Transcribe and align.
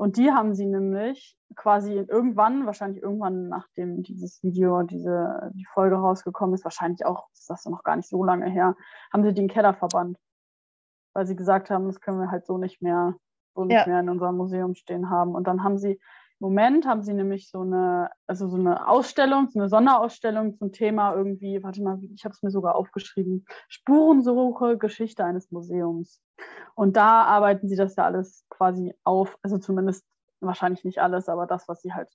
Und 0.00 0.16
die 0.16 0.30
haben 0.30 0.54
sie 0.54 0.64
nämlich 0.66 1.36
quasi 1.56 1.92
irgendwann, 1.94 2.66
wahrscheinlich 2.66 3.02
irgendwann 3.02 3.48
nachdem 3.48 4.02
dieses 4.04 4.40
Video, 4.44 4.82
diese 4.84 5.50
die 5.54 5.66
Folge 5.74 5.96
rausgekommen 5.96 6.54
ist, 6.54 6.64
wahrscheinlich 6.64 7.04
auch, 7.04 7.28
ist 7.32 7.50
das 7.50 7.64
noch 7.66 7.82
gar 7.82 7.96
nicht 7.96 8.08
so 8.08 8.22
lange 8.24 8.48
her, 8.48 8.76
haben 9.12 9.24
sie 9.24 9.34
den 9.34 9.48
Keller 9.48 9.74
verbannt. 9.74 10.16
Weil 11.14 11.26
sie 11.26 11.34
gesagt 11.36 11.68
haben, 11.70 11.86
das 11.86 12.00
können 12.00 12.20
wir 12.20 12.30
halt 12.30 12.46
so 12.46 12.58
nicht 12.58 12.80
mehr, 12.80 13.16
so 13.56 13.64
nicht 13.64 13.86
Ja. 13.86 13.86
mehr 13.86 14.00
in 14.00 14.08
unserem 14.08 14.36
Museum 14.36 14.74
stehen 14.76 15.10
haben. 15.10 15.34
Und 15.34 15.48
dann 15.48 15.64
haben 15.64 15.78
sie 15.78 16.00
Moment 16.40 16.86
haben 16.86 17.02
sie 17.02 17.14
nämlich 17.14 17.50
so 17.50 17.62
eine, 17.62 18.10
also 18.26 18.48
so 18.48 18.56
eine 18.56 18.88
Ausstellung, 18.88 19.48
so 19.48 19.58
eine 19.58 19.68
Sonderausstellung 19.68 20.56
zum 20.56 20.70
Thema 20.72 21.14
irgendwie, 21.14 21.62
warte 21.62 21.82
mal, 21.82 21.98
ich 22.14 22.24
habe 22.24 22.32
es 22.32 22.42
mir 22.42 22.50
sogar 22.50 22.76
aufgeschrieben, 22.76 23.44
Spurensuche, 23.68 24.78
Geschichte 24.78 25.24
eines 25.24 25.50
Museums. 25.50 26.20
Und 26.74 26.96
da 26.96 27.24
arbeiten 27.24 27.68
sie 27.68 27.76
das 27.76 27.96
ja 27.96 28.04
alles 28.04 28.44
quasi 28.50 28.94
auf, 29.02 29.36
also 29.42 29.58
zumindest 29.58 30.04
wahrscheinlich 30.40 30.84
nicht 30.84 31.00
alles, 31.00 31.28
aber 31.28 31.46
das, 31.46 31.66
was 31.66 31.82
sie 31.82 31.92
halt, 31.92 32.08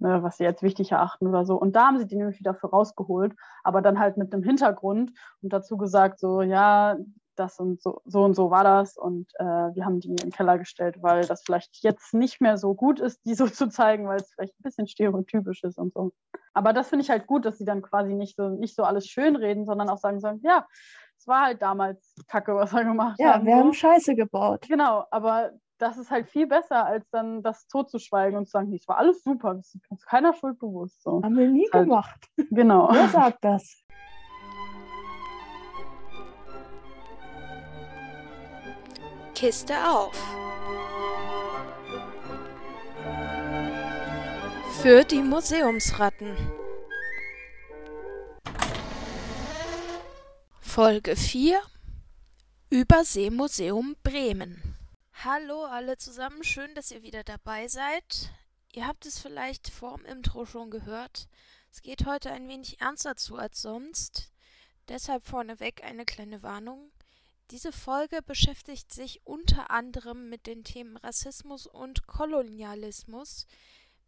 ne, 0.00 0.24
was 0.24 0.38
sie 0.38 0.44
jetzt 0.44 0.64
wichtig 0.64 0.90
erachten 0.90 1.28
oder 1.28 1.44
so. 1.44 1.54
Und 1.54 1.76
da 1.76 1.86
haben 1.86 1.98
sie 1.98 2.06
die 2.06 2.16
nämlich 2.16 2.40
wieder 2.40 2.54
für 2.54 2.70
rausgeholt, 2.70 3.34
aber 3.62 3.80
dann 3.80 4.00
halt 4.00 4.16
mit 4.16 4.32
einem 4.34 4.42
Hintergrund 4.42 5.12
und 5.40 5.52
dazu 5.52 5.76
gesagt, 5.76 6.18
so, 6.18 6.42
ja, 6.42 6.96
das 7.38 7.58
und 7.58 7.80
so, 7.82 8.00
so 8.04 8.24
und 8.24 8.34
so 8.34 8.50
war 8.50 8.64
das 8.64 8.96
und 8.96 9.28
äh, 9.38 9.44
wir 9.44 9.84
haben 9.84 10.00
die 10.00 10.08
in 10.08 10.16
den 10.16 10.30
Keller 10.30 10.58
gestellt, 10.58 10.96
weil 11.02 11.26
das 11.26 11.42
vielleicht 11.42 11.82
jetzt 11.82 12.14
nicht 12.14 12.40
mehr 12.40 12.56
so 12.58 12.74
gut 12.74 13.00
ist, 13.00 13.24
die 13.24 13.34
so 13.34 13.46
zu 13.46 13.68
zeigen, 13.68 14.06
weil 14.08 14.18
es 14.20 14.30
vielleicht 14.34 14.58
ein 14.58 14.62
bisschen 14.62 14.86
stereotypisch 14.88 15.62
ist 15.64 15.78
und 15.78 15.92
so. 15.94 16.12
Aber 16.54 16.72
das 16.72 16.88
finde 16.88 17.04
ich 17.04 17.10
halt 17.10 17.26
gut, 17.26 17.44
dass 17.44 17.58
sie 17.58 17.64
dann 17.64 17.82
quasi 17.82 18.14
nicht 18.14 18.36
so, 18.36 18.48
nicht 18.48 18.74
so 18.74 18.82
alles 18.82 19.06
schönreden, 19.06 19.64
sondern 19.64 19.88
auch 19.88 19.98
sagen 19.98 20.20
sollen, 20.20 20.40
ja, 20.42 20.66
es 21.16 21.26
war 21.26 21.46
halt 21.46 21.62
damals 21.62 22.14
Kacke, 22.28 22.54
was 22.54 22.72
wir 22.72 22.84
gemacht 22.84 23.16
Ja, 23.18 23.34
haben. 23.34 23.46
wir 23.46 23.56
haben 23.56 23.72
Scheiße 23.74 24.14
gebaut. 24.14 24.66
Genau, 24.68 25.04
aber 25.10 25.52
das 25.78 25.96
ist 25.96 26.10
halt 26.10 26.28
viel 26.28 26.46
besser, 26.46 26.84
als 26.86 27.08
dann 27.10 27.42
das 27.42 27.66
totzuschweigen 27.68 28.36
und 28.36 28.46
zu 28.46 28.50
sagen, 28.52 28.72
es 28.74 28.86
war 28.88 28.98
alles 28.98 29.22
super, 29.22 29.52
es 29.52 29.74
ist 29.74 29.90
uns 29.90 30.04
keiner 30.04 30.32
Schuld 30.34 30.58
bewusst. 30.58 31.02
So. 31.02 31.22
Haben 31.22 31.36
wir 31.36 31.48
nie 31.48 31.68
Halt. 31.72 31.84
gemacht. 31.84 32.26
Genau. 32.50 32.88
Wer 32.90 33.08
sagt 33.08 33.44
das? 33.44 33.82
Kiste 39.38 39.88
auf. 39.88 40.16
Für 44.82 45.04
die 45.04 45.22
Museumsratten. 45.22 46.36
Folge 50.60 51.14
4 51.14 51.62
Überseemuseum 52.70 53.94
Bremen. 54.02 54.76
Hallo 55.22 55.66
alle 55.66 55.96
zusammen, 55.98 56.42
schön, 56.42 56.74
dass 56.74 56.90
ihr 56.90 57.04
wieder 57.04 57.22
dabei 57.22 57.68
seid. 57.68 58.32
Ihr 58.72 58.88
habt 58.88 59.06
es 59.06 59.20
vielleicht 59.20 59.68
vorm 59.68 60.04
Intro 60.04 60.46
schon 60.46 60.68
gehört. 60.72 61.28
Es 61.70 61.82
geht 61.82 62.06
heute 62.06 62.32
ein 62.32 62.48
wenig 62.48 62.80
ernster 62.80 63.14
zu 63.14 63.36
als 63.36 63.62
sonst. 63.62 64.32
Deshalb 64.88 65.24
vorneweg 65.24 65.84
eine 65.84 66.04
kleine 66.04 66.42
Warnung. 66.42 66.90
Diese 67.50 67.72
Folge 67.72 68.20
beschäftigt 68.20 68.92
sich 68.92 69.22
unter 69.24 69.70
anderem 69.70 70.28
mit 70.28 70.46
den 70.46 70.64
Themen 70.64 70.98
Rassismus 70.98 71.66
und 71.66 72.06
Kolonialismus. 72.06 73.46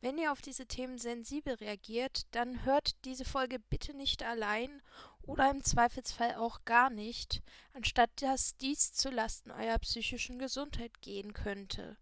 Wenn 0.03 0.19
ihr 0.19 0.33
auf 0.33 0.43
diese 0.43 0.67
Themen 0.67 0.99
sensibel 0.99 1.55
reagiert, 1.55 2.23
dann 2.33 2.65
hört 2.65 3.03
diese 3.05 3.25
Folge 3.25 3.59
bitte 3.59 3.95
nicht 3.95 4.23
allein 4.23 4.83
oder 5.23 5.51
im 5.51 5.65
Zweifelsfall 5.65 6.35
auch 6.35 6.65
gar 6.67 6.91
nicht, 6.91 7.43
anstatt 7.73 8.11
dass 8.21 8.57
dies 8.59 8.93
zu 8.93 9.11
Lasten 9.11 9.51
eurer 9.51 9.79
psychischen 9.79 10.39
Gesundheit 10.39 11.01
gehen 11.01 11.33
könnte. 11.33 11.97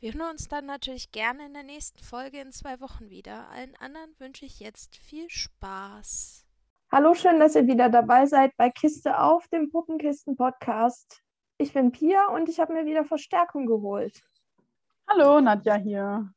Wir 0.00 0.14
hören 0.14 0.30
uns 0.30 0.48
dann 0.48 0.66
natürlich 0.66 1.12
gerne 1.12 1.46
in 1.46 1.54
der 1.54 1.62
nächsten 1.62 2.02
Folge 2.02 2.40
in 2.40 2.52
zwei 2.52 2.80
Wochen 2.80 3.10
wieder. 3.10 3.48
Allen 3.50 3.76
anderen 3.76 4.18
wünsche 4.18 4.44
ich 4.44 4.58
jetzt 4.58 4.96
viel 4.96 5.28
Spaß. 5.30 6.46
Hallo, 6.92 7.14
schön, 7.14 7.38
dass 7.38 7.54
ihr 7.54 7.68
wieder 7.68 7.88
dabei 7.88 8.26
seid 8.26 8.56
bei 8.56 8.68
Kiste 8.68 9.20
auf, 9.20 9.46
dem 9.46 9.70
Puppenkisten-Podcast. 9.70 11.22
Ich 11.58 11.72
bin 11.72 11.92
Pia 11.92 12.26
und 12.30 12.48
ich 12.48 12.58
habe 12.58 12.72
mir 12.72 12.84
wieder 12.84 13.04
Verstärkung 13.04 13.66
geholt. 13.66 14.20
Hallo, 15.08 15.40
Nadja 15.40 15.76
hier. 15.76 16.32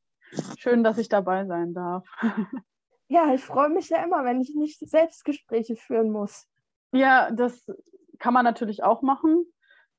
Schön, 0.60 0.84
dass 0.84 1.00
ich 1.00 1.10
dabei 1.10 1.46
sein 1.46 1.74
darf. 1.74 2.08
Ja, 3.10 3.32
ich 3.32 3.44
freue 3.44 3.70
mich 3.70 3.90
ja 3.90 4.04
immer, 4.04 4.24
wenn 4.24 4.42
ich 4.42 4.56
nicht 4.56 4.80
Selbstgespräche 4.80 5.76
führen 5.76 6.10
muss. 6.10 6.48
Ja, 6.94 7.30
das 7.30 7.64
kann 8.18 8.34
man 8.34 8.44
natürlich 8.44 8.82
auch 8.82 9.04
machen. 9.04 9.46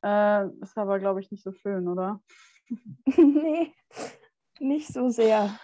Äh, 0.03 0.49
ist 0.63 0.77
aber, 0.77 0.99
glaube 0.99 1.21
ich, 1.21 1.31
nicht 1.31 1.45
so 1.45 1.53
schön, 1.53 1.87
oder? 1.87 2.21
nee, 3.07 3.73
nicht 4.59 4.89
so 4.89 5.11
sehr. 5.11 5.57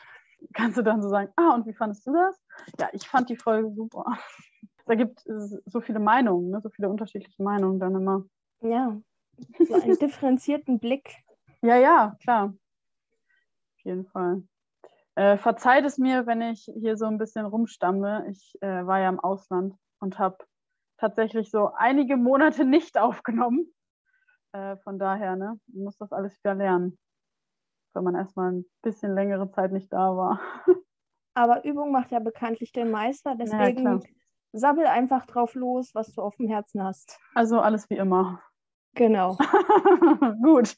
Kannst 0.52 0.78
du 0.78 0.82
dann 0.82 1.02
so 1.02 1.08
sagen, 1.08 1.32
ah, 1.34 1.54
und 1.54 1.66
wie 1.66 1.74
fandest 1.74 2.06
du 2.06 2.12
das? 2.12 2.40
Ja, 2.78 2.88
ich 2.92 3.08
fand 3.08 3.30
die 3.30 3.36
Folge 3.36 3.72
super. 3.72 4.04
Da 4.90 4.96
gibt 4.96 5.24
es 5.24 5.56
so 5.66 5.80
viele 5.80 6.00
Meinungen, 6.00 6.50
ne? 6.50 6.60
so 6.60 6.68
viele 6.68 6.88
unterschiedliche 6.88 7.40
Meinungen 7.40 7.78
dann 7.78 7.94
immer. 7.94 8.24
Ja, 8.60 9.00
so 9.68 9.74
einen 9.74 9.96
differenzierten 9.96 10.80
Blick. 10.80 11.14
Ja, 11.62 11.76
ja, 11.76 12.16
klar. 12.20 12.54
Auf 13.76 13.84
jeden 13.84 14.04
Fall. 14.06 14.42
Äh, 15.14 15.36
verzeiht 15.36 15.84
es 15.84 15.96
mir, 15.96 16.26
wenn 16.26 16.42
ich 16.42 16.68
hier 16.74 16.96
so 16.96 17.04
ein 17.06 17.18
bisschen 17.18 17.46
rumstamme. 17.46 18.26
Ich 18.30 18.58
äh, 18.62 18.84
war 18.84 18.98
ja 18.98 19.08
im 19.08 19.20
Ausland 19.20 19.76
und 20.00 20.18
habe 20.18 20.38
tatsächlich 20.98 21.52
so 21.52 21.70
einige 21.76 22.16
Monate 22.16 22.64
nicht 22.64 22.98
aufgenommen. 22.98 23.72
Äh, 24.50 24.76
von 24.78 24.98
daher, 24.98 25.36
ne, 25.36 25.60
man 25.68 25.84
muss 25.84 25.98
das 25.98 26.10
alles 26.10 26.36
wieder 26.42 26.56
lernen, 26.56 26.98
wenn 27.94 28.02
man 28.02 28.16
erstmal 28.16 28.54
ein 28.54 28.64
bisschen 28.82 29.14
längere 29.14 29.52
Zeit 29.52 29.70
nicht 29.70 29.92
da 29.92 30.16
war. 30.16 30.40
Aber 31.34 31.64
Übung 31.64 31.92
macht 31.92 32.10
ja 32.10 32.18
bekanntlich 32.18 32.72
den 32.72 32.90
Meister, 32.90 33.36
Ja, 33.38 33.44
deswegen 33.44 33.82
klar. 33.82 34.00
Sabbel 34.52 34.86
einfach 34.86 35.26
drauf 35.26 35.54
los, 35.54 35.94
was 35.94 36.12
du 36.12 36.22
auf 36.22 36.36
dem 36.36 36.48
Herzen 36.48 36.82
hast. 36.82 37.18
Also 37.34 37.60
alles 37.60 37.88
wie 37.90 37.96
immer. 37.96 38.42
Genau. 38.94 39.36
Gut. 40.42 40.74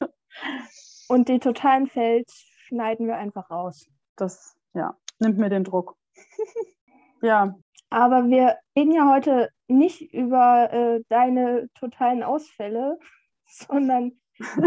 Und 1.07 1.29
die 1.29 1.39
totalen 1.39 1.87
Fels 1.87 2.45
schneiden 2.67 3.07
wir 3.07 3.17
einfach 3.17 3.49
raus. 3.49 3.87
Das, 4.15 4.55
ja, 4.73 4.95
nimmt 5.19 5.37
mir 5.37 5.49
den 5.49 5.63
Druck. 5.63 5.95
ja, 7.21 7.55
Aber 7.89 8.27
wir 8.27 8.57
reden 8.77 8.91
ja 8.91 9.11
heute 9.11 9.49
nicht 9.67 10.13
über 10.13 10.71
äh, 10.71 11.01
deine 11.09 11.69
totalen 11.73 12.23
Ausfälle, 12.23 12.99
sondern 13.47 14.19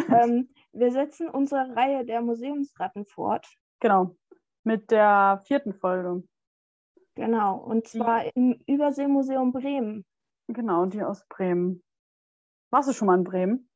ähm, 0.09 0.49
wir 0.73 0.93
setzen 0.93 1.29
unsere 1.29 1.75
Reihe 1.75 2.05
der 2.05 2.21
Museumsratten 2.23 3.07
fort. 3.07 3.47
genau. 3.81 4.17
Mit 4.65 4.91
der 4.91 5.43
vierten 5.47 5.75
Folge. 5.75 6.25
Genau. 7.17 7.57
Und 7.57 7.87
Die- 7.93 7.99
zwar 7.99 8.25
im 8.37 8.61
Überseemuseum 8.67 9.53
Bremen. 9.53 10.05
Genau, 10.49 10.87
die 10.87 11.03
aus 11.03 11.27
Bremen. 11.29 11.83
Warst 12.71 12.89
du 12.89 12.93
schon 12.93 13.07
mal 13.07 13.19
in 13.19 13.25
Bremen? 13.25 13.69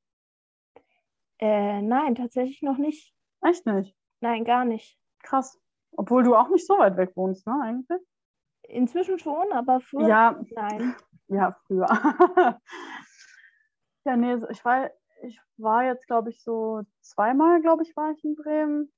Äh, 1.38 1.82
nein, 1.82 2.14
tatsächlich 2.14 2.62
noch 2.62 2.76
nicht. 2.76 3.14
Echt 3.42 3.66
nicht. 3.66 3.96
Nein, 4.20 4.44
gar 4.44 4.64
nicht. 4.64 4.98
Krass. 5.22 5.58
Obwohl 5.96 6.22
du 6.22 6.36
auch 6.36 6.48
nicht 6.50 6.66
so 6.66 6.78
weit 6.78 6.96
weg 6.96 7.12
wohnst, 7.16 7.46
ne, 7.46 7.58
eigentlich? 7.62 8.00
Inzwischen 8.62 9.18
schon, 9.18 9.50
aber 9.52 9.80
früher 9.80 10.06
Ja, 10.06 10.40
nein. 10.50 10.94
ja, 11.28 11.56
früher. 11.66 11.86
ja, 14.04 14.16
nee, 14.16 14.36
ich 14.50 14.64
war, 14.64 14.90
ich 15.22 15.40
war 15.56 15.84
jetzt, 15.84 16.06
glaube 16.06 16.30
ich, 16.30 16.42
so 16.42 16.82
zweimal, 17.00 17.60
glaube 17.62 17.82
ich, 17.82 17.96
war 17.96 18.12
ich 18.12 18.22
in 18.22 18.36
Bremen. 18.36 18.92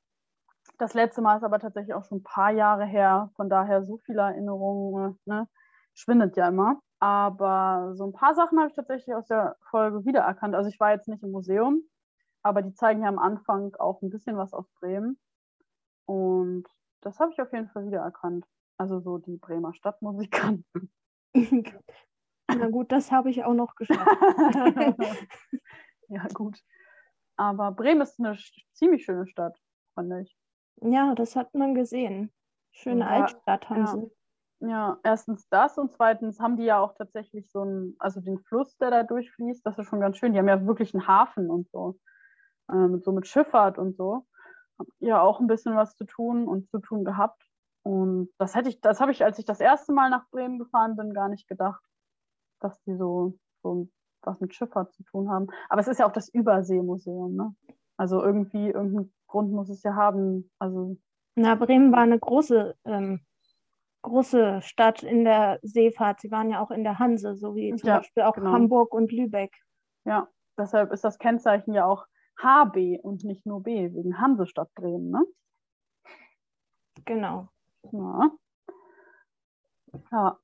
Das 0.78 0.94
letzte 0.94 1.22
Mal 1.22 1.36
ist 1.36 1.44
aber 1.44 1.58
tatsächlich 1.58 1.94
auch 1.94 2.04
schon 2.04 2.18
ein 2.18 2.22
paar 2.22 2.50
Jahre 2.50 2.84
her. 2.84 3.30
Von 3.36 3.48
daher 3.48 3.84
so 3.84 3.98
viele 3.98 4.22
Erinnerungen, 4.22 5.18
ne, 5.24 5.48
schwindet 5.94 6.36
ja 6.36 6.48
immer. 6.48 6.80
Aber 6.98 7.92
so 7.94 8.04
ein 8.04 8.12
paar 8.12 8.34
Sachen 8.34 8.58
habe 8.58 8.68
ich 8.68 8.76
tatsächlich 8.76 9.14
aus 9.14 9.26
der 9.26 9.56
Folge 9.70 10.04
wiedererkannt. 10.04 10.54
Also 10.54 10.68
ich 10.70 10.78
war 10.78 10.92
jetzt 10.92 11.08
nicht 11.08 11.22
im 11.22 11.32
Museum, 11.32 11.82
aber 12.42 12.62
die 12.62 12.74
zeigen 12.74 13.02
ja 13.02 13.08
am 13.08 13.18
Anfang 13.18 13.74
auch 13.76 14.02
ein 14.02 14.10
bisschen 14.10 14.36
was 14.36 14.52
aus 14.52 14.68
Bremen. 14.80 15.18
Und 16.06 16.64
das 17.00 17.18
habe 17.18 17.32
ich 17.32 17.40
auf 17.40 17.52
jeden 17.52 17.68
Fall 17.68 17.86
wiedererkannt. 17.86 18.46
Also 18.78 19.00
so 19.00 19.18
die 19.18 19.36
Bremer 19.36 19.74
Stadtmusikanten. 19.74 20.92
Na 22.48 22.68
gut, 22.68 22.92
das 22.92 23.10
habe 23.10 23.30
ich 23.30 23.44
auch 23.44 23.54
noch 23.54 23.74
geschafft. 23.74 24.00
ja, 26.08 26.26
gut. 26.34 26.58
Aber 27.36 27.72
Bremen 27.72 28.02
ist 28.02 28.18
eine 28.18 28.36
ziemlich 28.74 29.04
schöne 29.04 29.26
Stadt, 29.26 29.58
fand 29.94 30.12
ich. 30.22 30.36
Ja, 30.80 31.14
das 31.14 31.36
hat 31.36 31.54
man 31.54 31.74
gesehen. 31.74 32.32
Schöne 32.72 33.00
Ja, 33.00 33.08
Altstadt 33.08 33.68
haben 33.68 33.80
ja. 33.80 33.86
sie. 33.86 34.10
Ja, 34.60 34.98
erstens 35.02 35.48
das 35.48 35.76
und 35.76 35.92
zweitens 35.92 36.38
haben 36.38 36.56
die 36.56 36.64
ja 36.64 36.78
auch 36.78 36.94
tatsächlich 36.94 37.50
so 37.50 37.62
einen, 37.62 37.96
also 37.98 38.20
den 38.20 38.38
Fluss, 38.38 38.76
der 38.78 38.90
da 38.90 39.02
durchfließt, 39.02 39.66
das 39.66 39.76
ist 39.76 39.86
schon 39.88 40.00
ganz 40.00 40.18
schön. 40.18 40.32
Die 40.32 40.38
haben 40.38 40.48
ja 40.48 40.64
wirklich 40.66 40.94
einen 40.94 41.08
Hafen 41.08 41.50
und 41.50 41.68
so. 41.70 41.98
Ähm, 42.70 43.00
so 43.00 43.10
mit 43.10 43.26
Schifffahrt 43.26 43.76
und 43.76 43.96
so. 43.96 44.24
Haben 44.78 44.88
ja 45.00 45.20
auch 45.20 45.40
ein 45.40 45.48
bisschen 45.48 45.74
was 45.74 45.96
zu 45.96 46.04
tun 46.04 46.46
und 46.46 46.70
zu 46.70 46.78
tun 46.78 47.04
gehabt. 47.04 47.42
Und 47.82 48.30
das 48.38 48.54
hätte 48.54 48.68
ich, 48.68 48.80
das 48.80 49.00
habe 49.00 49.10
ich, 49.10 49.24
als 49.24 49.40
ich 49.40 49.44
das 49.44 49.58
erste 49.58 49.92
Mal 49.92 50.10
nach 50.10 50.28
Bremen 50.30 50.60
gefahren 50.60 50.96
bin, 50.96 51.12
gar 51.12 51.28
nicht 51.28 51.48
gedacht, 51.48 51.82
dass 52.60 52.80
die 52.82 52.94
so, 52.94 53.36
so 53.64 53.88
was 54.22 54.38
mit 54.38 54.54
Schifffahrt 54.54 54.92
zu 54.92 55.02
tun 55.02 55.28
haben. 55.28 55.48
Aber 55.68 55.80
es 55.80 55.88
ist 55.88 55.98
ja 55.98 56.06
auch 56.06 56.12
das 56.12 56.28
Überseemuseum, 56.28 57.34
ne? 57.34 57.54
Also 57.96 58.22
irgendwie 58.22 58.70
irgendein 58.70 59.12
Grund 59.32 59.50
muss 59.50 59.70
es 59.70 59.82
ja 59.82 59.94
haben. 59.94 60.50
Also, 60.58 60.98
Na, 61.36 61.54
Bremen 61.54 61.90
war 61.90 62.00
eine 62.00 62.18
große, 62.18 62.76
ähm, 62.84 63.20
große 64.02 64.60
Stadt 64.60 65.02
in 65.02 65.24
der 65.24 65.58
Seefahrt. 65.62 66.20
Sie 66.20 66.30
waren 66.30 66.50
ja 66.50 66.60
auch 66.60 66.70
in 66.70 66.84
der 66.84 66.98
Hanse, 66.98 67.34
so 67.36 67.54
wie 67.54 67.74
zum 67.76 67.88
Ja, 67.88 67.98
Beispiel 67.98 68.24
auch 68.24 68.34
genau. 68.34 68.52
Hamburg 68.52 68.92
und 68.92 69.10
Lübeck. 69.10 69.54
ja, 70.04 70.28
deshalb 70.58 70.92
ist 70.92 71.04
das 71.04 71.18
Kennzeichen 71.18 71.72
ja 71.72 71.86
auch 71.86 72.04
HB 72.38 72.98
und 73.02 73.24
nicht 73.24 73.46
nur 73.46 73.62
B, 73.62 73.94
wegen 73.94 74.18
Hansestadt 74.20 74.72
Bremen, 74.74 75.10
ne? 75.10 75.24
Genau. 77.06 77.48
Ja. 77.92 78.30
Ja. 80.10 80.38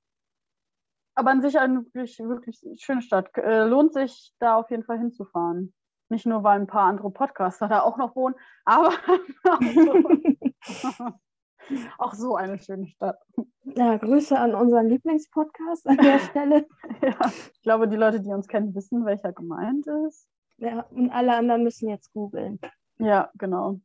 Aber 1.14 1.30
an 1.30 1.42
sich 1.42 1.58
eine 1.58 1.84
wirklich, 1.84 2.18
wirklich 2.20 2.60
schöne 2.80 3.02
Stadt. 3.02 3.36
Äh, 3.36 3.64
lohnt 3.64 3.92
sich, 3.92 4.32
da 4.38 4.54
auf 4.56 4.70
jeden 4.70 4.84
Fall 4.84 4.98
hinzufahren. 4.98 5.74
Nicht 6.10 6.26
nur, 6.26 6.42
weil 6.42 6.58
ein 6.60 6.66
paar 6.66 6.84
andere 6.88 7.10
Podcaster 7.10 7.68
da 7.68 7.82
auch 7.82 7.96
noch 7.98 8.16
wohnen, 8.16 8.34
aber 8.64 8.88
auch 9.44 9.60
so, 9.74 11.12
auch 11.98 12.14
so 12.14 12.34
eine 12.36 12.58
schöne 12.58 12.86
Stadt. 12.86 13.18
Ja, 13.64 13.96
Grüße 13.96 14.38
an 14.38 14.54
unseren 14.54 14.88
Lieblingspodcast 14.88 15.86
an 15.86 15.96
der 15.98 16.18
Stelle. 16.20 16.66
Ja. 17.02 17.14
Ich 17.52 17.62
glaube, 17.62 17.88
die 17.88 17.96
Leute, 17.96 18.20
die 18.20 18.30
uns 18.32 18.48
kennen, 18.48 18.74
wissen, 18.74 19.04
welcher 19.04 19.32
gemeint 19.32 19.86
ist. 20.06 20.28
Ja, 20.56 20.80
und 20.90 21.10
alle 21.10 21.36
anderen 21.36 21.62
müssen 21.62 21.88
jetzt 21.88 22.12
googeln. 22.12 22.58
Ja, 22.98 23.30
genau. 23.34 23.78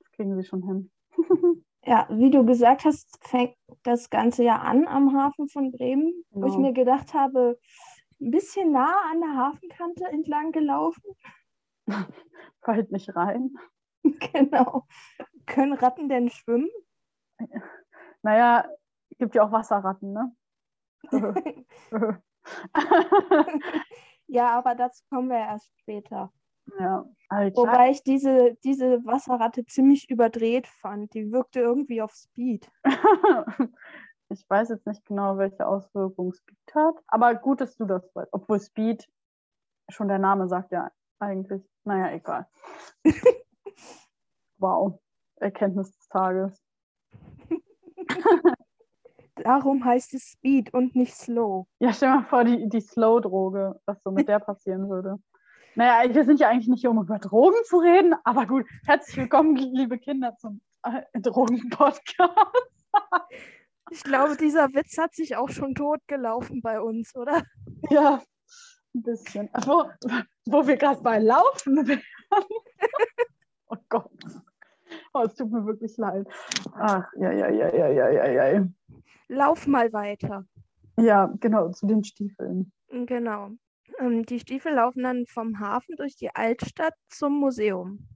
Das 0.00 0.12
kriegen 0.12 0.36
sie 0.36 0.44
schon 0.44 0.62
hin. 0.62 0.90
Ja, 1.88 2.08
wie 2.10 2.30
du 2.32 2.44
gesagt 2.44 2.84
hast, 2.84 3.16
fängt 3.24 3.54
das 3.84 4.10
Ganze 4.10 4.42
ja 4.42 4.56
an 4.56 4.88
am 4.88 5.16
Hafen 5.16 5.48
von 5.48 5.70
Bremen, 5.70 6.24
wo 6.30 6.46
ich 6.46 6.54
Genau. 6.54 6.66
mir 6.66 6.72
gedacht 6.72 7.14
habe, 7.14 7.60
ein 8.20 8.32
bisschen 8.32 8.72
nah 8.72 8.92
an 9.12 9.20
der 9.20 9.36
Hafenkante 9.36 10.04
entlang 10.06 10.50
gelaufen. 10.50 11.04
Fällt 12.62 12.92
nicht 12.92 13.14
rein. 13.14 13.54
Genau. 14.32 14.86
Können 15.46 15.72
Ratten 15.72 16.08
denn 16.08 16.30
schwimmen? 16.30 16.68
Naja, 18.22 18.68
gibt 19.18 19.34
ja 19.34 19.44
auch 19.44 19.52
Wasserratten, 19.52 20.12
ne? 20.12 20.32
Ja, 24.28 24.58
aber 24.58 24.74
dazu 24.74 25.04
kommen 25.10 25.28
wir 25.28 25.38
erst 25.38 25.70
später. 25.78 26.32
ja, 26.78 27.04
klar, 27.28 27.52
Wobei 27.54 27.90
ich 27.90 28.02
diese, 28.02 28.56
diese 28.64 29.04
Wasserratte 29.04 29.64
ziemlich 29.66 30.10
überdreht 30.10 30.66
fand. 30.66 31.14
Die 31.14 31.30
wirkte 31.30 31.60
irgendwie 31.60 32.02
auf 32.02 32.12
Speed. 32.12 32.68
ich 34.28 34.44
weiß 34.48 34.70
jetzt 34.70 34.86
nicht 34.86 35.04
genau, 35.04 35.38
welche 35.38 35.66
Auswirkungen 35.66 36.32
Speed 36.32 36.74
hat, 36.74 36.96
aber 37.06 37.34
gut, 37.36 37.60
dass 37.60 37.76
du 37.76 37.84
das 37.84 38.02
weißt. 38.14 38.32
Obwohl 38.32 38.60
Speed, 38.60 39.06
schon 39.88 40.08
der 40.08 40.18
Name 40.18 40.48
sagt 40.48 40.72
ja 40.72 40.90
eigentlich, 41.18 41.62
naja, 41.84 42.14
egal. 42.14 42.46
wow, 44.58 44.98
Erkenntnis 45.36 45.96
des 45.96 46.08
Tages. 46.08 46.62
Darum 49.36 49.84
heißt 49.84 50.14
es 50.14 50.30
Speed 50.30 50.72
und 50.72 50.96
nicht 50.96 51.14
Slow. 51.14 51.66
Ja, 51.78 51.92
stell 51.92 52.08
mal 52.08 52.24
vor, 52.24 52.44
die, 52.44 52.68
die 52.68 52.80
Slow-Droge, 52.80 53.80
was 53.84 54.02
so 54.02 54.10
mit 54.10 54.28
der 54.28 54.38
passieren 54.38 54.88
würde. 54.88 55.18
Naja, 55.74 56.14
wir 56.14 56.24
sind 56.24 56.40
ja 56.40 56.48
eigentlich 56.48 56.68
nicht 56.68 56.80
hier, 56.80 56.90
um 56.90 57.02
über 57.02 57.18
Drogen 57.18 57.62
zu 57.64 57.76
reden, 57.78 58.14
aber 58.24 58.46
gut, 58.46 58.64
herzlich 58.86 59.18
willkommen, 59.18 59.56
liebe 59.56 59.98
Kinder, 59.98 60.34
zum 60.38 60.62
äh, 60.82 61.02
Drogen-Podcast. 61.20 62.16
Ich 63.90 64.02
glaube, 64.02 64.36
dieser 64.36 64.72
Witz 64.72 64.96
hat 64.98 65.14
sich 65.14 65.36
auch 65.36 65.50
schon 65.50 65.74
totgelaufen 65.74 66.62
bei 66.62 66.80
uns, 66.80 67.14
oder? 67.14 67.42
Ja, 67.90 68.22
ein 68.96 69.02
bisschen. 69.02 69.48
Wo, 69.64 69.90
wo 70.46 70.66
wir 70.66 70.76
gerade 70.76 71.02
bei 71.02 71.18
Laufen 71.18 71.76
wären. 71.86 72.02
oh 73.68 73.76
Gott. 73.88 74.10
Oh, 75.12 75.22
es 75.22 75.34
tut 75.34 75.50
mir 75.50 75.64
wirklich 75.66 75.96
leid. 75.96 76.26
Ach, 76.74 77.04
ja, 77.16 77.32
ja, 77.32 77.48
ja, 77.48 77.74
ja, 77.74 77.88
ja, 77.88 78.10
ja, 78.10 78.48
ja. 78.48 78.68
Lauf 79.28 79.66
mal 79.66 79.92
weiter. 79.92 80.44
Ja, 80.98 81.32
genau, 81.40 81.70
zu 81.70 81.86
den 81.86 82.04
Stiefeln. 82.04 82.72
Genau. 82.88 83.50
Ähm, 83.98 84.24
die 84.24 84.40
Stiefel 84.40 84.74
laufen 84.74 85.02
dann 85.02 85.26
vom 85.26 85.58
Hafen 85.58 85.96
durch 85.96 86.16
die 86.16 86.34
Altstadt 86.34 86.94
zum 87.08 87.38
Museum. 87.38 88.06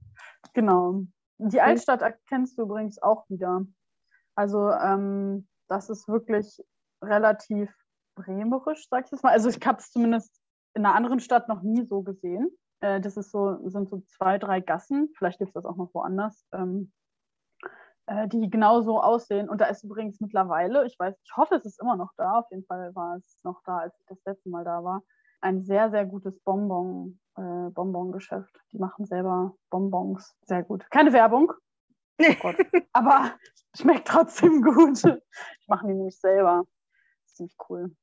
Genau. 0.53 1.03
Die 1.37 1.61
Altstadt 1.61 2.01
erkennst 2.01 2.57
du 2.57 2.63
übrigens 2.63 3.01
auch 3.01 3.27
wieder. 3.29 3.65
Also, 4.35 4.71
ähm, 4.71 5.47
das 5.67 5.89
ist 5.89 6.07
wirklich 6.07 6.61
relativ 7.03 7.71
bremerisch, 8.15 8.87
sag 8.89 9.05
ich 9.05 9.11
jetzt 9.11 9.23
mal. 9.23 9.31
Also, 9.31 9.49
ich 9.49 9.59
habe 9.65 9.79
es 9.79 9.91
zumindest 9.91 10.40
in 10.73 10.85
einer 10.85 10.95
anderen 10.95 11.19
Stadt 11.19 11.47
noch 11.47 11.61
nie 11.61 11.83
so 11.83 12.01
gesehen. 12.01 12.49
Äh, 12.81 12.99
das 13.01 13.17
ist 13.17 13.31
so, 13.31 13.57
sind 13.69 13.89
so 13.89 14.01
zwei, 14.01 14.37
drei 14.37 14.59
Gassen, 14.59 15.11
vielleicht 15.17 15.39
gibt 15.39 15.49
es 15.49 15.53
das 15.53 15.65
auch 15.65 15.77
noch 15.77 15.93
woanders, 15.93 16.45
ähm, 16.53 16.91
äh, 18.07 18.27
die 18.27 18.49
genau 18.49 18.81
so 18.81 19.01
aussehen. 19.01 19.49
Und 19.49 19.61
da 19.61 19.65
ist 19.65 19.83
übrigens 19.83 20.19
mittlerweile, 20.19 20.85
ich 20.85 20.97
weiß, 20.97 21.15
ich 21.23 21.37
hoffe, 21.37 21.55
es 21.55 21.65
ist 21.65 21.81
immer 21.81 21.95
noch 21.95 22.11
da, 22.17 22.39
auf 22.39 22.51
jeden 22.51 22.65
Fall 22.65 22.93
war 22.95 23.17
es 23.17 23.43
noch 23.43 23.61
da, 23.65 23.77
als 23.79 23.97
ich 23.99 24.05
das 24.07 24.23
letzte 24.25 24.49
Mal 24.49 24.63
da 24.63 24.83
war, 24.83 25.03
ein 25.41 25.61
sehr, 25.61 25.89
sehr 25.89 26.05
gutes 26.05 26.39
Bonbon, 26.39 27.19
äh, 27.35 27.69
Bonbon-Geschäft. 27.71 28.59
Die 28.71 28.77
machen 28.77 29.05
selber 29.05 29.55
Bonbons. 29.69 30.35
Sehr 30.43 30.63
gut. 30.63 30.89
Keine 30.91 31.13
Werbung. 31.13 31.51
Oh 32.19 32.33
Gott. 32.41 32.55
Aber 32.93 33.31
schmeckt 33.75 34.07
trotzdem 34.07 34.61
gut. 34.61 35.03
Ich 35.03 35.67
mache 35.67 35.87
die 35.87 35.93
nämlich 35.93 36.19
selber. 36.19 36.65
Ziemlich 37.25 37.55
cool. 37.69 37.95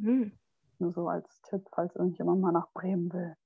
Hm. 0.00 0.32
Nur 0.82 0.92
so 0.92 1.08
als 1.08 1.40
Tipp, 1.42 1.68
falls 1.72 1.94
irgendjemand 1.94 2.40
mal 2.40 2.50
nach 2.50 2.68
Bremen 2.72 3.12
will. 3.12 3.36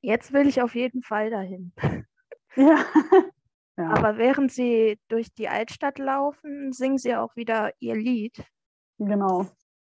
Jetzt 0.00 0.32
will 0.32 0.48
ich 0.48 0.60
auf 0.60 0.74
jeden 0.74 1.02
Fall 1.02 1.30
dahin. 1.30 1.72
Ja. 2.54 2.84
ja. 3.78 3.88
Aber 3.88 4.18
während 4.18 4.52
sie 4.52 5.00
durch 5.08 5.32
die 5.32 5.48
Altstadt 5.48 5.98
laufen, 5.98 6.70
singen 6.74 6.98
sie 6.98 7.16
auch 7.16 7.34
wieder 7.34 7.72
ihr 7.78 7.94
Lied. 7.96 8.44
genau. 8.98 9.46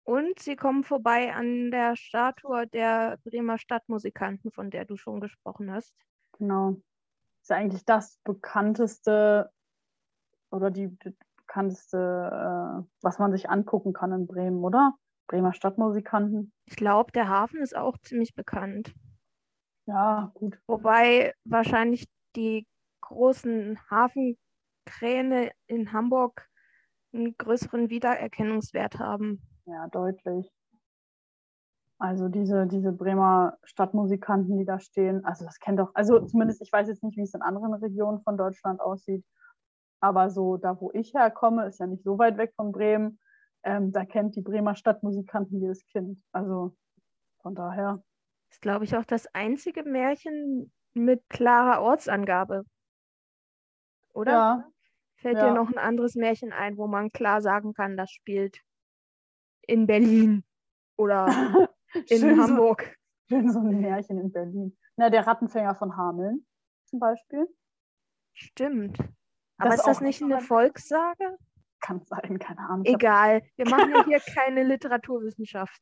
Und 0.04 0.38
sie 0.40 0.56
kommen 0.56 0.84
vorbei 0.84 1.32
an 1.32 1.70
der 1.70 1.96
Statue 1.96 2.66
der 2.66 3.16
Bremer 3.24 3.56
Stadtmusikanten, 3.56 4.50
von 4.50 4.68
der 4.68 4.84
du 4.84 4.98
schon 4.98 5.20
gesprochen 5.20 5.72
hast. 5.72 5.94
Genau. 6.32 6.76
Ist 7.40 7.48
ja 7.48 7.56
eigentlich 7.56 7.86
das 7.86 8.18
bekannteste 8.24 9.50
oder 10.50 10.70
die, 10.70 10.88
die 10.98 11.16
bekannteste, 11.38 11.96
äh, 11.96 12.84
was 13.00 13.18
man 13.18 13.32
sich 13.32 13.48
angucken 13.48 13.94
kann 13.94 14.12
in 14.12 14.26
Bremen, 14.26 14.62
oder? 14.62 14.92
Bremer 15.30 15.54
Stadtmusikanten. 15.54 16.52
Ich 16.64 16.74
glaube, 16.74 17.12
der 17.12 17.28
Hafen 17.28 17.60
ist 17.60 17.76
auch 17.76 17.96
ziemlich 17.98 18.34
bekannt. 18.34 18.92
Ja, 19.86 20.32
gut. 20.34 20.58
Wobei 20.66 21.34
wahrscheinlich 21.44 22.08
die 22.34 22.66
großen 23.00 23.78
Hafenkräne 23.88 25.52
in 25.68 25.92
Hamburg 25.92 26.48
einen 27.12 27.36
größeren 27.36 27.90
Wiedererkennungswert 27.90 28.98
haben. 28.98 29.40
Ja, 29.66 29.86
deutlich. 29.86 30.50
Also 31.98 32.28
diese, 32.28 32.66
diese 32.66 32.90
Bremer 32.90 33.56
Stadtmusikanten, 33.62 34.58
die 34.58 34.64
da 34.64 34.80
stehen, 34.80 35.24
also 35.24 35.44
das 35.44 35.60
kennt 35.60 35.78
doch, 35.78 35.90
also 35.94 36.18
zumindest, 36.26 36.60
ich 36.62 36.72
weiß 36.72 36.88
jetzt 36.88 37.04
nicht, 37.04 37.16
wie 37.16 37.22
es 37.22 37.34
in 37.34 37.42
anderen 37.42 37.74
Regionen 37.74 38.20
von 38.22 38.36
Deutschland 38.36 38.80
aussieht, 38.80 39.24
aber 40.00 40.30
so 40.30 40.56
da, 40.56 40.80
wo 40.80 40.90
ich 40.92 41.14
herkomme, 41.14 41.66
ist 41.66 41.78
ja 41.78 41.86
nicht 41.86 42.02
so 42.02 42.18
weit 42.18 42.38
weg 42.38 42.54
von 42.56 42.72
Bremen, 42.72 43.20
ähm, 43.62 43.92
da 43.92 44.04
kennt 44.04 44.36
die 44.36 44.42
Bremer 44.42 44.74
Stadtmusikanten 44.74 45.60
jedes 45.60 45.84
Kind. 45.86 46.22
Also 46.32 46.76
von 47.42 47.54
daher, 47.54 48.02
ist, 48.50 48.60
glaube 48.62 48.84
ich, 48.84 48.96
auch 48.96 49.04
das 49.04 49.26
einzige 49.34 49.84
Märchen 49.84 50.72
mit 50.92 51.22
klarer 51.28 51.82
Ortsangabe. 51.82 52.64
Oder? 54.12 54.32
ja, 54.32 54.70
Fällt 55.16 55.36
ja. 55.36 55.48
dir 55.48 55.54
noch 55.54 55.70
ein 55.70 55.78
anderes 55.78 56.14
Märchen 56.14 56.52
ein, 56.52 56.76
wo 56.78 56.86
man 56.86 57.10
klar 57.10 57.42
sagen 57.42 57.74
kann, 57.74 57.96
das 57.96 58.10
spielt 58.10 58.60
in 59.66 59.86
Berlin 59.86 60.44
oder 60.96 61.26
in 61.94 62.06
schön 62.18 62.36
so, 62.36 62.42
Hamburg? 62.42 62.96
schön 63.28 63.52
so 63.52 63.60
ein 63.60 63.80
Märchen 63.80 64.18
in 64.18 64.32
Berlin. 64.32 64.76
Na, 64.96 65.10
der 65.10 65.26
Rattenfänger 65.26 65.74
von 65.74 65.96
Hameln 65.96 66.46
zum 66.86 66.98
Beispiel. 67.00 67.46
Stimmt. 68.32 68.98
Aber 69.58 69.68
Das 69.68 69.76
ist 69.80 69.86
das 69.86 70.00
nicht 70.00 70.22
eine 70.22 70.36
ein- 70.36 70.40
Volkssage? 70.40 71.36
Kann 71.80 72.02
sein, 72.04 72.38
keine 72.38 72.60
Ahnung. 72.68 72.84
Egal, 72.84 73.42
wir 73.56 73.68
machen 73.68 73.90
ja 73.94 74.04
hier 74.04 74.20
keine 74.34 74.62
Literaturwissenschaft. 74.64 75.80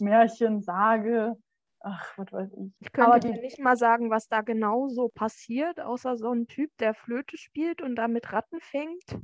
Märchen, 0.00 0.60
Sage, 0.62 1.34
ach, 1.80 2.18
was 2.18 2.32
weiß 2.32 2.50
ich. 2.52 2.72
Ich 2.80 2.92
könnte 2.92 3.10
Aber 3.10 3.20
dir 3.20 3.32
die- 3.32 3.40
nicht 3.40 3.58
mal 3.58 3.76
sagen, 3.76 4.10
was 4.10 4.28
da 4.28 4.42
genau 4.42 4.88
so 4.88 5.08
passiert, 5.08 5.80
außer 5.80 6.16
so 6.16 6.30
ein 6.30 6.46
Typ, 6.46 6.70
der 6.78 6.94
Flöte 6.94 7.36
spielt 7.36 7.80
und 7.82 7.96
damit 7.96 8.32
Ratten 8.32 8.60
fängt. 8.60 9.18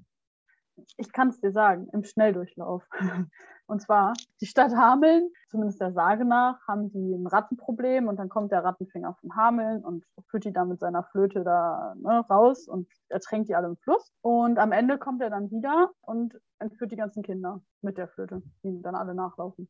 Ich 0.96 1.12
kann 1.12 1.28
es 1.28 1.40
dir 1.40 1.52
sagen, 1.52 1.88
im 1.92 2.04
Schnelldurchlauf. 2.04 2.86
Und 3.68 3.82
zwar, 3.82 4.12
die 4.40 4.46
Stadt 4.46 4.76
Hameln, 4.76 5.28
zumindest 5.48 5.80
der 5.80 5.92
Sage 5.92 6.24
nach, 6.24 6.60
haben 6.68 6.90
die 6.90 7.14
ein 7.14 7.26
Rattenproblem 7.26 8.06
und 8.06 8.16
dann 8.16 8.28
kommt 8.28 8.52
der 8.52 8.62
Rattenfänger 8.62 9.14
von 9.14 9.34
Hameln 9.34 9.84
und 9.84 10.04
führt 10.28 10.44
die 10.44 10.52
da 10.52 10.64
mit 10.64 10.78
seiner 10.78 11.02
Flöte 11.02 11.42
da 11.42 11.94
ne, 11.96 12.24
raus 12.30 12.68
und 12.68 12.88
ertränkt 13.08 13.48
die 13.48 13.56
alle 13.56 13.66
im 13.66 13.76
Fluss. 13.78 14.12
Und 14.20 14.60
am 14.60 14.70
Ende 14.70 14.98
kommt 14.98 15.20
er 15.20 15.30
dann 15.30 15.50
wieder 15.50 15.90
und 16.00 16.40
entführt 16.60 16.92
die 16.92 16.96
ganzen 16.96 17.24
Kinder 17.24 17.60
mit 17.80 17.98
der 17.98 18.06
Flöte, 18.06 18.40
die 18.62 18.80
dann 18.82 18.94
alle 18.94 19.16
nachlaufen. 19.16 19.68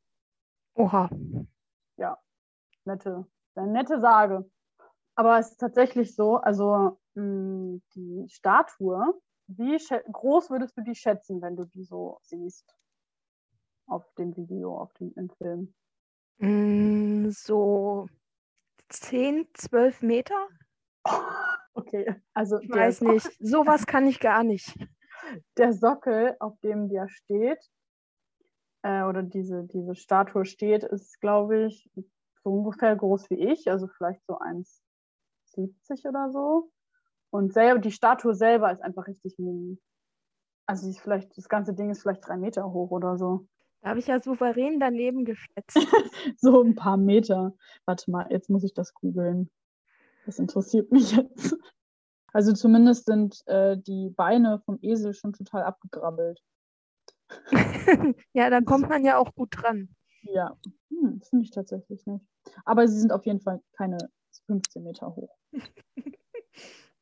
Oha. 0.74 1.08
Nette, 2.86 3.26
eine 3.54 3.72
nette 3.72 4.00
Sage. 4.00 4.48
Aber 5.16 5.38
es 5.38 5.52
ist 5.52 5.58
tatsächlich 5.58 6.14
so, 6.14 6.36
also 6.36 6.98
mh, 7.14 7.80
die 7.94 8.26
Statue, 8.28 9.14
wie 9.46 9.78
groß 10.12 10.50
würdest 10.50 10.76
du 10.76 10.82
die 10.82 10.94
schätzen, 10.94 11.40
wenn 11.42 11.56
du 11.56 11.64
die 11.64 11.84
so 11.84 12.18
siehst? 12.22 12.76
Auf 13.86 14.04
dem 14.14 14.36
Video, 14.36 14.76
auf 14.76 14.92
dem 14.94 15.12
im 15.14 15.30
Film. 15.30 15.74
Mm, 16.38 17.30
so 17.30 18.08
10, 18.88 19.48
12 19.54 20.02
Meter? 20.02 20.48
Okay, 21.78 22.16
also 22.32 22.58
Ich 22.60 22.70
weiß 22.70 23.02
nicht. 23.02 23.30
Sowas 23.38 23.86
kann 23.86 24.06
ich 24.06 24.18
gar 24.18 24.42
nicht. 24.42 24.74
der 25.58 25.74
Sockel, 25.74 26.34
auf 26.40 26.58
dem 26.60 26.88
der 26.88 27.06
steht, 27.06 27.58
äh, 28.82 29.02
oder 29.02 29.22
diese, 29.22 29.64
diese 29.64 29.94
Statue 29.94 30.44
steht, 30.44 30.84
ist, 30.84 31.20
glaube 31.20 31.66
ich, 31.66 31.90
so 32.42 32.50
ungefähr 32.50 32.96
groß 32.96 33.28
wie 33.30 33.50
ich, 33.52 33.70
also 33.70 33.88
vielleicht 33.88 34.24
so 34.26 34.38
1,70 34.38 36.08
oder 36.08 36.30
so. 36.30 36.70
Und 37.36 37.52
selber, 37.52 37.80
die 37.80 37.92
Statue 37.92 38.34
selber 38.34 38.72
ist 38.72 38.80
einfach 38.80 39.06
richtig 39.06 39.38
mini. 39.38 39.78
Also 40.64 40.90
vielleicht, 40.92 41.36
das 41.36 41.50
ganze 41.50 41.74
Ding 41.74 41.90
ist 41.90 42.00
vielleicht 42.00 42.26
drei 42.26 42.38
Meter 42.38 42.72
hoch 42.72 42.90
oder 42.90 43.18
so. 43.18 43.46
Da 43.82 43.90
habe 43.90 43.98
ich 43.98 44.06
ja 44.06 44.22
souverän 44.22 44.80
daneben 44.80 45.26
geschätzt. 45.26 45.76
So 46.38 46.62
ein 46.62 46.74
paar 46.74 46.96
Meter. 46.96 47.54
Warte 47.84 48.10
mal, 48.10 48.26
jetzt 48.30 48.48
muss 48.48 48.64
ich 48.64 48.72
das 48.72 48.94
googeln. 48.94 49.50
Das 50.24 50.38
interessiert 50.38 50.90
mich 50.90 51.12
jetzt. 51.12 51.58
Also 52.32 52.54
zumindest 52.54 53.04
sind 53.04 53.46
äh, 53.46 53.76
die 53.76 54.08
Beine 54.16 54.60
vom 54.64 54.78
Esel 54.80 55.12
schon 55.12 55.34
total 55.34 55.62
abgegrabbelt. 55.64 56.40
Ja, 58.32 58.48
da 58.48 58.62
kommt 58.62 58.88
man 58.88 59.04
ja 59.04 59.18
auch 59.18 59.34
gut 59.34 59.50
dran. 59.52 59.94
Ja, 60.22 60.56
hm, 60.88 61.20
finde 61.22 61.44
ich 61.44 61.50
tatsächlich 61.50 62.06
nicht. 62.06 62.24
Aber 62.64 62.88
sie 62.88 62.98
sind 62.98 63.12
auf 63.12 63.26
jeden 63.26 63.40
Fall 63.40 63.60
keine 63.76 63.98
15 64.46 64.82
Meter 64.82 65.14
hoch. 65.14 65.36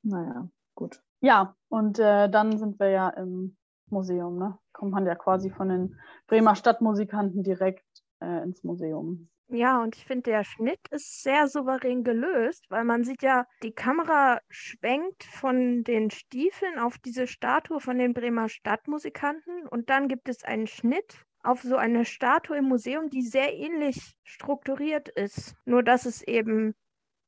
naja, 0.05 0.49
gut. 0.75 1.03
Ja, 1.21 1.57
und 1.69 1.99
äh, 1.99 2.29
dann 2.29 2.59
sind 2.59 2.79
wir 2.79 2.91
ja 2.91 3.09
im 3.11 3.57
Museum, 3.91 4.39
ne? 4.39 4.59
Kommt 4.73 4.93
man 4.93 5.07
ja 5.07 5.15
quasi 5.15 5.51
von 5.51 5.69
den 5.69 5.99
Bremer 6.27 6.55
Stadtmusikanten 6.55 7.43
direkt 7.43 7.85
äh, 8.21 8.43
ins 8.43 8.63
Museum. 8.65 9.29
Ja, 9.49 9.83
und 9.83 9.95
ich 9.97 10.07
finde, 10.07 10.31
der 10.31 10.45
Schnitt 10.45 10.81
ist 10.91 11.23
sehr 11.23 11.49
souverän 11.49 12.03
gelöst, 12.03 12.65
weil 12.71 12.85
man 12.85 13.05
sieht 13.05 13.23
ja, 13.23 13.47
die 13.63 13.73
Kamera 13.73 14.41
schwenkt 14.49 15.23
von 15.25 15.85
den 15.85 16.11
Stiefeln 16.11 16.79
auf 16.79 16.99
diese 16.99 17.27
Statue 17.27 17.79
von 17.79 17.99
den 17.99 18.15
Bremer 18.15 18.49
Stadtmusikanten 18.49 19.69
und 19.69 19.91
dann 19.91 20.09
gibt 20.09 20.29
es 20.29 20.45
einen 20.45 20.67
Schnitt 20.67 21.25
auf 21.43 21.63
so 21.63 21.77
eine 21.77 22.07
Statue 22.07 22.57
im 22.57 22.65
Museum, 22.65 23.11
die 23.11 23.23
sehr 23.23 23.55
ähnlich 23.55 24.17
strukturiert 24.25 25.11
ist. 25.11 25.55
Nur 25.67 25.83
dass 25.83 26.07
es 26.07 26.23
eben 26.23 26.75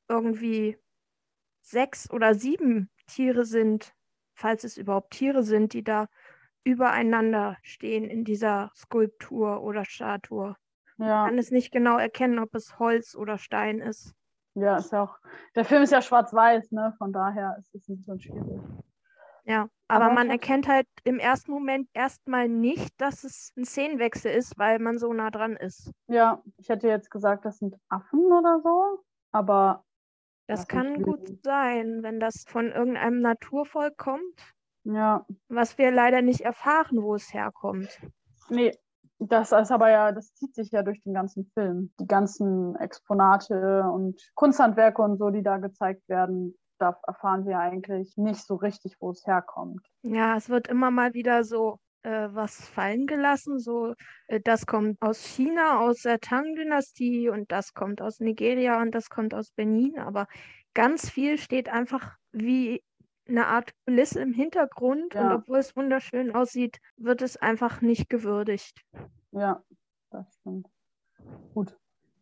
irgendwie 0.09 0.79
sechs 1.67 2.11
oder 2.11 2.35
sieben 2.35 2.91
Tiere 3.07 3.45
sind, 3.45 3.95
falls 4.35 4.65
es 4.65 4.77
überhaupt 4.79 5.13
Tiere 5.13 5.43
sind, 5.43 5.73
die 5.73 5.85
da 5.85 6.09
übereinander 6.65 7.57
stehen 7.63 8.05
in 8.05 8.25
dieser 8.25 8.73
Skulptur 8.77 9.63
oder 9.63 9.85
Statue 9.85 10.57
Ja, 10.99 11.25
kann 11.25 11.39
es 11.39 11.51
nicht 11.51 11.73
genau 11.73 11.99
erkennen, 11.99 12.39
ob 12.41 12.55
es 12.55 12.79
Holz 12.79 13.15
oder 13.17 13.39
Stein 13.39 13.81
ist. 13.81 14.15
ja, 14.55 14.79
ist 14.79 14.93
ja 14.93 15.03
auch. 15.05 15.19
Der 15.55 15.65
Film 15.65 15.83
ist 15.83 15.93
ja 15.93 16.03
schwarz-weiß, 16.03 16.73
ne? 16.73 16.95
Von 16.99 17.13
daher 17.13 17.57
ist 17.59 17.75
es 17.75 17.89
ein 17.89 17.97
bisschen 17.99 18.21
schwierig. 18.21 18.61
Ja, 19.45 19.69
aber 19.89 20.09
Aber 20.09 20.11
man 20.11 20.29
erkennt 20.31 20.69
halt 20.69 20.87
im 21.05 21.19
ersten 21.19 21.51
Moment 21.53 21.89
erstmal 21.95 22.49
nicht, 22.49 22.91
dass 23.01 23.25
es 23.25 23.53
ein 23.57 23.65
Szenenwechsel 23.65 24.33
ist, 24.33 24.59
weil 24.59 24.79
man 24.79 24.99
so 24.99 25.13
nah 25.13 25.31
dran 25.31 25.57
ist. 25.57 25.91
Ja, 26.09 26.43
ich 26.57 26.69
hätte 26.69 26.89
jetzt 26.89 27.11
gesagt, 27.11 27.45
das 27.45 27.59
sind 27.59 27.77
Affen 27.89 28.21
oder 28.33 28.61
so, 28.63 29.05
aber 29.33 29.85
Das 30.47 30.69
kann 30.69 31.03
gut 31.03 31.43
sein, 31.43 32.03
wenn 32.03 32.21
das 32.21 32.45
von 32.47 32.71
irgendeinem 32.71 33.21
Naturvolk 33.21 33.97
kommt, 33.97 34.55
ja, 34.85 35.27
was 35.49 35.77
wir 35.79 35.91
leider 35.91 36.23
nicht 36.23 36.43
erfahren, 36.43 37.03
wo 37.03 37.17
es 37.17 37.35
herkommt. 37.35 38.01
Nee, 38.49 38.73
das 39.19 39.51
ist 39.51 39.73
aber 39.73 39.91
ja, 39.91 40.13
das 40.13 40.35
zieht 40.35 40.55
sich 40.55 40.71
ja 40.71 40.83
durch 40.83 41.03
den 41.03 41.15
ganzen 41.15 41.51
Film. 41.55 41.93
Die 41.99 42.07
ganzen 42.07 42.77
Exponate 42.77 43.85
und 43.91 44.21
Kunsthandwerke 44.35 45.03
und 45.03 45.19
so, 45.19 45.31
die 45.31 45.43
da 45.43 45.57
gezeigt 45.57 46.09
werden, 46.09 46.57
da 46.79 46.97
erfahren 47.07 47.47
wir 47.47 47.59
eigentlich 47.59 48.17
nicht 48.17 48.47
so 48.47 48.57
richtig, 48.57 48.97
wo 49.01 49.11
es 49.11 49.27
herkommt. 49.27 49.85
Ja, 50.03 50.37
es 50.37 50.49
wird 50.49 50.69
immer 50.69 50.91
mal 50.91 51.15
wieder 51.15 51.43
so 51.43 51.79
äh, 52.03 52.29
was 52.33 52.69
fallen 52.69 53.07
gelassen, 53.07 53.59
so 53.59 53.95
äh, 54.29 54.41
das 54.41 54.67
kommt 54.67 55.01
aus 55.03 55.25
China, 55.25 55.81
aus 55.81 56.03
der 56.03 56.21
Tang-Dynastie 56.21 57.29
und 57.29 57.51
das 57.53 57.75
kommt 57.75 58.01
aus 58.03 58.21
Nigeria 58.21 58.81
und 58.81 58.95
das 58.95 59.09
kommt 59.09 59.35
aus 59.35 59.51
Benin, 59.51 59.99
aber 59.99 60.27
ganz 60.75 61.09
viel 61.11 61.39
steht 61.39 61.69
einfach 61.69 62.17
wie 62.33 62.83
eine 63.29 63.47
Art 63.47 63.73
Kulisse 63.87 64.21
im 64.21 64.33
Hintergrund 64.33 65.15
und 65.17 65.21
Ja. 65.23 65.35
obwohl 65.35 65.59
es 65.59 65.75
wunderschön 65.77 66.35
aussieht, 66.35 66.79
wird 66.97 67.23
es 67.23 67.37
einfach 67.37 67.81
nicht 67.81 68.09
gewürdigt. 68.09 68.85
Ja, 69.33 69.63
das 70.11 70.33
stimmt. 70.37 70.69
Gut. 71.55 71.77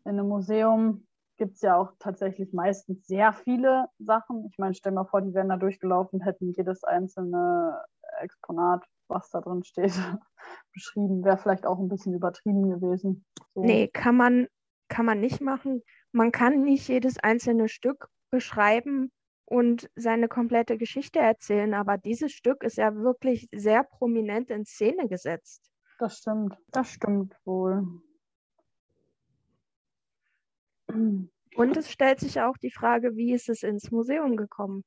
In 0.04 0.12
einem 0.12 0.28
Museum 0.28 1.06
gibt 1.36 1.54
es 1.56 1.62
ja 1.62 1.76
auch 1.76 1.92
tatsächlich 1.98 2.52
meistens 2.52 3.06
sehr 3.06 3.32
viele 3.32 3.86
Sachen. 3.98 4.46
Ich 4.50 4.58
meine, 4.58 4.74
stell 4.74 4.92
mal 4.92 5.04
vor, 5.04 5.20
die 5.20 5.34
wären 5.34 5.48
da 5.48 5.56
durchgelaufen, 5.56 6.20
hätten 6.20 6.52
jedes 6.52 6.84
einzelne 6.84 7.82
Exponat, 8.20 8.84
was 9.08 9.30
da 9.30 9.40
drin 9.40 9.64
steht, 9.64 9.92
beschrieben. 10.72 11.24
Wäre 11.24 11.38
vielleicht 11.38 11.66
auch 11.66 11.78
ein 11.78 11.88
bisschen 11.88 12.14
übertrieben 12.14 12.70
gewesen. 12.70 13.24
So. 13.54 13.62
Nee, 13.62 13.88
kann 13.88 14.16
man, 14.16 14.48
kann 14.88 15.06
man 15.06 15.20
nicht 15.20 15.40
machen. 15.40 15.82
Man 16.12 16.32
kann 16.32 16.62
nicht 16.62 16.88
jedes 16.88 17.18
einzelne 17.18 17.68
Stück 17.68 18.08
beschreiben 18.30 19.10
und 19.46 19.90
seine 19.94 20.28
komplette 20.28 20.78
Geschichte 20.78 21.18
erzählen, 21.18 21.74
aber 21.74 21.98
dieses 21.98 22.32
Stück 22.32 22.62
ist 22.62 22.76
ja 22.76 22.94
wirklich 22.94 23.48
sehr 23.52 23.84
prominent 23.84 24.50
in 24.50 24.64
Szene 24.64 25.08
gesetzt. 25.08 25.70
Das 25.98 26.18
stimmt. 26.18 26.56
Das 26.72 26.90
stimmt 26.90 27.36
wohl. 27.44 27.86
Und 30.88 31.76
es 31.76 31.90
stellt 31.90 32.20
sich 32.20 32.40
auch 32.40 32.56
die 32.56 32.70
Frage, 32.70 33.16
wie 33.16 33.32
ist 33.32 33.48
es 33.48 33.62
ins 33.62 33.90
Museum 33.90 34.36
gekommen? 34.36 34.84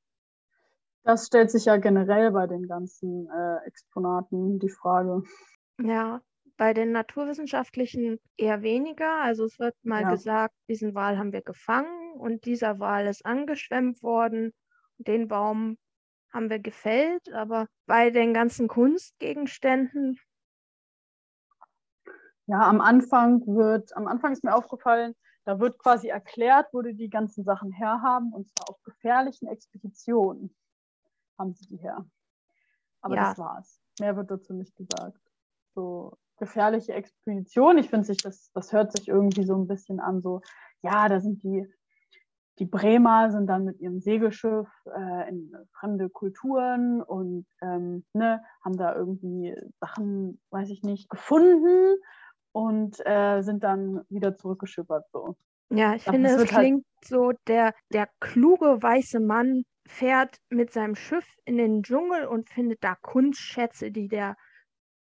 Das 1.07 1.25
stellt 1.27 1.49
sich 1.49 1.63
ja 1.63 1.77
generell 1.77 2.31
bei 2.31 2.47
den 2.47 2.67
ganzen 2.67 3.29
äh, 3.29 3.65
Exponaten 3.65 4.59
die 4.59 4.67
Frage. 4.67 5.23
Ja, 5.79 6.21
bei 6.57 6.73
den 6.73 6.91
naturwissenschaftlichen 6.91 8.19
eher 8.35 8.61
weniger. 8.61 9.21
Also 9.21 9.45
es 9.45 9.57
wird 9.57 9.73
mal 9.83 10.01
Ja. 10.01 10.11
gesagt, 10.11 10.53
diesen 10.67 10.95
Wal 10.95 11.17
haben 11.17 11.31
wir 11.31 11.41
gefangen 11.43 12.11
und 12.19 12.43
dieser 12.43 12.79
Wal 12.81 13.07
ist 13.07 13.25
angeschwemmt 13.25 14.03
worden. 14.03 14.53
Den 14.97 15.29
Baum 15.29 15.77
haben 16.33 16.49
wir 16.49 16.59
gefällt, 16.59 17.31
aber 17.31 17.67
bei 17.85 18.09
den 18.09 18.33
ganzen 18.33 18.67
Kunstgegenständen, 18.67 20.19
Ja, 22.47 22.67
am 22.67 22.81
Anfang 22.81 23.47
wird, 23.47 23.95
am 23.95 24.07
Anfang 24.07 24.33
ist 24.33 24.43
mir 24.43 24.53
aufgefallen, 24.53 25.15
da 25.45 25.61
wird 25.61 25.79
quasi 25.79 26.09
erklärt, 26.09 26.67
wo 26.73 26.81
die 26.81 26.95
die 26.95 27.09
ganzen 27.09 27.45
Sachen 27.45 27.71
herhaben, 27.71 28.33
und 28.33 28.49
zwar 28.49 28.71
auf 28.71 28.83
gefährlichen 28.83 29.47
Expeditionen 29.47 30.53
haben 31.37 31.53
sie 31.53 31.67
die 31.67 31.77
her. 31.77 32.05
Aber 33.01 33.15
Ja. 33.15 33.29
das 33.29 33.37
war's. 33.37 33.79
Mehr 33.99 34.15
wird 34.15 34.31
dazu 34.31 34.53
nicht 34.53 34.75
gesagt. 34.75 35.19
So 35.75 36.17
gefährliche 36.37 36.93
Expeditionen, 36.93 37.79
ich 37.79 37.89
finde 37.89 38.05
sich, 38.05 38.17
das, 38.17 38.51
das 38.53 38.71
hört 38.71 38.91
sich 38.95 39.07
irgendwie 39.07 39.43
so 39.43 39.55
ein 39.55 39.67
bisschen 39.67 39.99
an, 39.99 40.21
so, 40.21 40.41
ja, 40.83 41.09
da 41.09 41.19
sind 41.19 41.41
die, 41.43 41.65
die 42.59 42.65
Bremer 42.65 43.31
sind 43.31 43.47
dann 43.47 43.65
mit 43.65 43.79
ihrem 43.79 43.99
Segelschiff 43.99 44.67
äh, 44.85 45.29
in 45.29 45.51
fremde 45.79 46.09
Kulturen 46.09 47.01
und 47.03 47.45
ähm, 47.61 48.05
ne, 48.13 48.43
haben 48.63 48.77
da 48.77 48.95
irgendwie 48.95 49.55
Sachen, 49.79 50.39
weiß 50.51 50.69
ich 50.69 50.81
nicht, 50.83 51.09
gefunden 51.09 51.95
und 52.51 52.99
äh, 53.05 53.41
sind 53.41 53.63
dann 53.63 54.01
wieder 54.09 54.35
zurückgeschippert. 54.37 55.05
So. 55.11 55.35
ja, 55.69 55.93
ich 55.95 56.07
Ach, 56.07 56.11
finde, 56.13 56.29
das 56.29 56.43
es 56.43 56.51
halt- 56.51 56.63
klingt 56.65 56.85
so, 57.03 57.31
der, 57.47 57.73
der 57.93 58.09
kluge 58.19 58.81
weiße 58.81 59.19
Mann 59.19 59.63
fährt 59.87 60.37
mit 60.49 60.71
seinem 60.71 60.95
Schiff 60.95 61.25
in 61.45 61.57
den 61.57 61.83
Dschungel 61.83 62.25
und 62.25 62.49
findet 62.49 62.83
da 62.83 62.95
Kunstschätze, 62.95 63.91
die 63.91 64.07
der 64.07 64.35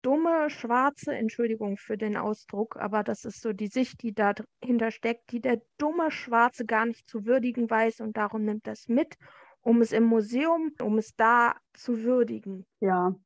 dumme 0.03 0.51
Schwarze, 0.51 1.15
Entschuldigung 1.15 1.77
für 1.77 1.99
den 1.99 2.17
Ausdruck, 2.17 2.77
aber 2.77 3.03
das 3.03 3.25
ist 3.25 3.43
so 3.43 3.53
die 3.53 3.67
Sicht, 3.67 4.03
die 4.03 4.15
dahinter 4.15 4.93
steckt, 4.93 5.33
die 5.33 5.41
der 5.41 5.61
dumme 5.79 6.11
Schwarze 6.11 6.65
gar 6.65 6.87
nicht 6.87 7.09
zu 7.09 7.27
würdigen 7.27 7.69
weiß 7.69 8.01
und 8.01 8.17
darum 8.17 8.45
nimmt 8.45 8.69
es 8.69 8.87
mit, 8.89 9.17
um 9.63 9.81
es 9.81 9.91
im 9.91 10.05
Museum, 10.05 10.71
um 10.81 10.99
es 10.99 11.17
da 11.17 11.57
zu 11.73 12.05
würdigen. 12.05 12.67
Ja. 12.81 13.17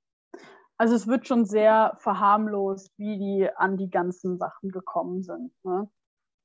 Also 0.78 0.94
es 0.94 1.06
wird 1.06 1.28
schon 1.28 1.44
sehr 1.44 1.94
verharmlost, 1.98 2.90
wie 2.96 3.18
die 3.18 3.50
an 3.54 3.76
die 3.76 3.90
ganzen 3.90 4.38
Sachen 4.38 4.70
gekommen 4.70 5.22
sind. 5.22 5.52
Ne? 5.62 5.90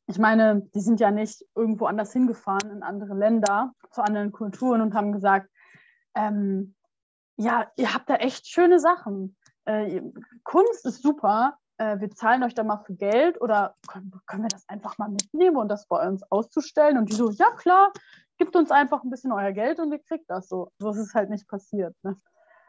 Ich 0.08 0.20
meine, 0.20 0.62
die 0.74 0.82
sind 0.82 1.00
ja 1.00 1.12
nicht 1.12 1.44
irgendwo 1.56 1.86
anders 1.86 2.14
hingefahren, 2.14 2.72
in 2.72 2.84
andere 2.84 3.16
Länder, 3.16 3.74
zu 3.92 4.02
anderen 4.04 4.32
Kulturen 4.32 4.82
und 4.82 4.94
haben 4.94 5.12
gesagt, 5.12 5.50
ähm, 6.16 6.76
ja, 7.38 7.72
ihr 7.76 7.94
habt 7.94 8.10
da 8.10 8.16
echt 8.16 8.48
schöne 8.48 8.80
Sachen. 8.80 9.36
Äh, 9.66 10.02
Kunst 10.44 10.86
ist 10.86 11.02
super. 11.02 11.58
Äh, 11.78 12.00
wir 12.00 12.12
zahlen 12.12 12.44
euch 12.44 12.54
da 12.54 12.64
mal 12.64 12.84
für 12.86 12.96
Geld 12.96 13.42
oder 13.42 13.76
können, 13.88 14.12
können 14.28 14.44
wir 14.44 14.50
das 14.50 14.70
einfach 14.70 14.98
mal 14.98 15.10
mitnehmen 15.10 15.58
und 15.58 15.70
das 15.70 15.88
bei 15.88 16.08
uns 16.08 16.24
auszustellen? 16.32 16.98
Und 16.98 17.10
die 17.10 17.16
so, 17.16 17.32
ja 17.32 17.52
klar, 17.52 17.92
Gebt 18.38 18.56
uns 18.56 18.70
einfach 18.70 19.04
ein 19.04 19.10
bisschen 19.10 19.32
euer 19.32 19.54
Geld 19.54 19.80
und 19.80 19.92
ihr 19.92 20.00
kriegt 20.00 20.30
das 20.30 20.50
so. 20.50 20.70
So 20.78 20.90
ist 20.90 20.98
es 20.98 21.14
halt 21.14 21.30
nicht 21.30 21.48
passiert. 21.48 21.96
Ne? 22.04 22.18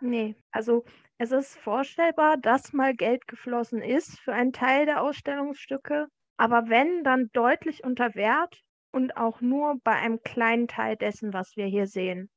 Nee, 0.01 0.37
also 0.53 0.85
es 1.19 1.33
ist 1.33 1.57
vorstellbar, 1.59 2.37
dass 2.37 2.73
mal 2.73 2.95
Geld 2.95 3.27
geflossen 3.27 3.83
ist 3.83 4.19
für 4.21 4.33
einen 4.33 4.53
Teil 4.53 4.87
der 4.87 5.03
Ausstellungsstücke, 5.03 6.07
aber 6.37 6.69
wenn, 6.69 7.05
dann 7.05 7.31
deutlich 7.33 7.85
unter 7.85 8.15
Wert 8.15 8.63
und 8.93 9.17
auch 9.17 9.41
nur 9.41 9.79
bei 9.85 9.93
einem 9.93 10.23
kleinen 10.23 10.69
Teil 10.69 10.97
dessen, 10.97 11.33
was 11.33 11.57
wir 11.57 11.67
hier 11.67 11.87
sehen. 11.87 12.31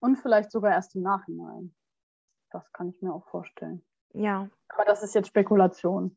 Und 0.00 0.16
vielleicht 0.16 0.50
sogar 0.50 0.72
erst 0.72 0.94
im 0.94 1.02
Nachhinein. 1.02 1.74
Das 2.50 2.72
kann 2.72 2.88
ich 2.88 3.00
mir 3.02 3.12
auch 3.12 3.26
vorstellen. 3.28 3.84
Ja. 4.12 4.48
Aber 4.68 4.84
das 4.84 5.02
ist 5.02 5.14
jetzt 5.14 5.28
Spekulation. 5.28 6.16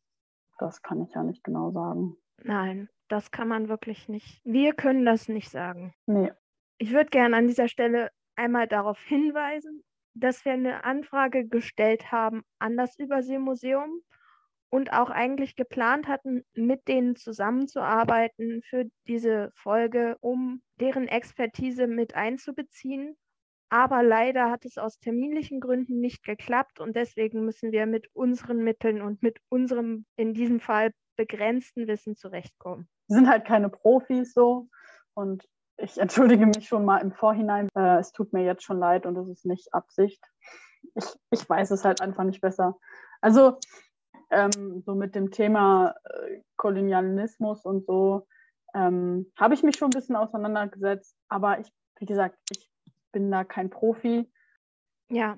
Das 0.58 0.82
kann 0.82 1.02
ich 1.02 1.14
ja 1.14 1.24
nicht 1.24 1.44
genau 1.44 1.72
sagen. 1.72 2.16
Nein, 2.44 2.90
das 3.08 3.32
kann 3.32 3.48
man 3.48 3.70
wirklich 3.70 4.08
nicht. 4.08 4.42
Wir 4.44 4.74
können 4.74 5.06
das 5.06 5.28
nicht 5.28 5.50
sagen. 5.50 5.94
Nee. 6.06 6.32
Ich 6.78 6.92
würde 6.92 7.10
gerne 7.10 7.38
an 7.38 7.48
dieser 7.48 7.68
Stelle 7.68 8.10
einmal 8.36 8.68
darauf 8.68 9.00
hinweisen, 9.00 9.84
dass 10.16 10.46
wir 10.46 10.54
eine 10.54 10.84
Anfrage 10.84 11.48
gestellt 11.48 12.12
haben 12.12 12.44
an 12.60 12.78
das 12.78 12.98
Überseemuseum 12.98 14.02
und 14.74 14.92
auch 14.92 15.12
eigentlich 15.12 15.56
geplant 15.56 16.08
hatten, 16.08 16.44
mit 16.56 16.88
denen 16.88 17.16
zusammenzuarbeiten 17.16 18.64
für 18.64 18.86
diese 19.08 19.52
Folge, 19.54 20.18
um 20.20 20.64
deren 20.80 21.08
Expertise 21.08 21.86
mit 21.86 22.16
einzubeziehen. 22.16 23.16
Aber 23.70 24.02
leider 24.02 24.50
hat 24.50 24.66
es 24.66 24.80
aus 24.80 24.98
terminlichen 24.98 25.60
Gründen 25.60 26.00
nicht 26.00 26.24
geklappt 26.24 26.80
und 26.80 26.96
deswegen 26.96 27.46
müssen 27.46 27.72
wir 27.72 27.86
mit 27.86 28.08
unseren 28.14 28.64
Mitteln 28.64 29.04
und 29.04 29.22
mit 29.22 29.38
unserem 29.48 30.08
in 30.16 30.34
diesem 30.34 30.60
Fall 30.60 30.92
begrenzten 31.18 31.86
Wissen 31.88 32.16
zurechtkommen. 32.16 32.90
Wir 33.10 33.18
sind 33.18 33.30
halt 33.30 33.46
keine 33.46 33.70
Profis 33.70 34.34
so 34.34 34.70
und 35.14 35.48
ich 35.78 36.00
entschuldige 36.00 36.48
mich 36.48 36.68
schon 36.68 36.84
mal 36.84 36.98
im 36.98 37.12
Vorhinein. 37.12 37.70
Äh, 37.76 38.00
es 38.00 38.12
tut 38.12 38.34
mir 38.34 38.44
jetzt 38.44 38.64
schon 38.64 38.80
leid 38.80 39.06
und 39.06 39.16
es 39.18 39.28
ist 39.28 39.46
nicht 39.46 39.72
Absicht. 39.72 40.24
Ich, 40.96 41.06
ich 41.30 41.48
weiß 41.48 41.70
es 41.70 41.86
halt 41.86 42.02
einfach 42.02 42.24
nicht 42.24 42.42
besser. 42.42 42.76
Also 43.22 43.60
ähm, 44.34 44.82
so 44.86 44.96
mit 44.96 45.16
dem 45.16 45.32
Thema 45.32 45.96
äh, 46.04 46.42
Kolonialismus 46.58 47.66
und 47.66 47.86
so 47.86 48.28
ähm, 48.74 49.32
habe 49.38 49.54
ich 49.54 49.64
mich 49.64 49.78
schon 49.78 49.90
ein 49.90 49.98
bisschen 49.98 50.16
auseinandergesetzt. 50.16 51.16
Aber 51.30 51.60
ich, 51.60 51.68
wie 52.00 52.06
gesagt, 52.06 52.38
ich 52.50 52.70
bin 53.12 53.32
da 53.32 53.44
kein 53.44 53.70
Profi. 53.70 54.30
Ja, 55.10 55.38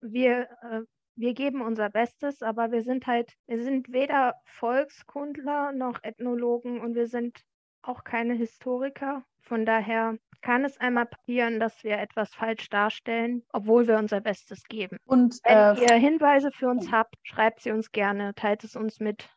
wir, 0.00 0.48
äh, 0.62 0.82
wir 1.16 1.34
geben 1.34 1.60
unser 1.60 1.90
Bestes, 1.90 2.42
aber 2.42 2.72
wir 2.72 2.82
sind 2.82 3.06
halt, 3.06 3.32
wir 3.46 3.62
sind 3.62 3.92
weder 3.92 4.34
Volkskundler 4.46 5.72
noch 5.72 6.02
Ethnologen 6.02 6.80
und 6.80 6.94
wir 6.94 7.06
sind 7.06 7.38
auch 7.82 8.04
keine 8.04 8.34
Historiker. 8.34 9.24
Von 9.42 9.66
daher 9.66 10.16
kann 10.40 10.64
es 10.64 10.78
einmal 10.78 11.06
passieren, 11.06 11.60
dass 11.60 11.82
wir 11.84 11.98
etwas 11.98 12.34
falsch 12.34 12.68
darstellen, 12.70 13.44
obwohl 13.52 13.86
wir 13.86 13.98
unser 13.98 14.20
Bestes 14.20 14.64
geben. 14.64 14.96
Und 15.04 15.40
wenn 15.44 15.76
äh, 15.76 15.80
ihr 15.80 15.94
Hinweise 15.96 16.50
für 16.52 16.68
uns 16.68 16.90
habt, 16.90 17.14
schreibt 17.22 17.60
sie 17.60 17.70
uns 17.70 17.92
gerne, 17.92 18.34
teilt 18.34 18.64
es 18.64 18.76
uns 18.76 19.00
mit. 19.00 19.28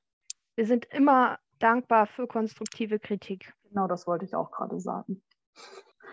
Wir 0.56 0.66
sind 0.66 0.86
immer 0.86 1.40
dankbar 1.60 2.08
für 2.08 2.28
konstruktive 2.28 3.00
Kritik. 3.00 3.54
Genau, 3.70 3.88
das 3.88 4.08
wollte 4.08 4.26
ich 4.26 4.36
auch 4.36 4.52
gerade 4.52 4.80
sagen. 4.80 5.24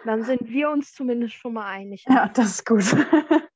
Dann 0.04 0.22
sind 0.22 0.48
wir 0.48 0.70
uns 0.70 0.92
zumindest 0.92 1.34
schon 1.34 1.54
mal 1.54 1.66
einig. 1.66 2.04
Ja, 2.08 2.28
das 2.28 2.46
ist 2.46 2.66
gut. 2.66 2.84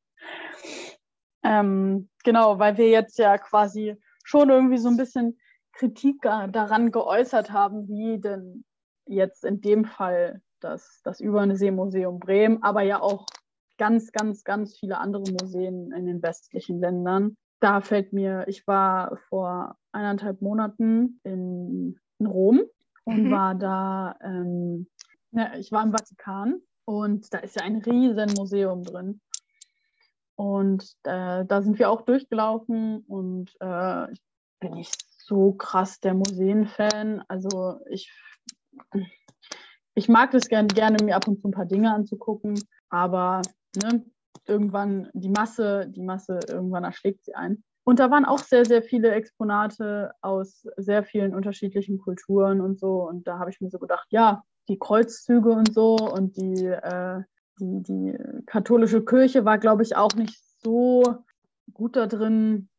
ähm, 1.43 2.09
genau, 2.23 2.59
weil 2.59 2.77
wir 2.77 2.89
jetzt 2.89 3.19
ja 3.19 3.39
quasi 3.39 3.97
schon 4.25 4.51
irgendwie 4.51 4.79
so 4.79 4.89
ein 4.89 4.97
bisschen 4.97 5.39
Kritik 5.73 6.23
daran 6.23 6.93
geäußert 6.93 7.51
haben, 7.51 7.89
wie 7.89 8.21
denn 8.21 8.65
jetzt 9.07 9.45
in 9.45 9.61
dem 9.61 9.85
Fall 9.85 10.43
das, 10.65 11.01
das 11.05 11.21
Überseemuseum 11.21 12.19
Bremen, 12.19 12.63
aber 12.63 12.83
ja 12.83 13.01
auch 13.01 13.27
ganz, 13.79 14.13
ganz, 14.13 14.45
ganz 14.45 14.79
viele 14.79 14.99
andere 14.99 15.25
Museen 15.31 15.93
in 15.93 16.07
den 16.07 16.23
westlichen 16.23 16.81
Ländern. 16.81 17.37
Da 17.61 17.81
fällt 17.81 18.13
mir, 18.13 18.45
ich 18.49 18.67
war 18.67 19.17
vor 19.29 19.77
eineinhalb 19.93 20.41
Monaten 20.43 21.21
in, 21.25 21.99
in 22.19 22.27
Rom 22.27 22.63
und 23.05 23.25
mhm. 23.25 23.31
war 23.31 23.55
da, 23.55 24.17
ähm, 24.23 24.89
ja, 25.33 25.55
ich 25.57 25.71
war 25.73 25.83
im 25.83 25.93
Vatikan 25.93 26.61
und 26.85 27.33
da 27.33 27.39
ist 27.39 27.57
ja 27.57 27.63
ein 27.63 27.77
riesen 27.77 28.33
Museum 28.37 28.83
drin. 28.83 29.21
Und 30.37 30.85
äh, 31.05 31.45
da 31.45 31.63
sind 31.63 31.79
wir 31.79 31.91
auch 31.91 32.03
durchgelaufen 32.03 33.05
und 33.07 33.55
äh, 33.61 34.13
ich 34.13 34.21
bin 34.59 34.73
nicht 34.73 35.05
so 35.19 35.53
krass 35.53 36.01
der 36.01 36.15
Museenfan. 36.15 37.23
Also 37.29 37.81
ich 37.89 38.13
ich 39.95 40.09
mag 40.09 40.35
es 40.35 40.49
gerne, 40.49 40.69
gerne, 40.69 41.03
mir 41.03 41.17
ab 41.17 41.29
und 41.29 41.41
zu 41.41 41.49
ein 41.49 41.53
paar 41.53 41.67
Dinge 41.67 41.93
anzugucken, 41.93 42.61
aber 42.89 43.43
ne, 43.83 44.05
irgendwann 44.47 45.09
die 45.13 45.29
Masse, 45.29 45.87
die 45.89 46.03
Masse, 46.03 46.41
irgendwann 46.49 46.85
erschlägt 46.85 47.25
sie 47.25 47.35
ein. 47.35 47.63
Und 47.85 47.99
da 47.99 48.11
waren 48.11 48.25
auch 48.25 48.39
sehr, 48.39 48.65
sehr 48.65 48.83
viele 48.83 49.13
Exponate 49.13 50.13
aus 50.23 50.67
sehr 50.77 51.05
vielen 51.05 51.35
unterschiedlichen 51.35 51.99
Kulturen 51.99 52.61
und 52.61 52.81
so. 52.81 53.07
Und 53.07 53.27
da 53.27 53.39
habe 53.39 53.51
ich 53.51 53.61
mir 53.61 53.71
so 53.71 53.79
gedacht, 53.79 54.07
ja, 54.09 54.43
die 54.69 54.79
Kreuzzüge 54.79 55.51
und 55.51 55.75
so 55.75 55.97
und 55.97 56.37
die, 56.39 56.65
äh, 56.65 57.23
die, 57.61 57.83
die 57.83 58.19
katholische 58.47 59.05
Kirche 59.05 59.45
war, 59.45 59.59
glaube 59.59 59.83
ich, 59.83 59.97
auch 59.97 60.15
nicht 60.15 60.43
so 60.63 61.03
gut 61.75 61.97
da 61.97 62.07
drin, 62.07 62.71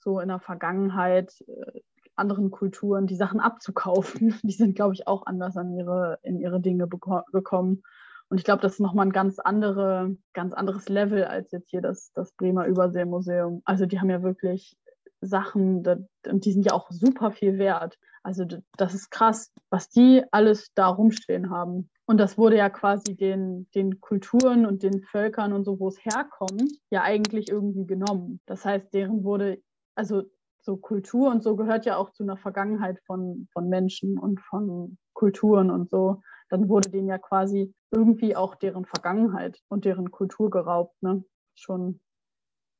so 0.00 0.18
in 0.18 0.28
der 0.28 0.40
Vergangenheit 0.40 1.32
äh, 1.46 1.80
anderen 2.16 2.50
Kulturen 2.50 3.06
die 3.06 3.16
Sachen 3.16 3.40
abzukaufen. 3.40 4.34
Die 4.42 4.52
sind, 4.52 4.74
glaube 4.74 4.94
ich, 4.94 5.06
auch 5.06 5.26
anders 5.26 5.56
an 5.56 5.72
ihre, 5.72 6.18
in 6.22 6.38
ihre 6.38 6.60
Dinge 6.60 6.88
gekommen. 6.88 7.82
Und 8.28 8.38
ich 8.38 8.44
glaube, 8.44 8.62
das 8.62 8.74
ist 8.74 8.80
nochmal 8.80 9.06
ein 9.06 9.12
ganz, 9.12 9.38
andere, 9.38 10.16
ganz 10.32 10.54
anderes 10.54 10.88
Level 10.88 11.24
als 11.24 11.52
jetzt 11.52 11.70
hier 11.70 11.82
das, 11.82 12.12
das 12.14 12.32
Bremer 12.32 12.66
Überseemuseum. 12.66 13.62
Also 13.64 13.86
die 13.86 14.00
haben 14.00 14.10
ja 14.10 14.22
wirklich 14.22 14.76
Sachen, 15.20 15.84
und 16.26 16.44
die 16.44 16.52
sind 16.52 16.66
ja 16.66 16.72
auch 16.72 16.90
super 16.90 17.30
viel 17.30 17.58
wert. 17.58 17.98
Also 18.22 18.44
das 18.76 18.94
ist 18.94 19.10
krass, 19.10 19.52
was 19.70 19.88
die 19.88 20.22
alles 20.30 20.72
da 20.74 20.88
rumstehen 20.88 21.50
haben. 21.50 21.90
Und 22.06 22.18
das 22.18 22.36
wurde 22.36 22.56
ja 22.56 22.68
quasi 22.70 23.14
den, 23.16 23.68
den 23.74 24.00
Kulturen 24.00 24.66
und 24.66 24.82
den 24.82 25.02
Völkern 25.02 25.52
und 25.52 25.64
so, 25.64 25.78
wo 25.80 25.88
es 25.88 26.04
herkommt, 26.04 26.72
ja 26.90 27.02
eigentlich 27.02 27.48
irgendwie 27.50 27.86
genommen. 27.86 28.40
Das 28.46 28.64
heißt, 28.64 28.92
deren 28.92 29.24
wurde, 29.24 29.62
also 29.94 30.24
so 30.64 30.76
Kultur 30.78 31.30
und 31.30 31.42
so 31.42 31.56
gehört 31.56 31.84
ja 31.84 31.96
auch 31.96 32.10
zu 32.10 32.22
einer 32.22 32.38
Vergangenheit 32.38 32.98
von, 33.06 33.48
von 33.52 33.68
Menschen 33.68 34.18
und 34.18 34.40
von 34.40 34.96
Kulturen 35.12 35.70
und 35.70 35.90
so. 35.90 36.22
Dann 36.48 36.68
wurde 36.68 36.90
denen 36.90 37.08
ja 37.08 37.18
quasi 37.18 37.74
irgendwie 37.90 38.34
auch 38.34 38.54
deren 38.54 38.86
Vergangenheit 38.86 39.60
und 39.68 39.84
deren 39.84 40.10
Kultur 40.10 40.50
geraubt, 40.50 41.00
ne? 41.02 41.24
Schon. 41.54 42.00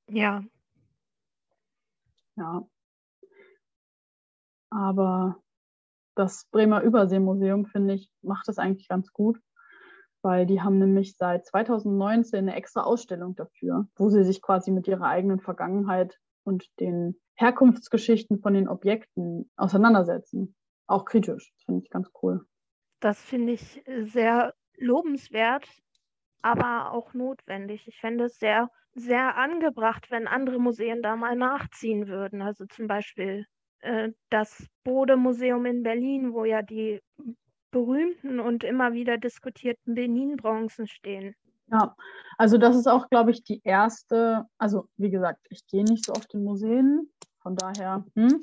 Ja. 0.08 0.42
Ja. 2.36 2.66
Aber 4.70 5.36
das 6.16 6.46
Bremer 6.50 6.82
Überseemuseum, 6.82 7.66
finde 7.66 7.94
ich, 7.94 8.10
macht 8.22 8.48
das 8.48 8.58
eigentlich 8.58 8.88
ganz 8.88 9.12
gut, 9.12 9.38
weil 10.22 10.46
die 10.46 10.62
haben 10.62 10.78
nämlich 10.78 11.16
seit 11.16 11.46
2019 11.46 12.38
eine 12.40 12.56
extra 12.56 12.82
Ausstellung 12.82 13.36
dafür, 13.36 13.86
wo 13.96 14.08
sie 14.08 14.24
sich 14.24 14.42
quasi 14.42 14.70
mit 14.70 14.88
ihrer 14.88 15.06
eigenen 15.06 15.40
Vergangenheit 15.40 16.18
und 16.44 16.66
den 16.80 17.20
Herkunftsgeschichten 17.34 18.40
von 18.40 18.54
den 18.54 18.68
Objekten 18.68 19.50
auseinandersetzen. 19.56 20.54
Auch 20.86 21.04
kritisch. 21.04 21.52
Das 21.54 21.64
finde 21.64 21.82
ich 21.84 21.90
ganz 21.90 22.10
cool. 22.22 22.46
Das 23.00 23.20
finde 23.20 23.52
ich 23.52 23.82
sehr 24.04 24.54
lobenswert, 24.76 25.68
aber 26.42 26.92
auch 26.92 27.14
notwendig. 27.14 27.86
Ich 27.88 27.98
fände 27.98 28.24
es 28.24 28.38
sehr, 28.38 28.70
sehr 28.94 29.36
angebracht, 29.36 30.10
wenn 30.10 30.26
andere 30.26 30.58
Museen 30.58 31.02
da 31.02 31.16
mal 31.16 31.36
nachziehen 31.36 32.06
würden. 32.08 32.42
Also 32.42 32.66
zum 32.66 32.86
Beispiel 32.86 33.46
äh, 33.80 34.10
das 34.30 34.66
Bode-Museum 34.84 35.66
in 35.66 35.82
Berlin, 35.82 36.32
wo 36.32 36.44
ja 36.44 36.62
die 36.62 37.00
berühmten 37.70 38.40
und 38.40 38.62
immer 38.62 38.92
wieder 38.92 39.18
diskutierten 39.18 39.94
Benin-Bronzen 39.94 40.86
stehen. 40.86 41.34
Ja, 41.70 41.96
also 42.36 42.58
das 42.58 42.76
ist 42.76 42.86
auch, 42.86 43.08
glaube 43.08 43.30
ich, 43.30 43.42
die 43.42 43.60
erste, 43.64 44.46
also 44.58 44.88
wie 44.96 45.10
gesagt, 45.10 45.46
ich 45.50 45.66
gehe 45.66 45.84
nicht 45.84 46.04
so 46.06 46.12
oft 46.12 46.32
in 46.34 46.44
Museen, 46.44 47.10
von 47.40 47.56
daher, 47.56 48.04
hm. 48.14 48.40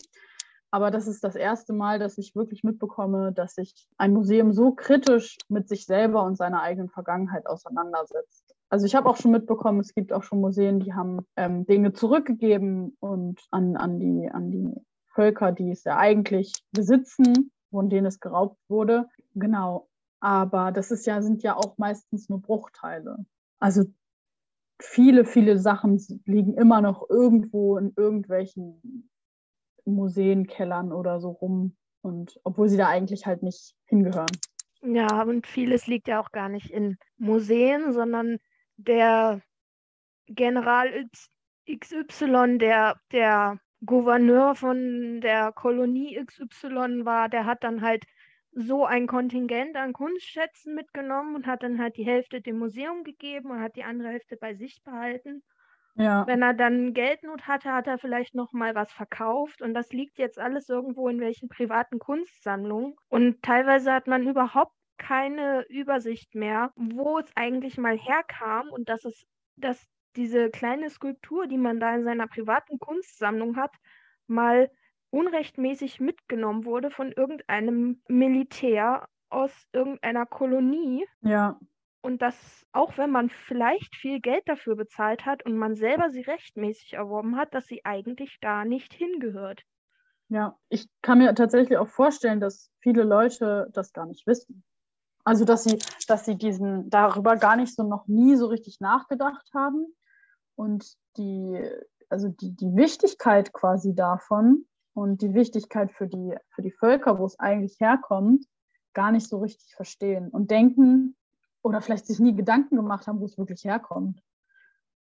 aber 0.72 0.92
das 0.92 1.08
ist 1.08 1.24
das 1.24 1.36
erste 1.36 1.74
Mal, 1.74 2.00
dass 2.00 2.18
ich 2.18 2.36
wirklich 2.36 2.64
mitbekomme, 2.64 3.32
dass 3.32 3.56
sich 3.56 3.88
ein 3.98 4.14
Museum 4.14 4.54
so 4.54 4.72
kritisch 4.72 5.38
mit 5.50 5.68
sich 5.68 5.86
selber 5.86 6.24
und 6.24 6.38
seiner 6.38 6.62
eigenen 6.62 6.90
Vergangenheit 6.90 7.46
auseinandersetzt. 7.46 8.56
Also 8.70 8.86
ich 8.86 8.96
habe 8.96 9.10
auch 9.10 9.18
schon 9.18 9.32
mitbekommen, 9.32 9.82
es 9.82 9.94
gibt 9.94 10.14
auch 10.14 10.24
schon 10.24 10.40
Museen, 10.40 10.80
die 10.80 10.94
haben 10.94 11.28
ähm, 11.36 11.66
Dinge 11.66 11.94
zurückgegeben 11.94 12.96
und 13.00 13.40
an, 13.52 13.76
an, 13.76 14.00
die, 14.00 14.30
an 14.32 14.50
die 14.50 14.74
Völker, 15.14 15.52
die 15.52 15.72
es 15.72 15.84
ja 15.84 15.98
eigentlich 15.98 16.54
besitzen, 16.72 17.52
von 17.70 17.90
denen 17.90 18.08
es 18.08 18.20
geraubt 18.20 18.58
wurde. 18.70 19.10
Genau. 19.36 19.90
Aber 20.22 20.72
das 20.72 20.92
ist 20.92 21.06
ja, 21.06 21.22
sind 21.22 21.44
ja 21.44 21.56
auch 21.56 21.78
meistens 21.78 22.30
nur 22.30 22.42
Bruchteile. 22.42 23.26
Also 23.60 23.86
viele, 24.80 25.26
viele 25.26 25.58
Sachen 25.58 26.00
liegen 26.26 26.54
immer 26.54 26.82
noch 26.82 27.10
irgendwo 27.10 27.78
in 27.78 27.92
irgendwelchen 27.98 29.10
Museenkellern 29.86 30.92
oder 30.92 31.20
so 31.20 31.30
rum. 31.30 31.76
Und 32.02 32.40
obwohl 32.44 32.70
sie 32.70 32.78
da 32.78 32.88
eigentlich 32.88 33.26
halt 33.26 33.44
nicht 33.44 33.76
hingehören. 33.86 34.32
Ja, 34.84 35.24
und 35.24 35.46
vieles 35.46 35.88
liegt 35.88 36.08
ja 36.08 36.20
auch 36.20 36.32
gar 36.32 36.50
nicht 36.50 36.72
in 36.72 36.98
Museen, 37.18 37.92
sondern 37.92 38.38
der 38.78 39.42
General 40.28 40.88
XY, 41.68 42.58
der, 42.58 42.96
der 43.12 43.60
Gouverneur 43.86 44.56
von 44.56 45.22
der 45.22 45.52
Kolonie 45.52 46.24
XY 46.26 47.06
war, 47.06 47.30
der 47.30 47.46
hat 47.46 47.64
dann 47.64 47.82
halt 47.82 48.06
so 48.54 48.86
ein 48.86 49.08
Kontingent 49.08 49.76
an 49.78 49.94
Kunstschätzen 49.94 50.76
mitgenommen 50.76 51.36
und 51.36 51.48
hat 51.48 51.64
dann 51.64 51.80
halt 51.80 51.98
die 51.98 52.06
Hälfte 52.06 52.42
dem 52.42 52.58
Museum 52.60 53.04
gegeben 53.04 53.52
und 53.52 53.62
hat 53.62 53.76
die 53.76 53.84
andere 53.84 54.10
Hälfte 54.10 54.38
bei 54.38 54.54
sich 54.54 54.82
behalten. 54.84 55.44
Ja. 55.96 56.28
Wenn 56.28 56.42
er 56.44 56.54
dann 56.54 56.94
Geldnot 56.94 57.48
hatte, 57.48 57.72
hat 57.74 57.88
er 57.88 57.98
vielleicht 57.98 58.36
noch 58.36 58.54
mal 58.54 58.76
was 58.76 58.92
verkauft 58.92 59.62
und 59.62 59.74
das 59.74 59.92
liegt 59.92 60.20
jetzt 60.20 60.40
alles 60.40 60.70
irgendwo 60.70 61.08
in 61.10 61.20
welchen 61.20 61.50
privaten 61.50 62.00
Kunstsammlungen 62.00 62.96
und 63.10 63.42
teilweise 63.44 63.92
hat 63.94 64.08
man 64.08 64.28
überhaupt 64.28 64.74
keine 64.98 65.66
Übersicht 65.70 66.36
mehr, 66.36 66.72
wo 66.76 67.18
es 67.20 67.32
eigentlich 67.36 67.78
mal 67.78 67.98
herkam 67.98 68.70
und 68.70 68.90
dass 68.90 69.06
es 69.06 69.26
dass 69.56 69.88
diese 70.16 70.50
kleine 70.50 70.90
Skulptur, 70.90 71.48
die 71.48 71.58
man 71.58 71.80
da 71.80 71.96
in 71.96 72.04
seiner 72.04 72.28
privaten 72.28 72.80
Kunstsammlung 72.80 73.56
hat, 73.58 73.72
mal 74.28 74.70
unrechtmäßig 75.12 76.00
mitgenommen 76.00 76.66
wurde 76.66 76.90
von 76.90 77.12
irgendeinem 77.12 78.02
Militär 78.08 79.08
aus 79.30 79.52
irgendeiner 79.72 80.26
Kolonie. 80.26 81.06
Ja. 81.22 81.60
Und 82.02 82.22
dass 82.22 82.66
auch 82.72 82.98
wenn 82.98 83.12
man 83.12 83.30
vielleicht 83.30 83.96
viel 83.96 84.20
Geld 84.20 84.44
dafür 84.48 84.76
bezahlt 84.76 85.26
hat 85.26 85.46
und 85.46 85.56
man 85.56 85.76
selber 85.76 86.10
sie 86.10 86.22
rechtmäßig 86.22 86.94
erworben 86.94 87.38
hat, 87.38 87.54
dass 87.54 87.68
sie 87.68 87.86
eigentlich 87.86 88.38
da 88.42 88.66
nicht 88.66 88.94
hingehört. 88.94 89.62
Ja, 90.30 90.58
ich 90.70 90.88
kann 91.02 91.20
mir 91.20 91.36
tatsächlich 91.36 91.78
auch 91.78 91.90
vorstellen, 91.90 92.40
dass 92.40 92.72
viele 92.80 93.04
Leute 93.04 93.68
das 93.74 93.94
gar 93.94 94.06
nicht 94.06 94.26
wissen. 94.26 94.64
Also 95.24 95.46
dass 95.46 95.66
sie, 95.66 95.78
dass 96.08 96.26
sie 96.26 96.38
diesen 96.38 96.90
darüber 96.90 97.36
gar 97.36 97.56
nicht 97.56 97.76
so 97.76 97.84
noch 97.84 98.08
nie 98.08 98.36
so 98.36 98.48
richtig 98.48 98.80
nachgedacht 98.80 99.48
haben 99.54 99.86
und 100.56 100.96
die, 101.18 101.62
also 102.10 102.30
die, 102.30 102.56
die 102.56 102.76
Wichtigkeit 102.76 103.54
quasi 103.54 103.94
davon 103.94 104.66
und 104.94 105.22
die 105.22 105.34
Wichtigkeit 105.34 105.92
für 105.92 106.08
die, 106.08 106.36
für 106.50 106.62
die 106.62 106.72
Völker, 106.72 107.20
wo 107.20 107.26
es 107.26 107.40
eigentlich 107.40 107.80
herkommt, 107.80 108.46
gar 108.94 109.12
nicht 109.12 109.28
so 109.28 109.40
richtig 109.40 109.74
verstehen 109.76 110.30
und 110.30 110.52
denken 110.52 111.16
oder 111.62 111.82
vielleicht 111.82 112.08
sich 112.08 112.20
nie 112.20 112.36
Gedanken 112.36 112.76
gemacht 112.76 113.08
haben, 113.08 113.20
wo 113.20 113.26
es 113.26 113.38
wirklich 113.38 113.64
herkommt. 113.64 114.22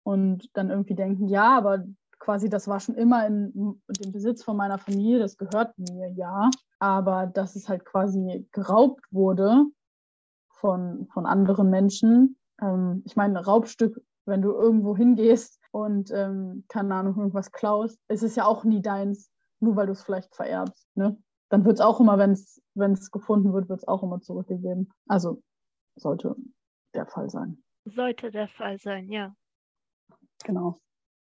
Und 0.03 0.49
dann 0.53 0.69
irgendwie 0.69 0.95
denken, 0.95 1.27
ja, 1.27 1.57
aber 1.57 1.85
quasi 2.19 2.49
das 2.49 2.67
war 2.67 2.79
schon 2.79 2.95
immer 2.95 3.25
in, 3.27 3.81
dem 3.87 4.11
Besitz 4.11 4.43
von 4.43 4.57
meiner 4.57 4.77
Familie, 4.77 5.19
das 5.19 5.37
gehört 5.37 5.77
mir, 5.77 6.09
ja. 6.11 6.49
Aber 6.79 7.27
dass 7.27 7.55
es 7.55 7.69
halt 7.69 7.85
quasi 7.85 8.47
geraubt 8.51 9.03
wurde 9.11 9.65
von, 10.49 11.07
von 11.07 11.25
anderen 11.25 11.69
Menschen. 11.69 12.37
Ähm, 12.61 13.03
ich 13.05 13.15
meine, 13.15 13.45
Raubstück, 13.45 14.01
wenn 14.25 14.41
du 14.41 14.51
irgendwo 14.51 14.95
hingehst 14.95 15.59
und, 15.71 16.11
ähm, 16.11 16.65
keine 16.67 16.95
Ahnung, 16.95 17.17
irgendwas 17.17 17.51
klaust, 17.51 17.99
ist 18.07 18.23
es 18.23 18.35
ja 18.35 18.45
auch 18.45 18.63
nie 18.63 18.81
deins 18.81 19.29
nur 19.59 19.75
weil 19.75 19.87
du 19.87 19.93
es 19.93 20.03
vielleicht 20.03 20.35
vererbst. 20.35 20.87
Ne? 20.95 21.17
Dann 21.49 21.65
wird 21.65 21.75
es 21.75 21.81
auch 21.81 21.99
immer, 21.99 22.17
wenn 22.17 22.31
es 22.31 23.11
gefunden 23.11 23.53
wird, 23.53 23.69
wird 23.69 23.79
es 23.79 23.87
auch 23.87 24.03
immer 24.03 24.21
zurückgegeben. 24.21 24.91
Also 25.07 25.41
sollte 25.95 26.35
der 26.93 27.05
Fall 27.05 27.29
sein. 27.29 27.63
Sollte 27.85 28.31
der 28.31 28.47
Fall 28.47 28.77
sein, 28.79 29.09
ja. 29.09 29.33
Genau. 30.43 30.79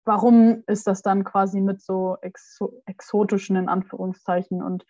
Warum 0.04 0.64
ist 0.66 0.86
das 0.86 1.02
dann 1.02 1.24
quasi 1.24 1.60
mit 1.60 1.80
so 1.80 2.16
exo 2.22 2.82
exotischen, 2.86 3.56
in 3.56 3.68
Anführungszeichen, 3.68 4.62
und 4.62 4.84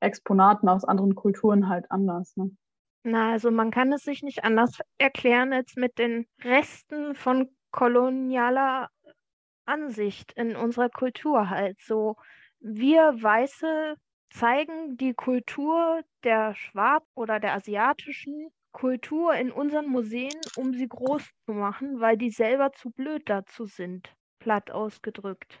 Exponaten 0.00 0.68
aus 0.68 0.84
anderen 0.84 1.14
Kulturen 1.14 1.68
halt 1.68 1.90
anders? 1.90 2.36
Ne? 2.36 2.56
Na, 3.04 3.32
also 3.32 3.50
man 3.50 3.70
kann 3.70 3.92
es 3.92 4.02
sich 4.02 4.22
nicht 4.22 4.44
anders 4.44 4.78
erklären 4.98 5.52
als 5.52 5.76
mit 5.76 5.98
den 5.98 6.26
Resten 6.42 7.14
von 7.14 7.48
kolonialer 7.70 8.88
Ansicht 9.66 10.32
in 10.32 10.56
unserer 10.56 10.88
Kultur 10.88 11.50
halt. 11.50 11.80
So, 11.80 12.16
wir 12.60 13.22
Weiße 13.22 13.96
zeigen 14.30 14.96
die 14.96 15.14
Kultur 15.14 16.02
der 16.24 16.54
Schwab 16.54 17.04
oder 17.14 17.40
der 17.40 17.54
asiatischen 17.54 18.50
Kultur 18.72 19.34
in 19.34 19.50
unseren 19.50 19.88
Museen, 19.88 20.34
um 20.56 20.74
sie 20.74 20.88
groß 20.88 21.22
zu 21.46 21.52
machen, 21.52 22.00
weil 22.00 22.18
die 22.18 22.30
selber 22.30 22.72
zu 22.72 22.90
blöd 22.90 23.22
dazu 23.26 23.64
sind, 23.64 24.14
platt 24.38 24.70
ausgedrückt. 24.70 25.60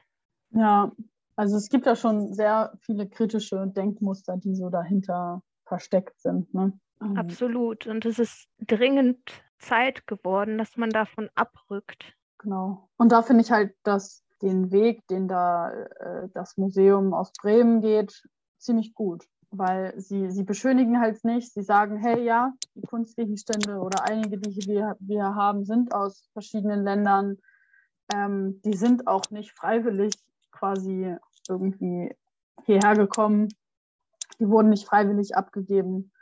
Ja, 0.50 0.92
also 1.36 1.56
es 1.56 1.68
gibt 1.68 1.86
ja 1.86 1.96
schon 1.96 2.34
sehr 2.34 2.72
viele 2.82 3.08
kritische 3.08 3.66
Denkmuster, 3.68 4.36
die 4.36 4.54
so 4.54 4.68
dahinter 4.68 5.42
versteckt 5.64 6.20
sind. 6.20 6.52
Ne? 6.52 6.78
Absolut. 6.98 7.86
Und 7.86 8.04
es 8.04 8.18
ist 8.18 8.48
dringend 8.58 9.18
Zeit 9.58 10.06
geworden, 10.06 10.58
dass 10.58 10.76
man 10.76 10.90
davon 10.90 11.28
abrückt. 11.34 12.15
Genau. 12.46 12.88
Und 12.96 13.10
da 13.10 13.22
finde 13.22 13.42
ich 13.42 13.50
halt, 13.50 13.74
dass 13.82 14.22
den 14.40 14.70
Weg, 14.70 15.04
den 15.08 15.26
da 15.26 15.72
äh, 15.72 16.28
das 16.32 16.56
Museum 16.56 17.12
aus 17.12 17.32
Bremen 17.32 17.80
geht, 17.80 18.22
ziemlich 18.56 18.94
gut. 18.94 19.24
Weil 19.50 19.98
sie, 19.98 20.30
sie 20.30 20.44
beschönigen 20.44 21.00
halt 21.00 21.24
nicht. 21.24 21.52
Sie 21.52 21.64
sagen, 21.64 21.96
hey, 21.96 22.22
ja, 22.22 22.52
die 22.76 22.86
Kunstgegenstände 22.86 23.80
oder 23.80 24.04
einige, 24.04 24.38
die 24.38 24.64
wir, 24.68 24.96
wir 25.00 25.34
haben, 25.34 25.64
sind 25.64 25.92
aus 25.92 26.28
verschiedenen 26.34 26.84
Ländern. 26.84 27.38
Ähm, 28.14 28.60
die 28.64 28.76
sind 28.76 29.08
auch 29.08 29.28
nicht 29.30 29.50
freiwillig 29.50 30.14
quasi 30.52 31.16
irgendwie 31.48 32.14
hierher 32.64 32.94
gekommen. 32.94 33.48
Die 34.38 34.48
wurden 34.48 34.68
nicht 34.68 34.86
freiwillig 34.86 35.34
abgegeben. 35.34 36.12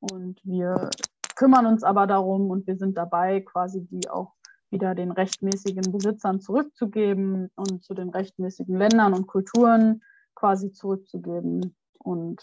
Und 0.00 0.44
wir 0.44 0.90
kümmern 1.36 1.66
uns 1.66 1.84
aber 1.84 2.08
darum 2.08 2.50
und 2.50 2.66
wir 2.66 2.76
sind 2.76 2.98
dabei, 2.98 3.40
quasi 3.42 3.86
die 3.86 4.10
auch 4.10 4.32
wieder 4.70 4.94
den 4.94 5.10
rechtmäßigen 5.10 5.92
Besitzern 5.92 6.40
zurückzugeben 6.40 7.50
und 7.56 7.82
zu 7.84 7.94
den 7.94 8.10
rechtmäßigen 8.10 8.76
Ländern 8.76 9.14
und 9.14 9.26
Kulturen 9.26 10.02
quasi 10.34 10.72
zurückzugeben. 10.72 11.76
Und 11.98 12.42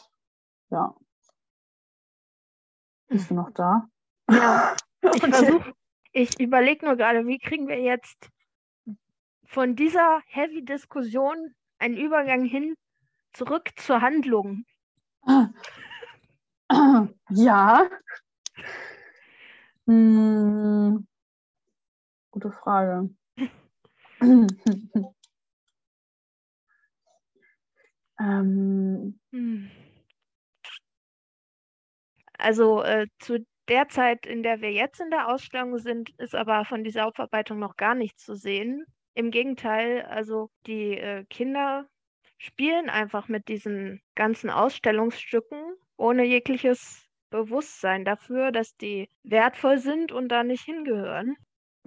ja. 0.69 0.95
Bist 3.07 3.29
du 3.29 3.35
noch 3.35 3.51
da? 3.51 3.89
Ja, 4.29 4.75
ich 5.13 5.21
versuche, 5.21 5.73
ich 6.11 6.39
überlege 6.39 6.85
nur 6.85 6.95
gerade, 6.95 7.25
wie 7.25 7.39
kriegen 7.39 7.67
wir 7.67 7.79
jetzt 7.79 8.29
von 9.45 9.75
dieser 9.75 10.21
Heavy-Diskussion 10.27 11.55
einen 11.79 11.95
Übergang 11.95 12.43
hin 12.43 12.75
zurück 13.33 13.69
zur 13.77 14.01
Handlung? 14.01 14.65
Ja. 17.29 17.89
Hm. 19.85 21.07
Gute 22.37 22.51
Frage. 22.51 23.09
ähm. 28.19 29.19
Hm. 29.31 29.71
Also 32.37 32.83
äh, 32.83 33.07
zu 33.17 33.43
der 33.67 33.89
Zeit, 33.89 34.27
in 34.27 34.43
der 34.43 34.61
wir 34.61 34.71
jetzt 34.71 35.01
in 35.01 35.09
der 35.09 35.29
Ausstellung 35.29 35.79
sind, 35.79 36.11
ist 36.19 36.35
aber 36.35 36.63
von 36.65 36.83
dieser 36.83 37.07
Aufarbeitung 37.07 37.57
noch 37.57 37.75
gar 37.75 37.95
nichts 37.95 38.23
zu 38.23 38.35
sehen. 38.35 38.85
Im 39.15 39.31
Gegenteil, 39.31 40.03
also 40.03 40.51
die 40.67 40.95
äh, 40.95 41.25
Kinder 41.31 41.87
spielen 42.37 42.91
einfach 42.91 43.29
mit 43.29 43.47
diesen 43.47 43.99
ganzen 44.13 44.51
Ausstellungsstücken 44.51 45.57
ohne 45.95 46.23
jegliches 46.23 47.03
Bewusstsein 47.31 48.05
dafür, 48.05 48.51
dass 48.51 48.77
die 48.77 49.09
wertvoll 49.23 49.79
sind 49.79 50.11
und 50.11 50.29
da 50.29 50.43
nicht 50.43 50.65
hingehören. 50.65 51.35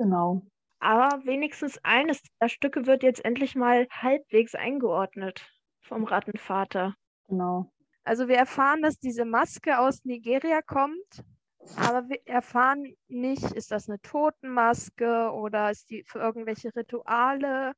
Genau. 0.00 0.40
Aber 0.78 1.26
wenigstens 1.26 1.78
eines 1.82 2.22
der 2.40 2.48
Stücke 2.48 2.86
wird 2.86 3.02
jetzt 3.02 3.22
endlich 3.22 3.54
mal 3.54 3.86
halbwegs 3.90 4.54
eingeordnet 4.54 5.46
vom 5.82 6.04
Rattenvater. 6.04 6.94
Genau. 7.28 7.70
Also 8.02 8.26
wir 8.26 8.36
erfahren, 8.36 8.80
dass 8.80 8.98
diese 8.98 9.26
Maske 9.26 9.78
aus 9.78 10.02
Nigeria 10.06 10.62
kommt, 10.62 11.22
aber 11.76 12.08
wir 12.08 12.18
erfahren 12.24 12.94
nicht, 13.08 13.52
ist 13.52 13.72
das 13.72 13.90
eine 13.90 14.00
Totenmaske 14.00 15.30
oder 15.32 15.70
ist 15.70 15.90
die 15.90 16.02
für 16.04 16.20
irgendwelche 16.20 16.74
Rituale 16.74 17.74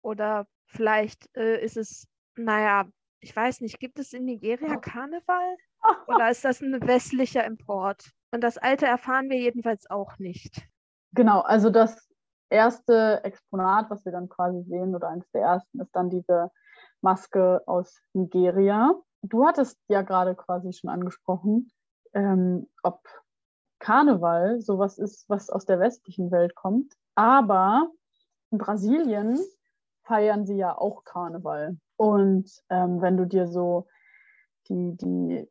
oder 0.00 0.46
vielleicht 0.64 1.28
äh, 1.36 1.62
ist 1.62 1.76
es, 1.76 2.08
naja, 2.34 2.88
ich 3.20 3.36
weiß 3.36 3.60
nicht, 3.60 3.78
gibt 3.78 3.98
es 3.98 4.14
in 4.14 4.24
Nigeria 4.24 4.76
Karneval 4.80 5.56
oder 6.06 6.30
ist 6.30 6.46
das 6.46 6.62
ein 6.62 6.80
westlicher 6.88 7.44
Import? 7.44 8.10
Und 8.30 8.40
das 8.40 8.56
alte 8.56 8.86
erfahren 8.86 9.28
wir 9.28 9.38
jedenfalls 9.38 9.90
auch 9.90 10.18
nicht. 10.18 10.71
Genau, 11.14 11.40
also 11.40 11.70
das 11.70 12.08
erste 12.48 13.22
Exponat, 13.24 13.90
was 13.90 14.04
wir 14.04 14.12
dann 14.12 14.28
quasi 14.28 14.62
sehen, 14.64 14.94
oder 14.94 15.08
eines 15.08 15.30
der 15.32 15.42
ersten, 15.42 15.80
ist 15.80 15.94
dann 15.94 16.10
diese 16.10 16.50
Maske 17.00 17.62
aus 17.66 18.00
Nigeria. 18.12 18.94
Du 19.22 19.46
hattest 19.46 19.78
ja 19.88 20.02
gerade 20.02 20.34
quasi 20.34 20.72
schon 20.72 20.90
angesprochen, 20.90 21.70
ähm, 22.14 22.68
ob 22.82 23.00
Karneval 23.78 24.60
sowas 24.60 24.98
ist, 24.98 25.28
was 25.28 25.50
aus 25.50 25.64
der 25.64 25.80
westlichen 25.80 26.30
Welt 26.30 26.54
kommt. 26.54 26.94
Aber 27.14 27.90
in 28.50 28.58
Brasilien 28.58 29.38
feiern 30.04 30.46
sie 30.46 30.56
ja 30.56 30.76
auch 30.76 31.04
Karneval. 31.04 31.78
Und 31.96 32.50
ähm, 32.68 33.00
wenn 33.00 33.16
du 33.16 33.26
dir 33.26 33.48
so 33.48 33.86
die, 34.68 34.96
die 34.96 35.48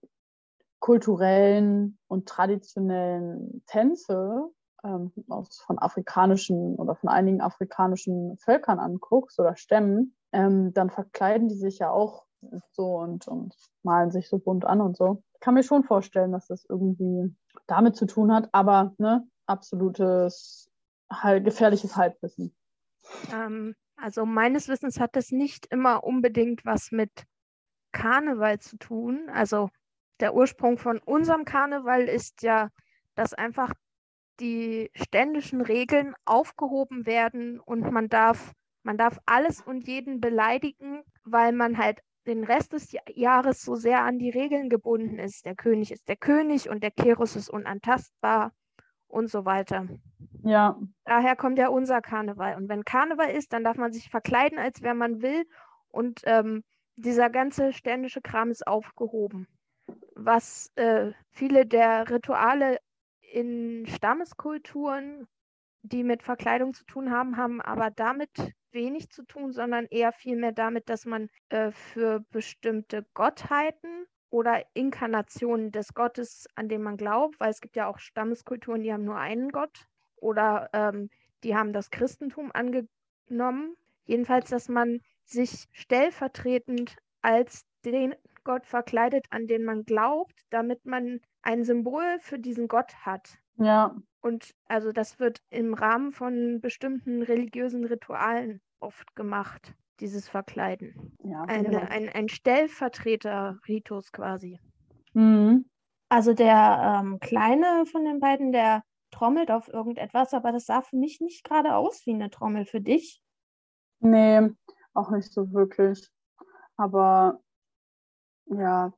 kulturellen 0.79 1.97
und 2.07 2.27
traditionellen 2.27 3.63
Tänze 3.67 4.49
ähm, 4.83 5.11
aus, 5.29 5.59
von 5.59 5.79
afrikanischen 5.79 6.75
oder 6.75 6.95
von 6.95 7.09
einigen 7.09 7.41
afrikanischen 7.41 8.37
Völkern 8.37 8.79
anguckst 8.79 9.39
oder 9.39 9.55
Stämmen, 9.55 10.15
ähm, 10.31 10.73
dann 10.73 10.89
verkleiden 10.89 11.49
die 11.49 11.55
sich 11.55 11.79
ja 11.79 11.91
auch 11.91 12.25
so 12.71 12.97
und, 12.97 13.27
und 13.27 13.55
malen 13.83 14.11
sich 14.11 14.27
so 14.29 14.39
bunt 14.39 14.65
an 14.65 14.81
und 14.81 14.97
so. 14.97 15.23
Ich 15.33 15.39
kann 15.39 15.53
mir 15.53 15.63
schon 15.63 15.83
vorstellen, 15.83 16.31
dass 16.31 16.47
das 16.47 16.65
irgendwie 16.67 17.35
damit 17.67 17.95
zu 17.95 18.05
tun 18.05 18.33
hat, 18.33 18.49
aber 18.51 18.93
ne, 18.97 19.27
absolutes 19.45 20.69
halt, 21.11 21.45
gefährliches 21.45 21.95
Halbwissen. 21.95 22.55
Ähm, 23.31 23.75
also 23.95 24.25
meines 24.25 24.67
Wissens 24.67 24.99
hat 24.99 25.15
das 25.15 25.31
nicht 25.31 25.67
immer 25.67 26.03
unbedingt 26.03 26.65
was 26.65 26.91
mit 26.91 27.11
Karneval 27.91 28.59
zu 28.59 28.77
tun. 28.77 29.29
Also 29.31 29.69
der 30.19 30.33
Ursprung 30.33 30.77
von 30.77 30.99
unserem 30.99 31.45
Karneval 31.45 32.03
ist 32.03 32.41
ja, 32.41 32.69
dass 33.15 33.33
einfach 33.33 33.73
die 34.41 34.91
ständischen 34.95 35.61
Regeln 35.61 36.15
aufgehoben 36.25 37.05
werden 37.05 37.59
und 37.59 37.91
man 37.91 38.09
darf, 38.09 38.53
man 38.83 38.97
darf 38.97 39.19
alles 39.25 39.61
und 39.61 39.87
jeden 39.87 40.19
beleidigen, 40.19 41.03
weil 41.23 41.53
man 41.53 41.77
halt 41.77 41.99
den 42.27 42.43
Rest 42.43 42.73
des 42.73 42.95
Jahres 43.13 43.61
so 43.61 43.75
sehr 43.75 44.03
an 44.03 44.19
die 44.19 44.29
Regeln 44.29 44.69
gebunden 44.69 45.19
ist. 45.19 45.45
Der 45.45 45.55
König 45.55 45.91
ist 45.91 46.07
der 46.07 46.17
König 46.17 46.69
und 46.69 46.83
der 46.83 46.91
Klerus 46.91 47.35
ist 47.35 47.49
unantastbar 47.49 48.51
und 49.07 49.29
so 49.29 49.45
weiter. 49.45 49.87
Ja. 50.43 50.79
Daher 51.05 51.35
kommt 51.35 51.57
ja 51.57 51.69
unser 51.69 52.01
Karneval. 52.01 52.55
Und 52.55 52.69
wenn 52.69 52.83
Karneval 52.83 53.29
ist, 53.29 53.53
dann 53.53 53.63
darf 53.63 53.77
man 53.77 53.93
sich 53.93 54.09
verkleiden, 54.09 54.57
als 54.57 54.81
wer 54.81 54.93
man 54.93 55.21
will. 55.21 55.45
Und 55.89 56.21
ähm, 56.25 56.63
dieser 56.95 57.29
ganze 57.29 57.73
ständische 57.73 58.21
Kram 58.21 58.49
ist 58.49 58.65
aufgehoben. 58.65 59.47
Was 60.15 60.71
äh, 60.75 61.11
viele 61.31 61.65
der 61.65 62.09
Rituale 62.09 62.77
in 63.31 63.85
Stammeskulturen, 63.87 65.27
die 65.83 66.03
mit 66.03 66.23
Verkleidung 66.23 66.73
zu 66.73 66.85
tun 66.85 67.11
haben, 67.11 67.37
haben 67.37 67.61
aber 67.61 67.89
damit 67.89 68.29
wenig 68.71 69.09
zu 69.09 69.23
tun, 69.23 69.51
sondern 69.51 69.85
eher 69.87 70.11
vielmehr 70.11 70.51
damit, 70.51 70.89
dass 70.89 71.05
man 71.05 71.29
äh, 71.49 71.71
für 71.71 72.21
bestimmte 72.31 73.05
Gottheiten 73.13 74.05
oder 74.29 74.63
Inkarnationen 74.73 75.71
des 75.71 75.93
Gottes, 75.93 76.47
an 76.55 76.69
den 76.69 76.81
man 76.81 76.97
glaubt, 76.97 77.39
weil 77.39 77.51
es 77.51 77.61
gibt 77.61 77.75
ja 77.75 77.87
auch 77.87 77.99
Stammeskulturen, 77.99 78.83
die 78.83 78.93
haben 78.93 79.03
nur 79.03 79.17
einen 79.17 79.49
Gott 79.49 79.85
oder 80.15 80.69
ähm, 80.73 81.09
die 81.43 81.55
haben 81.55 81.73
das 81.73 81.89
Christentum 81.89 82.51
angenommen. 82.53 83.75
Jedenfalls, 84.05 84.49
dass 84.49 84.69
man 84.69 85.01
sich 85.25 85.67
stellvertretend 85.71 86.95
als 87.21 87.65
den 87.83 88.15
Gott 88.43 88.65
verkleidet, 88.65 89.25
an 89.29 89.47
den 89.47 89.63
man 89.63 89.83
glaubt, 89.83 90.33
damit 90.49 90.85
man 90.85 91.19
ein 91.41 91.63
Symbol 91.63 92.19
für 92.19 92.39
diesen 92.39 92.67
Gott 92.67 92.93
hat. 93.05 93.37
Ja. 93.57 93.95
Und 94.21 94.53
also 94.65 94.91
das 94.91 95.19
wird 95.19 95.41
im 95.49 95.73
Rahmen 95.73 96.11
von 96.11 96.61
bestimmten 96.61 97.21
religiösen 97.21 97.85
Ritualen 97.85 98.61
oft 98.79 99.15
gemacht, 99.15 99.73
dieses 99.99 100.29
Verkleiden. 100.29 101.15
Ja, 101.23 101.43
Eine, 101.43 101.69
genau. 101.69 101.81
ein, 101.89 102.09
ein 102.09 102.29
Stellvertreter-Ritus 102.29 104.11
quasi. 104.11 104.59
Mhm. 105.13 105.65
Also 106.09 106.33
der 106.33 107.01
ähm, 107.01 107.19
Kleine 107.19 107.85
von 107.85 108.03
den 108.03 108.19
beiden, 108.19 108.51
der 108.51 108.83
trommelt 109.11 109.51
auf 109.51 109.67
irgendetwas, 109.67 110.33
aber 110.33 110.51
das 110.51 110.65
sah 110.65 110.81
für 110.81 110.97
mich 110.97 111.21
nicht 111.21 111.43
gerade 111.43 111.75
aus 111.75 112.05
wie 112.05 112.13
eine 112.13 112.29
Trommel 112.29 112.65
für 112.65 112.81
dich. 112.81 113.21
Nee, 113.99 114.49
auch 114.93 115.11
nicht 115.11 115.31
so 115.31 115.51
wirklich. 115.53 116.09
Aber 116.75 117.39
ja, 118.45 118.93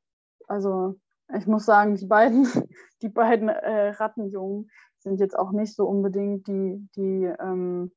also 0.48 0.96
ich 1.36 1.48
muss 1.48 1.66
sagen, 1.66 1.96
die 1.96 2.06
beiden, 2.06 2.44
die 3.02 3.10
beiden 3.10 3.50
äh, 3.50 3.90
Rattenjungen 3.90 4.70
sind 5.00 5.20
jetzt 5.20 5.38
auch 5.38 5.52
nicht 5.52 5.76
so 5.76 5.86
unbedingt 5.86 6.48
die, 6.48 6.88
die 6.96 7.26
ähm, 7.40 7.92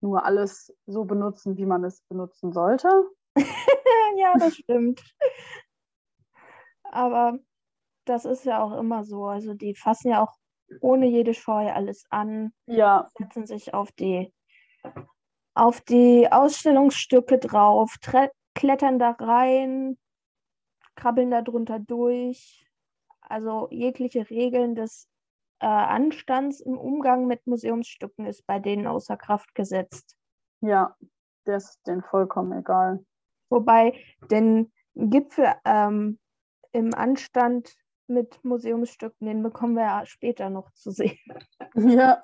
nur 0.00 0.24
alles 0.24 0.74
so 0.86 1.04
benutzen, 1.04 1.56
wie 1.56 1.66
man 1.66 1.84
es 1.84 2.02
benutzen 2.08 2.52
sollte. 2.52 2.88
ja, 4.16 4.34
das 4.38 4.56
stimmt. 4.56 5.02
Aber 6.84 7.38
das 8.04 8.24
ist 8.24 8.44
ja 8.44 8.62
auch 8.62 8.76
immer 8.78 9.04
so. 9.04 9.26
Also 9.26 9.54
die 9.54 9.74
fassen 9.74 10.10
ja 10.10 10.22
auch 10.22 10.34
ohne 10.80 11.06
jede 11.06 11.34
Scheu 11.34 11.70
alles 11.70 12.04
an, 12.10 12.52
Ja, 12.66 13.08
setzen 13.18 13.46
sich 13.46 13.74
auf 13.74 13.92
die, 13.92 14.32
auf 15.54 15.80
die 15.80 16.28
Ausstellungsstücke 16.30 17.38
drauf, 17.38 17.96
klettern 18.54 18.98
da 18.98 19.10
rein, 19.10 19.98
krabbeln 20.96 21.30
da 21.30 21.42
drunter 21.42 21.78
durch. 21.78 22.66
Also 23.20 23.68
jegliche 23.70 24.28
Regeln 24.28 24.74
des 24.74 25.08
äh, 25.60 25.66
Anstands 25.66 26.60
im 26.60 26.78
Umgang 26.78 27.26
mit 27.26 27.46
Museumsstücken 27.46 28.26
ist 28.26 28.46
bei 28.46 28.58
denen 28.58 28.86
außer 28.86 29.16
Kraft 29.16 29.54
gesetzt. 29.54 30.16
ja, 30.60 30.96
das 31.44 31.70
ist 31.70 31.86
denen 31.86 32.02
vollkommen 32.02 32.58
egal. 32.58 33.04
Wobei 33.48 33.94
den 34.30 34.72
Gipfel 34.94 35.54
ähm, 35.64 36.18
im 36.72 36.94
Anstand 36.94 37.74
mit 38.06 38.44
Museumsstücken, 38.44 39.26
den 39.26 39.42
bekommen 39.42 39.74
wir 39.74 39.84
ja 39.84 40.06
später 40.06 40.50
noch 40.50 40.70
zu 40.72 40.90
sehen. 40.90 41.18
Ja, 41.74 42.22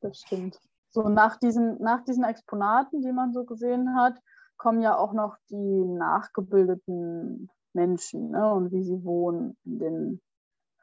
das 0.00 0.20
stimmt. 0.26 0.60
So 0.90 1.08
nach 1.08 1.36
diesen, 1.38 1.80
nach 1.80 2.04
diesen 2.04 2.24
Exponaten, 2.24 3.00
die 3.00 3.12
man 3.12 3.32
so 3.32 3.44
gesehen 3.44 3.94
hat, 3.94 4.18
kommen 4.56 4.82
ja 4.82 4.96
auch 4.96 5.12
noch 5.12 5.36
die 5.48 5.84
nachgebildeten 5.84 7.48
Menschen 7.72 8.30
ne, 8.30 8.52
und 8.52 8.72
wie 8.72 8.82
sie 8.82 9.04
wohnen 9.04 9.56
in 9.64 9.78
den 9.78 10.22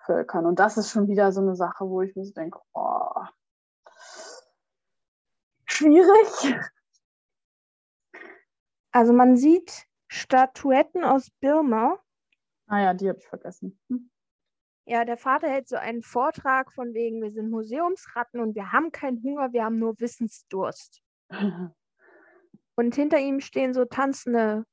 Völkern. 0.06 0.46
Und 0.46 0.60
das 0.60 0.78
ist 0.78 0.92
schon 0.92 1.08
wieder 1.08 1.32
so 1.32 1.42
eine 1.42 1.56
Sache, 1.56 1.90
wo 1.90 2.02
ich 2.02 2.16
mir 2.16 2.26
so 2.26 2.34
denke, 2.34 2.60
oh, 2.74 3.24
schwierig. 5.66 6.56
Also 8.92 9.14
man 9.14 9.38
sieht 9.38 9.86
Statuetten 10.08 11.04
aus 11.04 11.30
Birma. 11.40 12.00
Ah 12.68 12.80
ja, 12.80 12.94
die 12.94 13.10
habe 13.10 13.20
ich 13.20 13.28
vergessen. 13.28 13.80
Hm. 13.90 14.10
Ja, 14.86 15.04
der 15.04 15.18
Vater 15.18 15.50
hält 15.50 15.68
so 15.68 15.76
einen 15.76 16.02
Vortrag 16.02 16.72
von 16.72 16.94
wegen, 16.94 17.22
wir 17.22 17.32
sind 17.32 17.50
Museumsratten 17.50 18.40
und 18.40 18.56
wir 18.56 18.72
haben 18.72 18.94
keinen 18.94 19.22
Hunger, 19.22 19.52
wir 19.52 19.66
haben 19.66 19.80
nur 19.80 20.00
Wissensdurst. 20.00 21.02
Und 22.80 22.94
hinter 22.94 23.18
ihm 23.18 23.42
stehen 23.42 23.74
so 23.74 23.86
tanzende 23.86 24.64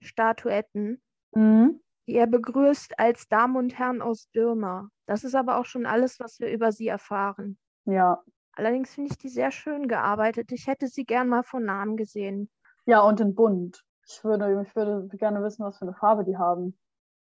Statuetten, 0.00 1.02
Mhm. 1.34 1.80
die 2.06 2.16
er 2.16 2.26
begrüßt 2.26 2.98
als 2.98 3.28
Damen 3.28 3.56
und 3.56 3.78
Herren 3.78 4.02
aus 4.02 4.26
Birma. 4.32 4.88
Das 5.06 5.24
ist 5.24 5.34
aber 5.34 5.56
auch 5.58 5.64
schon 5.64 5.86
alles, 5.86 6.18
was 6.20 6.40
wir 6.40 6.50
über 6.50 6.72
sie 6.72 6.88
erfahren. 6.88 7.58
Ja. 7.84 8.22
Allerdings 8.54 8.94
finde 8.94 9.10
ich 9.10 9.18
die 9.18 9.28
sehr 9.28 9.50
schön 9.50 9.88
gearbeitet. 9.88 10.52
Ich 10.52 10.66
hätte 10.66 10.88
sie 10.88 11.04
gern 11.04 11.28
mal 11.28 11.42
von 11.42 11.64
Namen 11.64 11.96
gesehen. 11.96 12.50
Ja, 12.84 13.00
und 13.00 13.20
in 13.20 13.34
bunt. 13.34 13.82
Ich 14.06 14.22
würde, 14.24 14.62
ich 14.66 14.74
würde 14.74 15.08
gerne 15.16 15.42
wissen, 15.42 15.64
was 15.64 15.78
für 15.78 15.86
eine 15.86 15.94
Farbe 15.94 16.24
die 16.24 16.36
haben. 16.36 16.76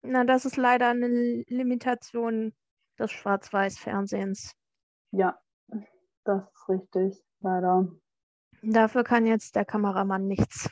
Na, 0.03 0.25
das 0.25 0.45
ist 0.45 0.57
leider 0.57 0.89
eine 0.89 1.07
Limitation 1.47 2.53
des 2.99 3.11
Schwarz-Weiß-Fernsehens. 3.11 4.53
Ja, 5.11 5.39
das 6.23 6.43
ist 6.43 6.69
richtig, 6.69 7.23
leider. 7.39 7.87
Dafür 8.61 9.03
kann 9.03 9.25
jetzt 9.25 9.55
der 9.55 9.65
Kameramann 9.65 10.27
nichts. 10.27 10.69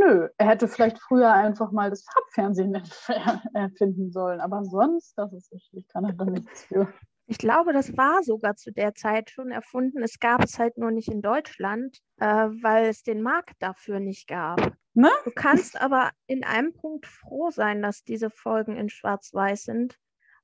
Nö, 0.00 0.28
er 0.36 0.48
hätte 0.48 0.68
vielleicht 0.68 0.98
früher 1.00 1.32
einfach 1.32 1.72
mal 1.72 1.90
das 1.90 2.04
Farbfernsehen 2.04 2.76
erf- 2.76 3.08
erfinden 3.54 4.10
sollen, 4.10 4.40
aber 4.40 4.64
sonst, 4.64 5.16
das 5.16 5.32
ist 5.32 5.52
richtig, 5.52 5.88
kann 5.88 6.04
er 6.04 6.12
da 6.12 6.24
nichts 6.24 6.64
für. 6.64 6.88
Ich 7.28 7.38
glaube, 7.38 7.72
das 7.72 7.96
war 7.96 8.22
sogar 8.22 8.54
zu 8.54 8.72
der 8.72 8.94
Zeit 8.94 9.30
schon 9.30 9.50
erfunden. 9.50 10.02
Es 10.02 10.20
gab 10.20 10.44
es 10.44 10.60
halt 10.60 10.78
nur 10.78 10.92
nicht 10.92 11.08
in 11.08 11.22
Deutschland, 11.22 11.98
äh, 12.18 12.26
weil 12.26 12.86
es 12.86 13.02
den 13.02 13.20
Markt 13.20 13.54
dafür 13.58 13.98
nicht 13.98 14.28
gab. 14.28 14.72
Ne? 14.94 15.10
Du 15.24 15.32
kannst 15.32 15.80
aber 15.80 16.10
in 16.26 16.44
einem 16.44 16.72
Punkt 16.72 17.06
froh 17.06 17.50
sein, 17.50 17.82
dass 17.82 18.04
diese 18.04 18.30
Folgen 18.30 18.76
in 18.76 18.88
Schwarz-Weiß 18.88 19.64
sind, 19.64 19.98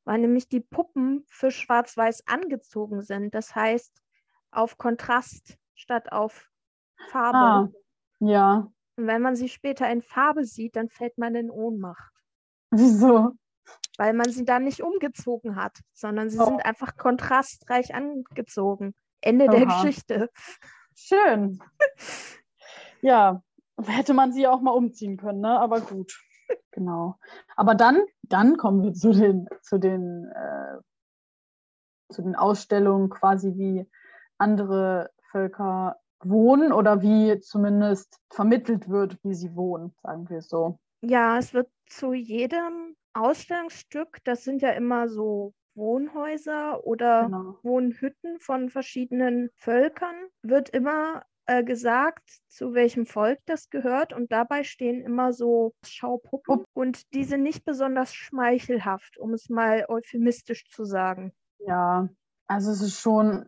weil 0.04 0.18
nämlich 0.18 0.48
die 0.48 0.60
Puppen 0.60 1.24
für 1.28 1.52
Schwarz-Weiß 1.52 2.26
angezogen 2.26 3.00
sind. 3.02 3.32
Das 3.32 3.54
heißt, 3.54 4.02
auf 4.50 4.76
Kontrast 4.76 5.56
statt 5.74 6.10
auf 6.10 6.50
Farbe. 7.10 7.38
Ah, 7.38 7.68
ja, 8.18 8.72
Und 8.96 9.06
wenn 9.06 9.22
man 9.22 9.36
sie 9.36 9.48
später 9.48 9.88
in 9.90 10.02
Farbe 10.02 10.44
sieht, 10.44 10.76
dann 10.76 10.88
fällt 10.88 11.16
man 11.18 11.34
in 11.34 11.50
Ohnmacht, 11.50 12.12
wieso? 12.70 13.32
weil 13.98 14.12
man 14.14 14.30
sie 14.30 14.44
dann 14.44 14.64
nicht 14.64 14.82
umgezogen 14.82 15.56
hat, 15.56 15.78
sondern 15.92 16.30
sie 16.30 16.38
Oh. 16.38 16.44
sind 16.46 16.64
einfach 16.64 16.96
kontrastreich 16.96 17.94
angezogen. 17.94 18.94
Ende 19.20 19.48
der 19.48 19.62
Oha. 19.66 19.82
Geschichte. 19.82 20.30
Schön. 20.94 21.60
Ja, 23.04 23.42
hätte 23.84 24.14
man 24.14 24.32
sie 24.32 24.46
auch 24.46 24.60
mal 24.60 24.70
umziehen 24.70 25.16
können, 25.16 25.40
ne? 25.40 25.58
Aber 25.58 25.80
gut. 25.80 26.20
Genau. 26.70 27.18
Aber 27.56 27.74
dann, 27.74 28.00
dann 28.22 28.56
kommen 28.58 28.82
wir 28.82 28.92
zu 28.92 29.12
den, 29.12 29.48
zu 29.62 29.78
den, 29.78 30.26
äh, 30.34 30.78
zu 32.12 32.22
den 32.22 32.36
Ausstellungen 32.36 33.08
quasi, 33.10 33.54
wie 33.56 33.90
andere 34.38 35.10
Völker 35.30 35.96
wohnen 36.24 36.72
oder 36.72 37.02
wie 37.02 37.38
zumindest 37.40 38.18
vermittelt 38.30 38.88
wird, 38.88 39.18
wie 39.22 39.34
sie 39.34 39.54
wohnen, 39.54 39.92
sagen 40.02 40.28
wir 40.28 40.38
es 40.38 40.48
so. 40.48 40.78
Ja, 41.02 41.38
es 41.38 41.52
wird 41.52 41.68
zu 41.88 42.12
jedem 42.12 42.96
Ausstellungsstück, 43.12 44.18
das 44.24 44.44
sind 44.44 44.62
ja 44.62 44.70
immer 44.70 45.08
so 45.08 45.52
Wohnhäuser 45.74 46.84
oder 46.86 47.24
Genau. 47.24 47.58
Wohnhütten 47.62 48.38
von 48.40 48.68
verschiedenen 48.68 49.50
Völkern, 49.56 50.14
wird 50.42 50.68
immer 50.70 51.24
äh, 51.46 51.64
gesagt, 51.64 52.22
zu 52.48 52.74
welchem 52.74 53.06
Volk 53.06 53.38
das 53.46 53.68
gehört. 53.70 54.12
Und 54.12 54.30
dabei 54.32 54.64
stehen 54.64 55.02
immer 55.02 55.32
so 55.32 55.72
Schaupuppen 55.84 56.64
und 56.74 57.12
die 57.14 57.24
sind 57.24 57.42
nicht 57.42 57.64
besonders 57.64 58.14
schmeichelhaft, 58.14 59.18
um 59.18 59.34
es 59.34 59.48
mal 59.48 59.86
euphemistisch 59.88 60.68
zu 60.68 60.84
sagen. 60.84 61.32
Ja, 61.66 62.08
also 62.46 62.70
es 62.70 62.82
ist 62.82 63.00
schon, 63.00 63.46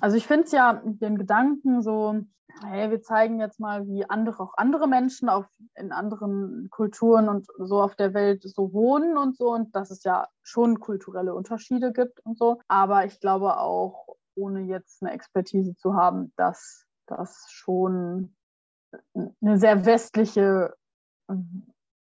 also 0.00 0.16
ich 0.16 0.26
finde 0.26 0.44
es 0.44 0.52
ja 0.52 0.80
den 0.84 1.16
Gedanken 1.18 1.82
so, 1.82 2.20
hey, 2.62 2.90
wir 2.90 3.02
zeigen 3.02 3.40
jetzt 3.40 3.60
mal, 3.60 3.86
wie 3.86 4.08
andere, 4.08 4.42
auch 4.42 4.54
andere 4.56 4.88
Menschen 4.88 5.28
auf, 5.28 5.46
in 5.74 5.92
anderen 5.92 6.68
Kulturen 6.70 7.28
und 7.28 7.46
so 7.58 7.80
auf 7.80 7.94
der 7.94 8.14
Welt 8.14 8.42
so 8.42 8.72
wohnen 8.72 9.16
und 9.16 9.36
so 9.36 9.52
und 9.52 9.74
dass 9.74 9.90
es 9.90 10.04
ja 10.04 10.28
schon 10.42 10.80
kulturelle 10.80 11.34
Unterschiede 11.34 11.92
gibt 11.92 12.20
und 12.24 12.38
so. 12.38 12.60
Aber 12.68 13.04
ich 13.04 13.20
glaube 13.20 13.58
auch, 13.58 14.16
ohne 14.34 14.62
jetzt 14.62 15.02
eine 15.02 15.12
Expertise 15.12 15.74
zu 15.76 15.94
haben, 15.94 16.32
dass 16.36 16.86
das 17.06 17.46
schon 17.50 18.34
eine 19.14 19.58
sehr 19.58 19.84
westliche 19.86 20.74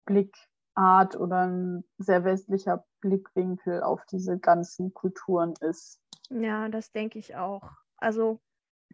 Blickart 0.05 1.15
oder 1.17 1.47
ein 1.47 1.83
sehr 1.97 2.23
westlicher 2.23 2.85
Blickwinkel 3.01 3.83
auf 3.83 4.05
diese 4.05 4.37
ganzen 4.39 4.93
Kulturen 4.93 5.53
ist. 5.61 5.99
Ja, 6.29 6.69
das 6.69 6.91
denke 6.91 7.19
ich 7.19 7.35
auch. 7.35 7.71
Also 7.97 8.39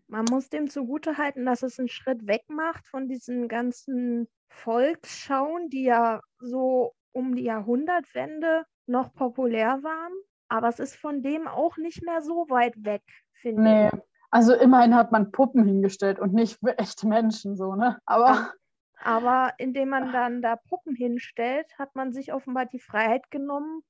man 0.08 0.26
muss 0.26 0.50
dem 0.50 0.70
zugutehalten, 0.70 1.46
dass 1.46 1.64
es 1.64 1.80
einen 1.80 1.90
Schritt 1.90 2.28
weg 2.28 2.44
macht 2.50 2.88
von 2.88 3.08
diesen 3.08 3.48
ganzen 3.48 4.28
Volksschauen, 4.50 5.70
die 5.70 5.84
ja 5.84 6.22
so 6.40 6.94
um 7.14 7.36
die 7.36 7.44
Jahrhundertwende 7.44 8.66
noch 8.88 9.14
populär 9.14 9.84
waren. 9.84 10.14
Aber 10.50 10.70
es 10.70 10.80
ist 10.80 10.96
von 10.96 11.24
dem 11.24 11.48
auch 11.48 11.78
nicht 11.78 12.04
mehr 12.04 12.22
so 12.22 12.48
weit 12.50 12.76
weg, 12.86 13.04
finde 13.34 13.64
Nee, 13.64 13.90
ich. 13.92 13.92
also 14.32 14.54
immerhin 14.54 14.96
hat 14.96 15.12
man 15.12 15.32
Puppen 15.32 15.66
hingestellt 15.66 16.20
und 16.20 16.34
nicht 16.34 16.60
echte 16.78 17.08
Menschen 17.08 17.56
so, 17.56 17.76
ne? 17.76 18.00
Aber 18.06 18.54
Aber 19.00 19.54
indem 19.58 19.90
man 19.90 20.12
dann 20.12 20.42
da 20.42 20.58
Puppen 20.58 20.96
hinstellt, 20.96 21.78
hat 21.80 21.96
man 21.96 22.12
sich 22.12 22.34
offenbar 22.34 22.66
die 22.66 22.80
Freiheit 22.80 23.32
genommen, 23.32 23.84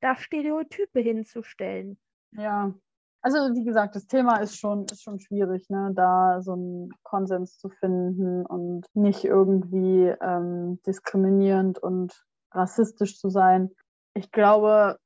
da 0.00 0.16
Stereotype 0.16 1.00
hinzustellen. 1.00 1.98
Ja, 2.32 2.72
also 3.22 3.38
wie 3.54 3.64
gesagt, 3.64 3.96
das 3.96 4.06
Thema 4.06 4.38
ist 4.38 4.58
schon, 4.58 4.84
ist 4.84 5.02
schon 5.02 5.20
schwierig, 5.20 5.68
ne? 5.68 5.92
Da 5.94 6.40
so 6.40 6.52
einen 6.52 6.90
Konsens 7.02 7.58
zu 7.58 7.68
finden 7.68 8.46
und 8.46 8.86
nicht 8.94 9.24
irgendwie 9.24 10.14
ähm, 10.20 10.80
diskriminierend 10.86 11.78
und 11.78 12.14
rassistisch 12.52 13.18
zu 13.18 13.28
sein. 13.28 13.70
Ich 14.14 14.30
glaube, 14.32 14.96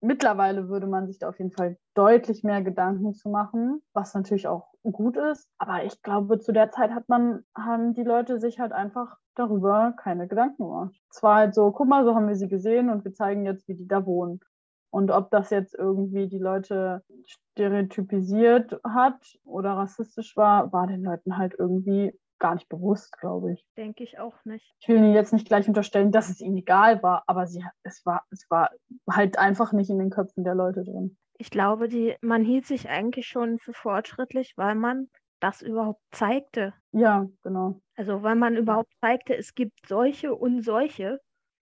mittlerweile 0.00 0.68
würde 0.68 0.86
man 0.86 1.08
sich 1.08 1.18
da 1.18 1.28
auf 1.28 1.38
jeden 1.38 1.50
Fall 1.50 1.76
deutlich 1.94 2.44
mehr 2.44 2.62
Gedanken 2.62 3.14
zu 3.14 3.28
machen, 3.28 3.82
was 3.92 4.14
natürlich 4.14 4.46
auch 4.46 4.68
gut 4.84 5.16
ist. 5.16 5.48
Aber 5.58 5.84
ich 5.84 6.00
glaube, 6.02 6.38
zu 6.38 6.52
der 6.52 6.70
Zeit 6.70 6.92
hat 6.92 7.08
man, 7.08 7.44
haben 7.56 7.92
die 7.92 8.04
Leute 8.04 8.38
sich 8.38 8.60
halt 8.60 8.72
einfach 8.72 9.16
darüber 9.34 9.94
keine 9.96 10.28
Gedanken 10.28 10.64
gemacht. 10.64 10.94
Es 11.10 11.22
war 11.22 11.36
halt 11.36 11.54
so, 11.54 11.72
guck 11.72 11.88
mal, 11.88 12.04
so 12.04 12.14
haben 12.14 12.28
wir 12.28 12.36
sie 12.36 12.48
gesehen 12.48 12.88
und 12.88 13.04
wir 13.04 13.12
zeigen 13.12 13.44
jetzt, 13.44 13.66
wie 13.68 13.74
die 13.74 13.88
da 13.88 14.06
wohnen. 14.06 14.40
Und 14.90 15.10
ob 15.10 15.30
das 15.30 15.50
jetzt 15.50 15.74
irgendwie 15.74 16.28
die 16.28 16.38
Leute 16.38 17.02
stereotypisiert 17.26 18.80
hat 18.84 19.38
oder 19.44 19.72
rassistisch 19.72 20.36
war, 20.36 20.72
war 20.72 20.86
den 20.86 21.02
Leuten 21.02 21.36
halt 21.36 21.54
irgendwie 21.58 22.12
gar 22.38 22.54
nicht 22.54 22.68
bewusst, 22.68 23.18
glaube 23.18 23.52
ich. 23.52 23.66
Denke 23.76 24.04
ich 24.04 24.18
auch 24.18 24.44
nicht. 24.44 24.74
Ich 24.80 24.88
will 24.88 24.96
Ihnen 24.96 25.12
jetzt 25.12 25.32
nicht 25.32 25.46
gleich 25.46 25.68
unterstellen, 25.68 26.12
dass 26.12 26.30
es 26.30 26.40
ihnen 26.40 26.56
egal 26.56 27.02
war, 27.02 27.24
aber 27.26 27.46
sie, 27.46 27.64
es, 27.82 28.04
war, 28.06 28.24
es 28.30 28.46
war 28.48 28.70
halt 29.10 29.38
einfach 29.38 29.72
nicht 29.72 29.90
in 29.90 29.98
den 29.98 30.10
Köpfen 30.10 30.44
der 30.44 30.54
Leute 30.54 30.84
drin. 30.84 31.16
Ich 31.36 31.50
glaube, 31.50 31.88
die, 31.88 32.16
man 32.20 32.44
hielt 32.44 32.66
sich 32.66 32.88
eigentlich 32.88 33.26
schon 33.26 33.58
für 33.58 33.72
fortschrittlich, 33.72 34.54
weil 34.56 34.74
man 34.74 35.08
das 35.40 35.62
überhaupt 35.62 36.02
zeigte. 36.10 36.74
Ja, 36.92 37.28
genau. 37.42 37.80
Also 37.96 38.22
weil 38.22 38.34
man 38.34 38.56
überhaupt 38.56 38.92
zeigte, 39.00 39.36
es 39.36 39.54
gibt 39.54 39.86
solche 39.86 40.34
und 40.34 40.62
solche 40.62 41.20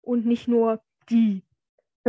und 0.02 0.26
nicht 0.26 0.48
nur 0.48 0.82
die. 1.10 1.44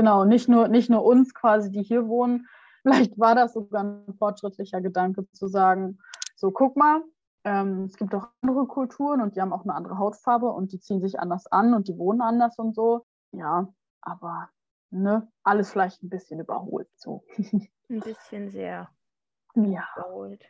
Genau, 0.00 0.24
nicht 0.24 0.48
nur, 0.48 0.68
nicht 0.68 0.88
nur 0.88 1.04
uns 1.04 1.34
quasi, 1.34 1.70
die 1.70 1.82
hier 1.82 2.08
wohnen. 2.08 2.48
Vielleicht 2.82 3.18
war 3.18 3.34
das 3.34 3.52
sogar 3.52 3.84
ein 3.84 4.14
fortschrittlicher 4.14 4.80
Gedanke 4.80 5.30
zu 5.32 5.46
sagen, 5.46 5.98
so 6.36 6.50
guck 6.50 6.74
mal, 6.74 7.02
ähm, 7.44 7.84
es 7.84 7.98
gibt 7.98 8.14
auch 8.14 8.28
andere 8.40 8.66
Kulturen 8.66 9.20
und 9.20 9.36
die 9.36 9.42
haben 9.42 9.52
auch 9.52 9.64
eine 9.64 9.74
andere 9.74 9.98
Hautfarbe 9.98 10.46
und 10.48 10.72
die 10.72 10.80
ziehen 10.80 11.02
sich 11.02 11.20
anders 11.20 11.46
an 11.48 11.74
und 11.74 11.86
die 11.86 11.98
wohnen 11.98 12.22
anders 12.22 12.58
und 12.58 12.74
so. 12.74 13.04
Ja, 13.32 13.68
aber 14.00 14.48
ne, 14.88 15.28
alles 15.42 15.70
vielleicht 15.70 16.02
ein 16.02 16.08
bisschen 16.08 16.40
überholt 16.40 16.88
so. 16.96 17.22
Ein 17.90 18.00
bisschen 18.00 18.48
sehr 18.48 18.88
ja. 19.54 19.84
überholt. 19.96 20.42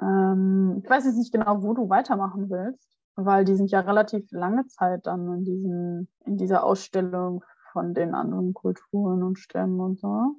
Ähm, 0.00 0.80
ich 0.82 0.88
weiß 0.88 1.04
jetzt 1.04 1.18
nicht 1.18 1.32
genau, 1.32 1.62
wo 1.62 1.74
du 1.74 1.90
weitermachen 1.90 2.48
willst, 2.48 2.88
weil 3.16 3.44
die 3.44 3.56
sind 3.56 3.70
ja 3.70 3.80
relativ 3.80 4.30
lange 4.30 4.66
Zeit 4.68 5.06
dann 5.06 5.30
in, 5.34 5.44
diesen, 5.44 6.08
in 6.24 6.38
dieser 6.38 6.64
Ausstellung 6.64 7.44
von 7.74 7.94
den 7.94 8.14
anderen 8.14 8.54
Kulturen 8.54 9.22
und 9.24 9.38
Stämmen 9.38 9.80
und 9.80 10.00
so. 10.00 10.36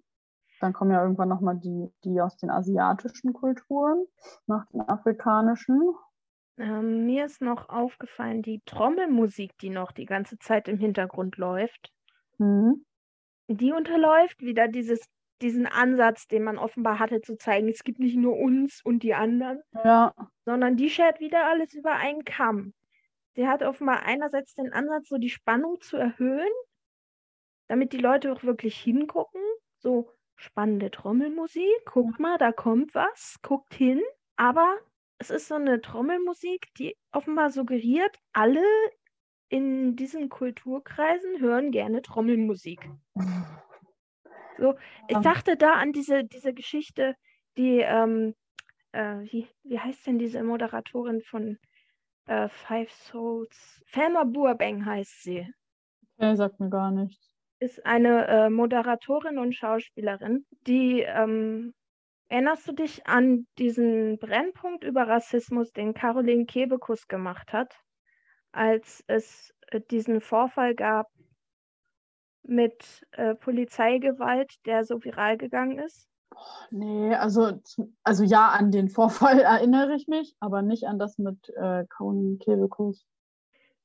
Dann 0.60 0.74
kommen 0.74 0.92
ja 0.92 1.04
irgendwann 1.04 1.30
nochmal 1.30 1.58
die, 1.60 1.94
die 2.04 2.22
aus 2.22 2.38
den 2.38 2.50
asiatischen 2.50 3.34
Kulturen 3.34 4.08
nach 4.48 4.66
den 4.68 4.82
afrikanischen. 4.82 5.94
Ähm, 6.58 7.06
mir 7.06 7.24
ist 7.26 7.42
noch 7.42 7.70
aufgefallen, 7.70 8.42
die 8.42 8.62
Trommelmusik, 8.66 9.58
die 9.60 9.70
noch 9.70 9.94
die 9.94 10.06
ganze 10.06 10.38
Zeit 10.38 10.68
im 10.68 10.78
Hintergrund 10.80 11.38
läuft, 11.38 11.94
Mhm. 12.40 12.86
die 13.48 13.72
unterläuft 13.72 14.42
wieder 14.42 14.68
dieses, 14.68 15.06
diesen 15.42 15.66
Ansatz, 15.68 16.28
den 16.28 16.44
man 16.44 16.58
offenbar 16.58 17.00
hatte, 17.00 17.22
zu 17.22 17.38
zeigen, 17.38 17.68
es 17.70 17.84
gibt 17.84 18.00
nicht 18.00 18.18
nur 18.18 18.38
uns 18.38 18.82
und 18.84 19.04
die 19.04 19.14
anderen, 19.14 19.62
Ja, 19.84 20.14
sondern 20.46 20.78
die 20.78 20.90
schert 20.90 21.20
wieder 21.20 21.46
alles 21.48 21.74
über 21.74 21.94
einen 21.94 22.24
Kamm. 22.26 22.74
Sie 23.36 23.48
hat 23.48 23.64
offenbar 23.64 24.04
einerseits 24.04 24.56
den 24.56 24.74
Ansatz, 24.74 25.10
so 25.10 25.18
die 25.18 25.30
Spannung 25.30 25.82
zu 25.82 25.98
erhöhen, 25.98 26.52
damit 27.68 27.94
die 27.94 27.98
Leute 27.98 28.32
auch 28.34 28.44
wirklich 28.44 28.78
hingucken. 28.78 29.42
So 29.78 30.12
spannende 30.36 30.92
Trommelmusik, 30.92 31.86
guckt 31.86 32.20
mal, 32.20 32.38
da 32.38 32.52
kommt 32.52 32.94
was, 32.96 33.38
guckt 33.42 33.74
hin. 33.74 34.02
Aber 34.36 34.78
es 35.18 35.30
ist 35.30 35.48
so 35.48 35.56
eine 35.56 35.82
Trommelmusik, 35.82 36.68
die 36.78 36.98
offenbar 37.12 37.50
suggeriert, 37.52 38.18
alle 38.34 38.64
in 39.50 39.96
diesen 39.96 40.30
Kulturkreisen 40.30 41.40
hören 41.42 41.72
gerne 41.72 42.02
Trommelmusik. 42.04 42.92
So, 44.58 44.76
ich 45.08 45.20
Ja. 45.20 45.22
dachte 45.22 45.58
da 45.58 45.74
an 45.74 45.92
diese, 45.94 46.24
diese 46.26 46.54
Geschichte, 46.54 47.16
die, 47.58 47.80
ähm, 47.80 48.36
äh, 48.94 49.20
wie, 49.32 49.48
wie 49.64 49.80
heißt 49.80 50.08
denn 50.08 50.20
diese 50.20 50.44
Moderatorin 50.44 51.22
von 51.24 51.58
äh, 52.28 52.50
Five 52.50 52.92
Souls? 52.92 53.84
Thelma 53.92 54.24
Burbank 54.26 54.86
heißt 54.86 55.24
sie. 55.24 55.48
okay, 56.18 56.36
sagt 56.36 56.60
mir 56.60 56.70
gar 56.70 56.92
nichts. 56.92 57.35
Ist 57.60 57.86
eine 57.86 58.28
äh, 58.28 58.50
Moderatorin 58.50 59.38
und 59.38 59.54
Schauspielerin, 59.54 60.46
die, 60.68 61.02
ähm, 61.02 61.74
erinnerst 62.28 62.68
du 62.68 62.74
dich 62.74 63.08
an 63.08 63.48
diesen 63.58 64.18
Brennpunkt 64.18 64.84
über 64.84 65.08
Rassismus, 65.08 65.72
den 65.72 65.94
Caroline 65.94 66.46
Kebekus 66.46 67.08
gemacht 67.08 67.54
hat, 67.54 67.74
als 68.52 69.04
es 69.08 69.54
äh, 69.68 69.80
diesen 69.90 70.22
Vorfall 70.22 70.76
gab 70.76 71.08
mit 72.44 73.06
äh, 73.12 73.36
Polizeigewalt, 73.36 74.54
der 74.66 74.84
so 74.84 75.04
viral 75.04 75.38
gegangen 75.38 75.80
ist? 75.80 76.08
Nee, 76.72 77.16
also, 77.16 77.60
also 78.04 78.24
ja, 78.24 78.50
an 78.50 78.72
den 78.72 78.90
Vorfall 78.90 79.40
erinnere 79.40 79.96
ich 79.96 80.08
mich, 80.08 80.36
aber 80.40 80.62
nicht 80.62 80.86
an 80.86 81.00
das 81.00 81.18
mit 81.18 81.50
äh, 81.56 81.86
Kaun 81.88 82.40
Kebekus. 82.40 83.06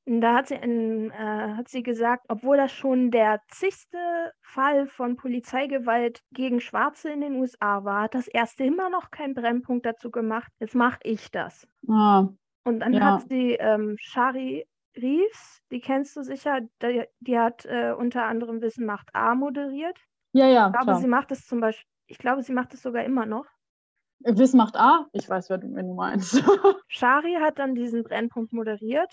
Da 0.07 0.35
hat 0.35 0.49
sie, 0.49 0.55
in, 0.57 1.11
äh, 1.11 1.15
hat 1.57 1.69
sie 1.69 1.83
gesagt, 1.83 2.27
obwohl 2.29 2.57
das 2.57 2.73
schon 2.73 3.11
der 3.11 3.41
zigste 3.49 4.33
Fall 4.41 4.87
von 4.87 5.17
Polizeigewalt 5.17 6.21
gegen 6.33 6.61
Schwarze 6.61 7.11
in 7.11 7.21
den 7.21 7.35
USA 7.37 7.85
war, 7.85 8.03
hat 8.03 8.15
das 8.15 8.27
erste 8.27 8.65
immer 8.65 8.91
noch 8.91 9.11
keinen 9.11 9.35
Brennpunkt 9.35 9.87
dazu 9.87 10.11
gemacht. 10.11 10.51
Jetzt 10.59 10.75
mache 10.75 10.99
ich 11.05 11.31
das. 11.31 11.67
Ah, 11.89 12.31
Und 12.65 12.81
dann 12.81 12.95
Ja. 12.95 13.17
hat 13.17 13.29
sie 13.29 13.55
ähm, 13.55 13.97
Shari 13.99 14.67
Reeves, 14.97 15.61
die 15.71 15.81
kennst 15.81 16.17
du 16.17 16.23
sicher, 16.23 16.61
die, 16.83 17.05
die 17.21 17.39
hat 17.39 17.65
äh, 17.67 17.93
unter 17.93 18.25
anderem 18.25 18.61
Wissen 18.61 18.87
macht 18.87 19.09
A 19.15 19.35
moderiert. 19.35 19.99
ja, 20.33 20.47
ja, 20.47 20.67
Ich 20.67 20.73
glaube, 20.73 20.85
klar. 20.87 21.01
sie 21.01 21.07
macht 21.09 21.31
es 21.33 21.47
zum 21.47 21.61
Beispiel, 21.61 21.87
ich 22.07 22.19
glaube, 22.19 22.43
sie 22.43 22.53
macht 22.53 22.75
es 22.75 22.83
sogar 22.83 23.05
immer 23.05 23.27
noch. 23.27 23.47
Wiss 24.21 24.53
macht 24.55 24.77
A, 24.77 25.07
ich 25.13 25.29
weiß, 25.29 25.51
wer 25.51 25.59
du, 25.59 25.75
wen 25.75 25.89
du 25.89 25.95
meinst. 25.95 26.43
Shari 26.89 27.35
hat 27.41 27.59
dann 27.59 27.75
diesen 27.75 28.03
Brennpunkt 28.03 28.53
moderiert 28.53 29.11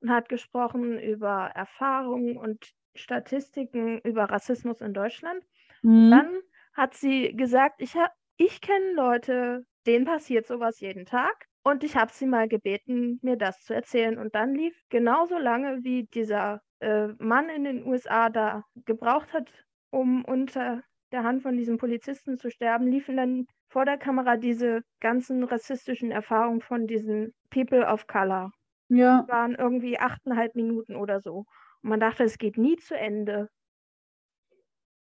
und 0.00 0.10
hat 0.10 0.28
gesprochen 0.28 0.98
über 0.98 1.50
Erfahrungen 1.54 2.36
und 2.36 2.72
Statistiken 2.94 3.98
über 4.00 4.24
Rassismus 4.24 4.80
in 4.80 4.92
Deutschland. 4.92 5.42
Mhm. 5.82 6.10
Dann 6.10 6.38
hat 6.74 6.94
sie 6.94 7.34
gesagt, 7.36 7.80
ich, 7.80 7.96
hab, 7.96 8.12
ich 8.36 8.60
kenne 8.60 8.92
Leute, 8.94 9.64
denen 9.86 10.04
passiert 10.04 10.46
sowas 10.46 10.80
jeden 10.80 11.06
Tag. 11.06 11.46
Und 11.64 11.84
ich 11.84 11.96
habe 11.96 12.12
sie 12.12 12.26
mal 12.26 12.48
gebeten, 12.48 13.18
mir 13.22 13.36
das 13.36 13.60
zu 13.60 13.74
erzählen. 13.74 14.18
Und 14.18 14.34
dann 14.34 14.54
lief 14.54 14.74
genauso 14.88 15.38
lange, 15.38 15.82
wie 15.82 16.04
dieser 16.04 16.62
äh, 16.80 17.08
Mann 17.18 17.48
in 17.48 17.64
den 17.64 17.86
USA 17.86 18.30
da 18.30 18.64
gebraucht 18.86 19.32
hat, 19.32 19.50
um 19.90 20.24
unter 20.24 20.82
der 21.12 21.24
Hand 21.24 21.42
von 21.42 21.56
diesem 21.56 21.78
Polizisten 21.78 22.38
zu 22.38 22.50
sterben, 22.50 22.86
liefen 22.86 23.16
dann 23.16 23.46
vor 23.68 23.84
der 23.84 23.98
Kamera 23.98 24.36
diese 24.36 24.82
ganzen 25.00 25.44
rassistischen 25.44 26.10
Erfahrungen 26.10 26.60
von 26.60 26.86
diesen 26.86 27.34
People 27.50 27.86
of 27.86 28.06
Color. 28.06 28.50
Ja. 28.88 29.24
waren 29.28 29.54
irgendwie 29.54 29.98
achteinhalb 29.98 30.54
Minuten 30.54 30.96
oder 30.96 31.20
so. 31.20 31.44
Und 31.82 31.90
man 31.90 32.00
dachte, 32.00 32.24
es 32.24 32.38
geht 32.38 32.56
nie 32.56 32.76
zu 32.76 32.96
Ende. 32.96 33.48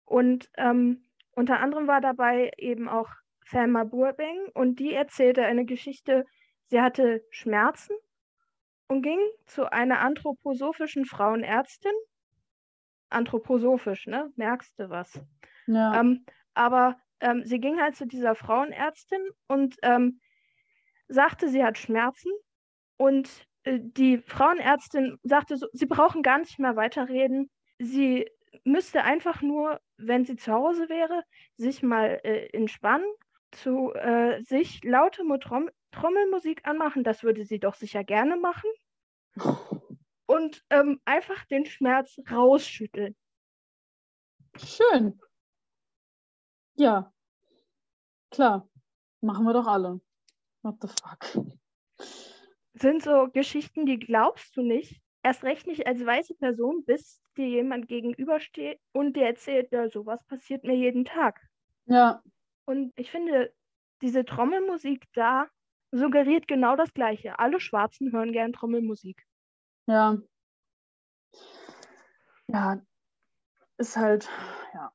Und 0.05 0.49
ähm, 0.57 1.05
unter 1.31 1.59
anderem 1.59 1.87
war 1.87 2.01
dabei 2.01 2.51
eben 2.57 2.87
auch 2.87 3.09
Thelma 3.49 3.83
Burbank 3.83 4.51
und 4.53 4.79
die 4.79 4.93
erzählte 4.93 5.43
eine 5.45 5.65
Geschichte. 5.65 6.25
Sie 6.67 6.81
hatte 6.81 7.23
Schmerzen 7.29 7.95
und 8.87 9.01
ging 9.01 9.19
zu 9.45 9.71
einer 9.71 9.99
anthroposophischen 9.99 11.05
Frauenärztin. 11.05 11.93
Anthroposophisch, 13.09 14.07
ne? 14.07 14.31
Merkst 14.35 14.79
du 14.79 14.89
was? 14.89 15.19
Ja. 15.67 15.99
Ähm, 15.99 16.25
aber 16.53 16.97
ähm, 17.19 17.43
sie 17.45 17.59
ging 17.59 17.79
halt 17.79 17.95
zu 17.95 18.05
dieser 18.05 18.35
Frauenärztin 18.35 19.21
und 19.47 19.75
ähm, 19.81 20.19
sagte, 21.07 21.47
sie 21.47 21.63
hat 21.63 21.77
Schmerzen. 21.77 22.31
Und 22.97 23.47
die 23.65 24.17
Frauenärztin 24.19 25.17
sagte, 25.23 25.57
so, 25.57 25.67
sie 25.73 25.85
brauchen 25.85 26.21
gar 26.21 26.39
nicht 26.39 26.59
mehr 26.59 26.75
weiterreden. 26.75 27.49
Sie 27.79 28.29
müsste 28.63 29.03
einfach 29.03 29.41
nur, 29.41 29.79
wenn 29.97 30.25
sie 30.25 30.35
zu 30.35 30.51
Hause 30.51 30.89
wäre, 30.89 31.23
sich 31.57 31.81
mal 31.81 32.19
äh, 32.23 32.47
entspannen, 32.53 33.07
zu 33.51 33.93
äh, 33.93 34.41
sich 34.41 34.83
laute 34.83 35.23
Trom 35.39 35.69
Trommelmusik 35.91 36.65
anmachen. 36.67 37.03
Das 37.03 37.23
würde 37.23 37.45
sie 37.45 37.59
doch 37.59 37.75
sicher 37.75 38.03
gerne 38.03 38.35
machen. 38.35 38.69
Und 40.25 40.63
ähm, 40.69 40.99
einfach 41.05 41.45
den 41.45 41.65
Schmerz 41.65 42.17
rausschütteln. 42.31 43.15
Schön. 44.57 45.19
Ja. 46.75 47.13
Klar. 48.31 48.67
Machen 49.21 49.45
wir 49.45 49.53
doch 49.53 49.67
alle. 49.67 50.01
What 50.63 50.77
the 50.81 50.87
fuck? 50.87 51.45
Sind 52.73 53.03
so 53.03 53.27
Geschichten, 53.31 53.85
die 53.85 53.99
glaubst 53.99 54.55
du 54.57 54.61
nicht. 54.61 55.01
Erst 55.21 55.43
recht 55.43 55.67
nicht 55.67 55.87
als 55.87 56.05
weiße 56.05 56.35
Person, 56.35 56.83
bis 56.85 57.21
dir 57.37 57.47
jemand 57.47 57.87
gegenübersteht 57.87 58.79
und 58.91 59.15
dir 59.15 59.25
erzählt, 59.25 59.71
ja, 59.71 59.87
sowas 59.89 60.23
passiert 60.25 60.63
mir 60.63 60.75
jeden 60.75 61.05
Tag. 61.05 61.39
Ja. 61.85 62.21
Und 62.65 62.91
ich 62.97 63.09
finde, 63.11 63.53
diese 64.01 64.25
Trommelmusik 64.25 65.05
da 65.13 65.47
suggeriert 65.91 66.47
genau 66.47 66.75
das 66.75 66.93
Gleiche. 66.93 67.39
Alle 67.39 67.59
Schwarzen 67.59 68.11
hören 68.11 68.31
gern 68.31 68.53
Trommelmusik. 68.53 69.23
Ja. 69.87 70.17
Ja. 72.47 72.81
Ist 73.77 73.97
halt, 73.97 74.29
ja. 74.73 74.91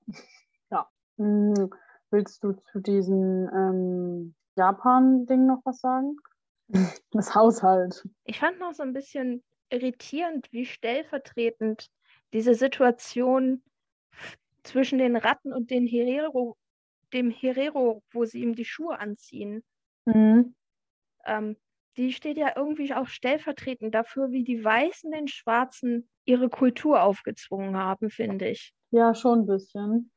Ja. 0.71 0.91
Hm, 1.17 1.71
Willst 2.11 2.43
du 2.43 2.53
zu 2.53 2.81
diesem 2.81 3.51
ähm, 3.53 4.35
Japan-Ding 4.57 5.47
noch 5.47 5.61
was 5.65 5.81
sagen? 5.81 6.17
Das 7.13 7.35
Haushalt. 7.35 8.07
Ich 8.25 8.39
fand 8.39 8.59
noch 8.59 8.75
so 8.75 8.83
ein 8.83 8.93
bisschen 8.93 9.43
irritierend, 9.71 10.49
wie 10.53 10.67
stellvertretend 10.67 11.89
diese 12.33 12.55
Situation 12.55 13.63
zwischen 14.63 14.99
den 14.99 15.17
Ratten 15.17 15.53
und 15.53 15.71
den 15.71 15.87
Herero, 15.87 16.57
dem 17.13 17.31
Herero, 17.31 18.03
wo 18.13 18.25
sie 18.25 18.43
ihm 18.43 18.55
die 18.55 18.65
Schuhe 18.65 18.99
anziehen, 18.99 19.65
Mhm. 20.07 20.55
ähm, 21.25 21.57
die 21.97 22.13
steht 22.13 22.37
ja 22.37 22.53
irgendwie 22.55 22.95
auch 22.95 23.07
stellvertretend 23.09 23.95
dafür, 23.95 24.31
wie 24.31 24.45
die 24.45 24.63
Weißen 24.65 25.11
den 25.11 25.27
Schwarzen 25.27 26.09
ihre 26.25 26.49
Kultur 26.49 27.03
aufgezwungen 27.03 27.77
haben, 27.77 28.11
finde 28.11 28.49
ich. 28.49 28.73
Ja, 28.91 29.15
schon 29.15 29.41
ein 29.41 29.47
bisschen. 29.47 30.11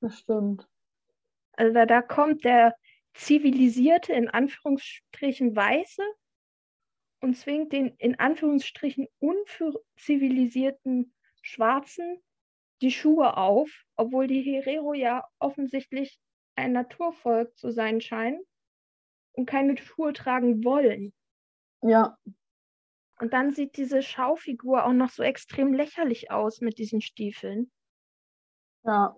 Das 0.00 0.18
stimmt. 0.18 0.66
Also 1.52 1.74
da, 1.74 1.86
da 1.86 2.02
kommt 2.02 2.44
der 2.44 2.74
zivilisierte, 3.14 4.12
in 4.12 4.28
Anführungsstrichen 4.28 5.54
Weiße 5.56 6.02
und 7.20 7.36
zwingt 7.36 7.72
den 7.72 7.94
in 7.98 8.18
Anführungsstrichen 8.18 9.06
unzivilisierten 9.18 11.14
Schwarzen 11.42 12.22
die 12.82 12.90
Schuhe 12.92 13.36
auf, 13.36 13.84
obwohl 13.96 14.26
die 14.26 14.42
Herero 14.42 14.94
ja 14.94 15.26
offensichtlich 15.38 16.18
ein 16.56 16.72
Naturvolk 16.72 17.56
zu 17.58 17.70
sein 17.70 18.00
scheinen 18.00 18.40
und 19.32 19.46
keine 19.46 19.76
Schuhe 19.76 20.12
tragen 20.12 20.64
wollen. 20.64 21.12
Ja, 21.82 22.18
Und 23.20 23.32
dann 23.32 23.52
sieht 23.52 23.76
diese 23.76 24.02
Schaufigur 24.02 24.84
auch 24.84 24.92
noch 24.92 25.10
so 25.10 25.22
extrem 25.22 25.72
lächerlich 25.72 26.32
aus 26.32 26.60
mit 26.60 26.76
diesen 26.78 27.00
Stiefeln. 27.00 27.70
ja, 28.84 29.14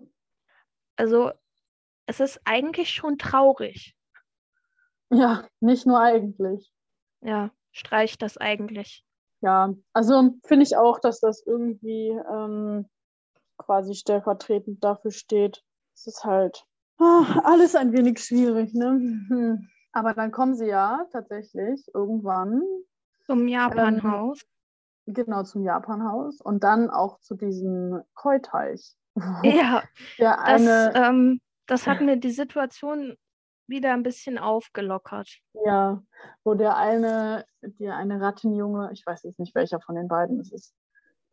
Also 0.95 1.31
es 2.05 2.19
ist 2.19 2.41
eigentlich 2.45 2.89
schon 2.89 3.17
traurig. 3.17 3.95
ja, 5.09 5.45
nicht 5.59 5.85
nur 5.85 5.99
eigentlich. 5.99 6.71
Ja, 7.21 7.51
streicht 7.71 8.21
das 8.21 8.37
eigentlich. 8.37 9.05
Ja, 9.41 9.73
also 9.93 10.35
finde 10.45 10.63
ich 10.63 10.77
auch, 10.77 10.99
dass 10.99 11.19
das 11.19 11.43
irgendwie 11.45 12.09
ähm, 12.09 12.89
quasi 13.57 13.93
stellvertretend 13.95 14.83
dafür 14.83 15.11
steht. 15.11 15.63
Es 15.95 16.07
ist 16.07 16.23
halt 16.23 16.65
ah, 16.97 17.41
alles 17.43 17.75
ein 17.75 17.93
wenig 17.93 18.19
schwierig, 18.19 18.73
ne? 18.73 18.89
Hm. 19.27 19.69
Aber 19.91 20.13
dann 20.13 20.31
kommen 20.31 20.55
sie 20.55 20.67
ja 20.67 21.05
tatsächlich 21.11 21.85
irgendwann 21.93 22.63
Zum 23.25 23.47
Japanhaus. 23.47 24.41
genau 25.05 25.43
zum 25.43 25.63
Japanhaus 25.63 26.41
und 26.41 26.63
dann 26.63 26.89
auch 26.89 27.19
zu 27.19 27.35
diesem 27.35 28.01
Koi-Teich. 28.15 28.95
Ja, 29.43 29.83
Der 30.17 30.37
das, 30.37 30.45
eine, 30.45 30.93
ähm, 30.95 31.41
das 31.67 31.87
hat 31.87 32.01
mir 32.01 32.17
die 32.17 32.31
Situation 32.31 33.15
wieder 33.67 33.93
ein 33.93 34.03
bisschen 34.03 34.37
aufgelockert. 34.37 35.39
ja, 35.65 36.03
wo 36.43 36.53
der 36.53 36.75
eine, 36.75 37.45
der 37.61 37.95
eine 37.95 38.19
Rattenjunge, 38.19 38.89
ich 38.91 39.05
weiß 39.05 39.23
jetzt 39.23 39.39
nicht 39.39 39.55
welcher 39.55 39.79
von 39.79 39.95
den 39.95 40.07
beiden 40.07 40.39
es 40.39 40.51
ist, 40.51 40.75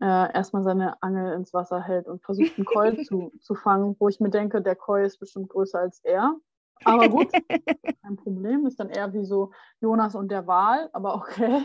äh, 0.01 0.33
erstmal 0.33 0.63
seine 0.63 1.03
Angel 1.03 1.35
ins 1.35 1.53
Wasser 1.53 1.83
hält 1.83 2.07
und 2.07 2.23
versucht, 2.23 2.57
einen 2.57 2.65
Koi 2.65 2.97
zu, 3.05 3.33
zu 3.41 3.55
fangen, 3.55 3.97
wo 3.99 4.09
ich 4.09 4.21
mir 4.21 4.31
denke, 4.31 4.63
der 4.63 4.77
Koi 4.77 5.05
ist 5.05 5.19
bestimmt 5.19 5.49
größer 5.49 5.81
als 5.81 6.01
er. 6.05 6.37
Aber 6.85 7.09
gut, 7.09 7.31
kein 8.03 8.17
Problem. 8.17 8.67
Ist 8.67 8.81
dann 8.81 8.89
eher 8.89 9.13
wie 9.13 9.25
so 9.25 9.53
Jonas 9.81 10.15
und 10.15 10.31
der 10.31 10.47
Wal, 10.47 10.89
aber 10.93 11.15
okay. 11.17 11.63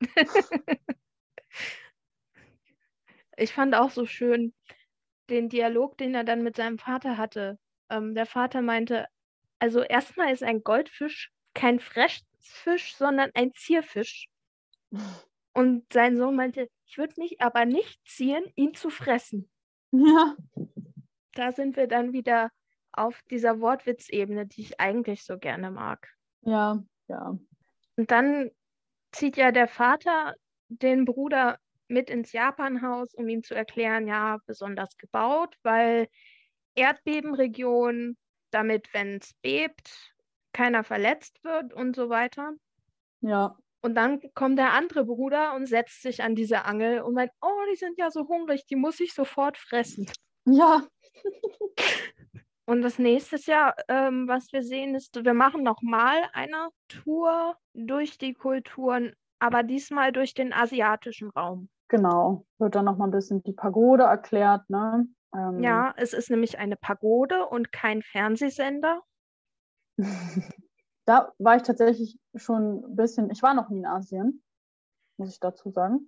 Ich 3.40 3.54
fand 3.54 3.76
auch 3.76 3.90
so 3.90 4.04
schön 4.04 4.52
den 5.30 5.48
Dialog, 5.48 5.96
den 5.96 6.12
er 6.12 6.24
dann 6.24 6.42
mit 6.42 6.56
seinem 6.56 6.76
Vater 6.76 7.16
hatte. 7.16 7.56
Ähm, 7.90 8.14
der 8.14 8.26
Vater 8.26 8.62
meinte, 8.62 9.06
also 9.58 9.82
erstmal 9.82 10.32
ist 10.32 10.42
ein 10.42 10.62
Goldfisch 10.62 11.30
kein 11.54 11.80
Fressfisch, 11.80 12.94
sondern 12.94 13.30
ein 13.34 13.52
Zierfisch. 13.54 14.28
Und 15.52 15.92
sein 15.92 16.16
Sohn 16.16 16.36
meinte, 16.36 16.68
ich 16.86 16.98
würde 16.98 17.14
mich 17.18 17.40
aber 17.40 17.64
nicht 17.64 18.00
zieren, 18.06 18.44
ihn 18.54 18.74
zu 18.74 18.90
fressen. 18.90 19.50
Ja, 19.90 20.36
Da 21.32 21.52
sind 21.52 21.76
wir 21.76 21.88
dann 21.88 22.12
wieder 22.12 22.50
auf 22.92 23.20
dieser 23.30 23.60
Wortwitzebene, 23.60 24.46
die 24.46 24.62
ich 24.62 24.80
eigentlich 24.80 25.24
so 25.24 25.38
gerne 25.38 25.70
mag. 25.70 26.08
ja, 26.42 26.82
ja. 27.08 27.38
Und 27.96 28.10
dann 28.10 28.50
zieht 29.12 29.36
ja 29.36 29.50
der 29.50 29.68
Vater 29.68 30.34
den 30.68 31.04
Bruder 31.04 31.58
mit 31.88 32.10
ins 32.10 32.32
Japanhaus, 32.32 33.14
um 33.14 33.28
ihm 33.28 33.42
zu 33.42 33.54
erklären, 33.54 34.06
ja, 34.06 34.38
besonders 34.46 34.96
gebaut, 34.96 35.56
weil 35.62 36.08
Erdbebenregion, 36.78 38.16
damit, 38.50 38.92
wenn 38.94 39.16
es 39.16 39.34
bebt, 39.42 40.14
keiner 40.52 40.84
verletzt 40.84 41.42
wird 41.44 41.72
und 41.74 41.94
so 41.96 42.08
weiter. 42.08 42.52
Ja, 43.20 43.56
Und 43.82 43.94
dann 43.94 44.20
kommt 44.34 44.58
der 44.58 44.72
andere 44.72 45.04
Bruder 45.04 45.54
und 45.54 45.66
setzt 45.66 46.02
sich 46.02 46.22
an 46.22 46.34
diese 46.34 46.64
Angel 46.64 47.00
und 47.00 47.14
meint, 47.14 47.32
oh, 47.40 47.62
die 47.70 47.76
sind 47.76 47.98
ja 47.98 48.10
so 48.10 48.26
hungrig, 48.28 48.66
die 48.66 48.76
muss 48.76 49.00
ich 49.00 49.12
sofort 49.14 49.56
fressen. 49.58 50.10
ja, 50.46 50.82
Und 52.66 52.82
das 52.82 52.98
nächste 52.98 53.36
Jahr, 53.36 53.74
ähm, 53.88 54.28
was 54.28 54.52
wir 54.52 54.62
sehen, 54.62 54.94
ist, 54.94 55.24
wir 55.24 55.34
machen 55.34 55.62
nochmal 55.62 56.28
eine 56.32 56.68
Tour 56.88 57.56
durch 57.72 58.18
die 58.18 58.34
Kulturen, 58.34 59.14
aber 59.38 59.62
diesmal 59.62 60.12
durch 60.12 60.34
den 60.34 60.52
asiatischen 60.52 61.30
Raum. 61.30 61.70
genau. 61.88 62.44
Wird 62.58 62.74
dann 62.74 62.84
nochmal 62.84 63.08
ein 63.08 63.12
bisschen 63.12 63.42
die 63.42 63.52
Pagode 63.52 64.02
erklärt, 64.02 64.68
ne? 64.68 65.06
Ähm, 65.34 65.62
Ja, 65.62 65.94
es 65.96 66.12
ist 66.12 66.30
nämlich 66.30 66.58
eine 66.58 66.76
Pagode 66.76 67.46
und 67.46 67.72
kein 67.72 68.02
Fernsehsender. 68.02 69.02
Da 71.06 71.32
war 71.38 71.56
ich 71.56 71.62
tatsächlich 71.62 72.18
schon 72.34 72.84
ein 72.84 72.94
bisschen, 72.96 73.30
ich 73.30 73.42
war 73.42 73.54
noch 73.54 73.70
nie 73.70 73.78
in 73.78 73.86
Asien, 73.86 74.42
muss 75.16 75.30
ich 75.30 75.40
dazu 75.40 75.70
sagen, 75.70 76.06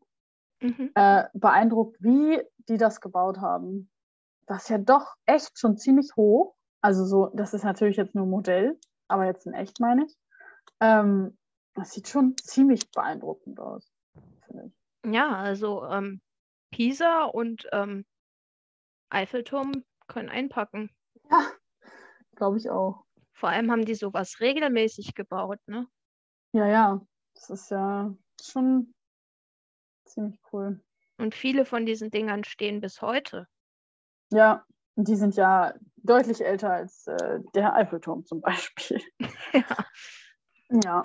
Mhm. 0.61 0.91
äh, 0.95 1.25
beeindruckt, 1.33 1.97
wie 2.01 2.43
die 2.69 2.77
das 2.77 3.01
gebaut 3.01 3.39
haben. 3.39 3.91
Das 4.47 4.65
ist 4.65 4.69
ja 4.69 4.77
doch 4.77 5.15
echt 5.25 5.59
schon 5.59 5.79
ziemlich 5.79 6.11
hoch. 6.17 6.55
Also 6.83 7.07
so, 7.07 7.29
das 7.35 7.55
ist 7.55 7.65
natürlich 7.65 7.97
jetzt 7.97 8.15
nur 8.15 8.27
ein 8.27 8.31
Modell, 8.31 8.79
aber 9.09 9.25
jetzt 9.25 9.47
in 9.47 9.55
echt 9.55 9.81
meine 9.81 10.05
ich. 10.05 10.15
Ähm, 10.81 11.39
das 11.75 11.93
sieht 11.93 12.09
schon 12.09 12.37
ziemlich 12.37 12.91
beeindruckend 12.91 13.59
aus, 13.59 13.91
finde 14.45 14.67
ich. 14.67 15.13
Ja, 15.15 15.31
also 15.31 15.83
ähm, 15.87 16.21
Pisa 16.71 17.25
und 17.25 17.67
ähm, 17.73 18.05
Eiffelturm 19.11 19.85
können 20.07 20.29
einpacken. 20.29 20.91
Ja, 21.31 21.47
glaube 22.37 22.59
ich 22.59 22.71
auch. 22.71 23.05
Vor 23.33 23.49
allem 23.49 23.71
haben 23.71 23.85
die 23.85 23.95
sowas 23.95 24.41
regelmäßig 24.41 25.15
gebaut, 25.15 25.61
ne? 25.67 25.87
Ja, 26.53 26.67
ja. 26.67 27.01
Das 27.35 27.51
ist 27.51 27.71
ja 27.71 28.15
schon 28.43 28.93
ziemlich 30.05 30.39
cool. 30.53 30.83
Und 31.17 31.35
viele 31.35 31.65
von 31.65 31.87
diesen 31.87 32.11
Dingern 32.11 32.45
stehen 32.45 32.81
bis 32.81 33.01
heute. 33.01 33.47
Ja, 34.33 34.65
und 34.97 35.09
die 35.09 35.17
sind 35.17 35.37
ja 35.37 35.75
deutlich 35.97 36.45
älter 36.45 36.71
als 36.71 37.07
äh, 37.07 37.41
der 37.55 37.75
Eiffelturm 37.75 38.25
zum 38.25 38.41
Beispiel. 38.41 39.01
ja. 39.53 39.77
Ja. 40.85 41.03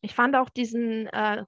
Ich 0.00 0.14
fand 0.14 0.36
auch 0.36 0.48
diesen 0.48 1.06
äh, 1.08 1.44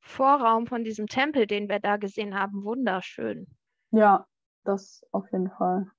Vorraum 0.00 0.66
von 0.66 0.84
diesem 0.84 1.06
Tempel, 1.06 1.46
den 1.46 1.68
wir 1.68 1.80
da 1.80 1.96
gesehen 1.96 2.38
haben, 2.38 2.64
wunderschön. 2.64 3.46
Ja, 3.90 4.26
das 4.64 5.04
auf 5.12 5.30
jeden 5.32 5.50
Fall. 5.50 5.90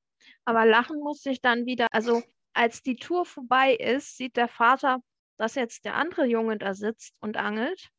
Aber 0.45 0.65
lachen 0.65 0.99
musste 0.99 1.29
ich 1.29 1.41
dann 1.41 1.65
wieder. 1.65 1.87
Also, 1.91 2.21
als 2.53 2.83
die 2.83 2.95
Tour 2.95 3.25
vorbei 3.25 3.73
ist, 3.75 4.17
sieht 4.17 4.37
der 4.37 4.47
Vater, 4.47 4.99
dass 5.37 5.55
jetzt 5.55 5.85
der 5.85 5.95
andere 5.95 6.25
Junge 6.25 6.57
da 6.57 6.73
sitzt 6.73 7.15
und 7.19 7.37
angelt. 7.37 7.89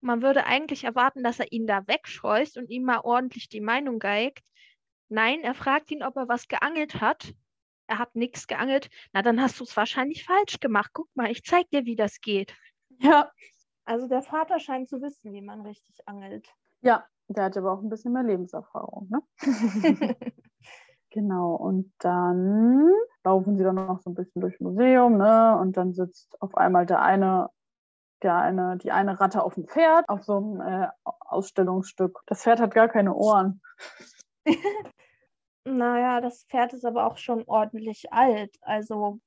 Man 0.00 0.22
würde 0.22 0.46
eigentlich 0.46 0.84
erwarten, 0.84 1.22
dass 1.22 1.40
er 1.40 1.52
ihn 1.52 1.66
da 1.66 1.86
wegscheucht 1.86 2.56
und 2.56 2.70
ihm 2.70 2.84
mal 2.84 3.00
ordentlich 3.00 3.48
die 3.48 3.60
Meinung 3.60 3.98
geigt. 3.98 4.44
Nein, 5.08 5.40
er 5.40 5.54
fragt 5.54 5.90
ihn, 5.90 6.02
ob 6.02 6.16
er 6.16 6.28
was 6.28 6.48
geangelt 6.48 7.00
hat. 7.00 7.32
Er 7.86 7.98
hat 7.98 8.16
nichts 8.16 8.46
geangelt. 8.46 8.90
Na, 9.12 9.22
dann 9.22 9.40
hast 9.40 9.60
du 9.60 9.64
es 9.64 9.76
wahrscheinlich 9.76 10.24
falsch 10.24 10.58
gemacht. 10.60 10.90
Guck 10.92 11.08
mal, 11.14 11.30
ich 11.30 11.44
zeig 11.44 11.70
dir, 11.70 11.84
wie 11.84 11.96
das 11.96 12.20
geht. 12.20 12.54
Ja. 12.98 13.30
Also 13.84 14.08
der 14.08 14.22
Vater 14.22 14.58
scheint 14.58 14.88
zu 14.88 15.00
wissen, 15.00 15.32
wie 15.32 15.42
man 15.42 15.60
richtig 15.60 16.08
angelt. 16.08 16.48
Ja, 16.80 17.06
der 17.28 17.44
hat 17.44 17.56
aber 17.56 17.72
auch 17.72 17.82
ein 17.82 17.88
bisschen 17.88 18.12
mehr 18.12 18.22
Lebenserfahrung, 18.22 19.08
ne? 19.10 19.22
genau. 21.10 21.54
Und 21.54 21.92
dann 21.98 22.90
laufen 23.24 23.56
sie 23.56 23.64
dann 23.64 23.74
noch 23.76 24.00
so 24.00 24.10
ein 24.10 24.14
bisschen 24.14 24.40
durchs 24.40 24.60
Museum, 24.60 25.16
ne? 25.16 25.58
Und 25.58 25.76
dann 25.76 25.92
sitzt 25.92 26.40
auf 26.40 26.56
einmal 26.56 26.86
der 26.86 27.02
eine, 27.02 27.50
der 28.22 28.36
eine, 28.36 28.76
die 28.78 28.92
eine 28.92 29.20
Ratte 29.20 29.42
auf 29.42 29.54
dem 29.54 29.66
Pferd, 29.66 30.08
auf 30.08 30.22
so 30.24 30.36
einem 30.36 30.60
äh, 30.60 30.88
Ausstellungsstück. 31.04 32.22
Das 32.26 32.42
Pferd 32.42 32.60
hat 32.60 32.74
gar 32.74 32.88
keine 32.88 33.14
Ohren. 33.14 33.60
naja, 35.64 36.20
das 36.20 36.44
Pferd 36.44 36.72
ist 36.72 36.84
aber 36.84 37.06
auch 37.06 37.16
schon 37.16 37.42
ordentlich 37.46 38.12
alt. 38.12 38.56
Also 38.60 39.18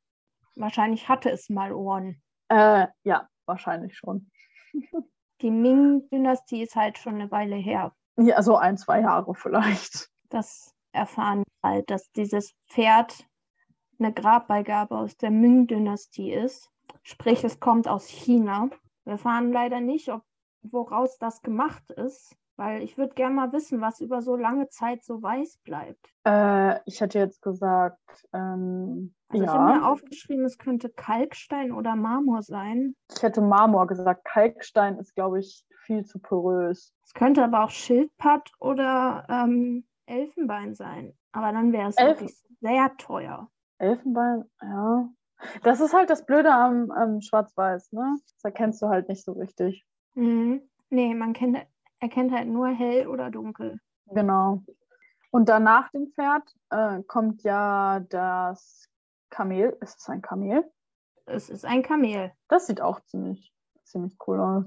wahrscheinlich 0.56 1.10
hatte 1.10 1.30
es 1.30 1.50
mal 1.50 1.74
Ohren. 1.74 2.22
Äh, 2.48 2.88
ja, 3.04 3.28
wahrscheinlich 3.46 3.98
schon. 3.98 4.32
Die 5.42 5.52
Ming-Dynastie 5.52 6.64
ist 6.64 6.76
halt 6.76 6.98
schon 6.98 7.16
eine 7.16 7.32
Weile 7.32 7.56
her. 7.56 7.94
Ja, 8.18 8.42
so 8.42 8.58
ein, 8.58 8.78
zwei 8.78 9.02
Jahre 9.02 9.34
vielleicht. 9.34 10.10
Das 10.30 10.76
erfahren 10.92 11.44
wir 11.62 11.70
halt, 11.70 11.90
dass 11.90 12.12
dieses 12.12 12.54
Pferd 12.68 13.26
eine 14.00 14.14
Grabbeigabe 14.14 14.98
aus 14.98 15.16
der 15.18 15.32
Ming-Dynastie 15.32 16.34
ist. 16.34 16.70
Sprich, 17.04 17.44
es 17.44 17.60
kommt 17.60 17.88
aus 17.88 18.08
China. 18.08 18.70
Wir 19.06 19.14
erfahren 19.14 19.52
leider 19.52 19.80
nicht, 19.80 20.10
ob, 20.10 20.24
woraus 20.62 21.18
das 21.18 21.42
gemacht 21.42 21.90
ist. 21.92 22.36
Weil 22.58 22.84
ich 22.84 22.98
würde 22.98 23.14
gerne 23.14 23.36
mal 23.36 23.54
wissen, 23.54 23.80
was 23.80 24.02
über 24.02 24.22
so 24.22 24.36
lange 24.36 24.68
Zeit 24.68 25.06
so 25.06 25.22
weiß 25.22 25.60
bleibt. 25.64 26.14
Äh, 26.28 26.82
ich 26.86 27.00
hätte 27.00 27.18
jetzt 27.18 27.42
gesagt, 27.42 28.28
ähm, 28.34 29.16
also 29.30 29.44
ja. 29.44 29.52
ich 29.52 29.58
habe 29.58 29.80
mir 29.80 29.88
aufgeschrieben, 29.88 30.46
es 30.46 30.58
könnte 30.58 30.90
Kalkstein 30.90 31.72
oder 31.72 31.96
Marmor 31.96 32.42
sein. 32.42 32.96
Ich 33.16 33.22
hätte 33.22 33.42
Marmor 33.42 33.88
gesagt. 33.88 34.26
Kalkstein 34.26 34.98
ist, 34.98 35.14
glaube 35.16 35.40
ich, 35.40 35.66
viel 35.84 36.04
zu 36.06 36.20
porös. 36.20 36.94
Es 37.04 37.14
könnte 37.14 37.44
aber 37.44 37.64
auch 37.64 37.70
Schildpatt 37.70 38.52
oder 38.60 39.26
ähm, 39.30 39.86
Elfenbein 40.08 40.74
sein. 40.74 41.14
Aber 41.32 41.52
dann 41.52 41.72
wäre 41.72 41.90
es 41.90 41.98
wirklich 41.98 42.36
sehr 42.62 42.96
teuer. 42.98 43.50
Elfenbein, 43.78 44.46
ja. 44.62 45.10
Das 45.64 45.80
ist 45.80 45.94
halt 45.94 46.10
das 46.10 46.26
Blöde 46.26 46.52
am, 46.52 46.92
am 46.92 47.22
Schwarz-Weiß, 47.22 47.94
ne? 47.94 48.18
Das 48.34 48.44
erkennst 48.44 48.82
du 48.82 48.90
halt 48.90 49.08
nicht 49.08 49.24
so 49.24 49.34
richtig. 49.34 49.86
Mhm. 50.16 50.62
Nee, 50.90 51.14
man 51.14 51.34
kennt, 51.34 51.58
erkennt 52.00 52.34
halt 52.34 52.48
nur 52.48 52.68
hell 52.68 53.08
oder 53.08 53.30
dunkel. 53.30 53.80
Genau. 54.08 54.64
Und 55.32 55.48
dann 55.50 55.64
nach 55.64 55.90
dem 55.92 56.08
Pferd 56.08 56.44
äh, 56.72 57.04
kommt 57.04 57.44
ja 57.44 58.00
das 58.10 58.89
Kamel. 59.30 59.78
Ist 59.82 60.00
es 60.00 60.10
ein 60.10 60.22
Kamel? 60.22 60.70
Es 61.26 61.50
ist 61.50 61.66
ein 61.66 61.84
Kamel. 61.84 62.32
Das 62.48 62.68
sieht 62.68 62.82
auch 62.82 63.00
ziemlich, 63.02 63.54
ziemlich 63.84 64.18
cool 64.28 64.40
aus. 64.40 64.66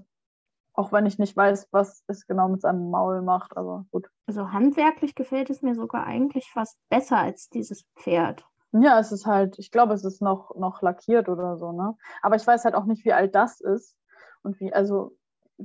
Auch 0.74 0.92
wenn 0.92 1.04
ich 1.04 1.18
nicht 1.18 1.36
weiß, 1.36 1.68
was 1.70 2.02
es 2.06 2.26
genau 2.26 2.48
mit 2.48 2.62
seinem 2.62 2.90
Maul 2.90 3.20
macht, 3.20 3.56
aber 3.56 3.84
gut. 3.90 4.08
Also 4.26 4.52
handwerklich 4.52 5.14
gefällt 5.14 5.50
es 5.50 5.60
mir 5.60 5.74
sogar 5.74 6.06
eigentlich 6.06 6.50
fast 6.50 6.78
besser 6.88 7.18
als 7.18 7.48
dieses 7.50 7.84
Pferd. 7.96 8.46
Ja, 8.72 8.98
es 8.98 9.12
ist 9.12 9.26
halt, 9.26 9.58
ich 9.58 9.70
glaube, 9.70 9.92
es 9.92 10.04
ist 10.04 10.22
noch, 10.22 10.54
noch 10.56 10.80
lackiert 10.80 11.28
oder 11.28 11.58
so, 11.58 11.72
ne? 11.72 11.94
Aber 12.22 12.36
ich 12.36 12.46
weiß 12.46 12.64
halt 12.64 12.74
auch 12.74 12.86
nicht, 12.86 13.04
wie 13.04 13.12
alt 13.12 13.34
das 13.34 13.60
ist. 13.60 13.96
Und 14.42 14.58
wie, 14.60 14.72
also. 14.72 15.14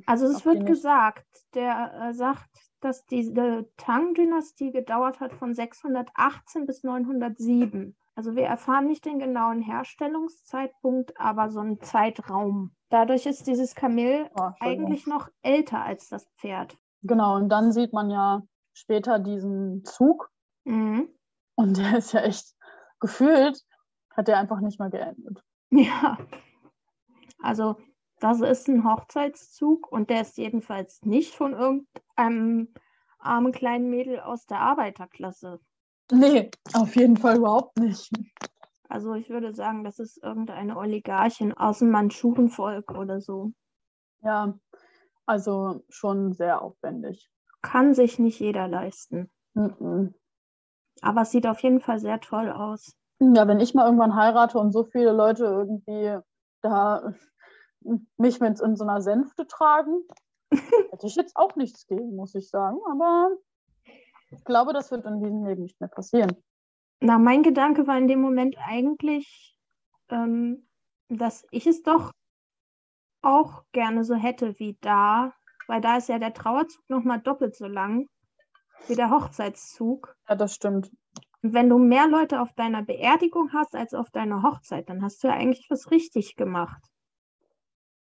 Also 0.06 0.26
es 0.26 0.46
wird 0.46 0.66
gesagt, 0.66 1.26
der 1.54 2.10
äh, 2.10 2.14
sagt, 2.14 2.50
dass 2.82 3.06
diese 3.06 3.70
Tang-Dynastie 3.78 4.72
gedauert 4.72 5.22
hat 5.22 5.34
von 5.34 5.56
618 5.56 6.66
bis 6.66 6.84
907. 6.84 7.96
Also 8.18 8.36
wir 8.36 8.46
erfahren 8.46 8.88
nicht 8.88 9.06
den 9.06 9.20
genauen 9.20 9.62
Herstellungszeitpunkt, 9.62 11.20
aber 11.20 11.52
so 11.52 11.60
einen 11.60 11.80
Zeitraum. 11.82 12.72
Dadurch 12.90 13.28
ist 13.28 13.46
dieses 13.46 13.76
Kamel 13.76 14.28
Oh, 14.36 14.50
eigentlich 14.60 15.06
noch 15.06 15.30
älter 15.44 15.84
als 15.84 16.10
das 16.10 16.26
Pferd. 16.40 16.76
Genau, 17.04 17.36
und 17.36 17.50
dann 17.50 17.72
sieht 17.72 17.94
man 17.94 18.10
ja 18.10 18.42
später 18.74 19.20
diesen 19.20 19.84
Zug. 19.86 20.32
Mhm. 20.64 21.10
Und 21.54 21.78
der 21.78 22.00
ist 22.00 22.12
ja 22.12 22.22
echt 22.22 22.56
gefühlt, 23.00 23.62
hat 24.16 24.28
der 24.28 24.40
einfach 24.40 24.62
nicht 24.62 24.80
mehr 24.80 24.90
geendet. 24.90 25.44
Ja. 25.70 26.18
Also 27.40 27.76
das 28.20 28.42
ist 28.42 28.68
ein 28.68 28.84
Hochzeitszug 28.84 29.92
und 29.92 30.10
der 30.10 30.22
ist 30.22 30.40
jedenfalls 30.40 31.04
nicht 31.04 31.36
von 31.36 31.54
irgendeinem 31.54 32.74
armen 33.20 33.52
kleinen 33.52 33.92
Mädel 33.92 34.22
aus 34.22 34.48
der 34.48 34.60
Arbeiterklasse. 34.60 35.60
Nee, 36.12 36.50
auf 36.74 36.96
jeden 36.96 37.18
Fall 37.18 37.38
überhaupt 37.38 37.78
nicht. 37.78 38.10
Also 38.90 39.14
ich 39.16 39.30
würde 39.30 39.54
sagen, 39.54 39.84
das 39.84 40.00
ist 40.00 40.24
irgendeine 40.24 40.78
Oligarchin 40.78 41.54
aus 41.54 41.80
dem 41.80 41.92
Mandschurenvolk 41.92 42.92
oder 42.92 43.20
so. 43.20 43.52
Ja, 44.22 44.58
also 45.26 45.84
schon 45.90 46.34
sehr 46.34 46.62
aufwendig. 46.62 47.30
Kann 47.62 47.94
sich 47.94 48.18
nicht 48.18 48.40
jeder 48.40 48.68
leisten. 48.68 49.30
Mhm. 49.54 50.14
Aber 51.02 51.22
es 51.22 51.32
sieht 51.32 51.46
auf 51.46 51.60
jeden 51.60 51.82
Fall 51.82 52.00
sehr 52.00 52.20
toll 52.22 52.50
aus. 52.50 52.96
Ja, 53.20 53.48
wenn 53.48 53.60
ich 53.60 53.74
mal 53.74 53.86
irgendwann 53.86 54.16
heirate 54.16 54.58
und 54.58 54.72
so 54.72 54.86
viele 54.86 55.12
Leute 55.12 55.46
irgendwie 55.46 56.18
da 56.62 57.14
mich 58.18 58.40
mit 58.40 58.60
in 58.60 58.76
so 58.76 58.84
einer 58.84 59.02
Sänfte 59.02 59.48
tragen, 59.48 60.02
hätte 60.92 61.08
ich 61.08 61.16
jetzt 61.16 61.36
auch 61.36 61.56
nichts 61.56 61.88
gegen, 61.88 62.16
muss 62.16 62.36
ich 62.36 62.50
sagen. 62.50 62.80
Aber 62.90 63.32
ich 64.32 64.44
glaube, 64.44 64.74
das 64.74 64.92
wird 64.92 65.06
in 65.06 65.20
diesem 65.20 65.46
Leben 65.46 65.64
nicht 65.64 65.80
mehr 65.80 65.90
passieren. 65.90 66.36
Na, 67.00 67.18
mein 67.18 67.44
Gedanke 67.44 67.88
war 67.88 67.98
in 67.98 68.08
dem 68.08 68.22
Moment 68.22 68.56
eigentlich, 68.60 69.56
ähm, 70.10 70.68
dass 71.10 71.46
ich 71.52 71.68
es 71.68 71.84
doch 71.84 72.12
auch 73.22 73.64
gerne 73.72 74.04
so 74.04 74.16
hätte 74.16 74.58
wie 74.60 74.78
da, 74.82 75.34
weil 75.68 75.82
da 75.82 75.98
ist 75.98 76.10
ja 76.10 76.20
der 76.20 76.34
Trauerzug 76.34 76.82
nochmal 76.90 77.22
doppelt 77.22 77.56
so 77.56 77.68
lang 77.68 78.08
wie 78.88 78.96
der 78.96 79.10
Hochzeitszug. 79.10 80.16
Ja, 80.28 80.36
das 80.36 80.56
stimmt. 80.56 80.92
Und 81.44 81.54
wenn 81.54 81.70
du 81.70 81.78
mehr 81.78 82.08
Leute 82.08 82.42
auf 82.42 82.54
deiner 82.54 82.84
Beerdigung 82.84 83.54
hast 83.54 83.76
als 83.76 83.94
auf 83.94 84.10
deiner 84.10 84.44
Hochzeit, 84.44 84.90
dann 84.90 85.04
hast 85.04 85.24
du 85.24 85.28
ja 85.28 85.34
eigentlich 85.34 85.68
was 85.70 85.92
richtig 85.92 86.36
gemacht. 86.36 86.82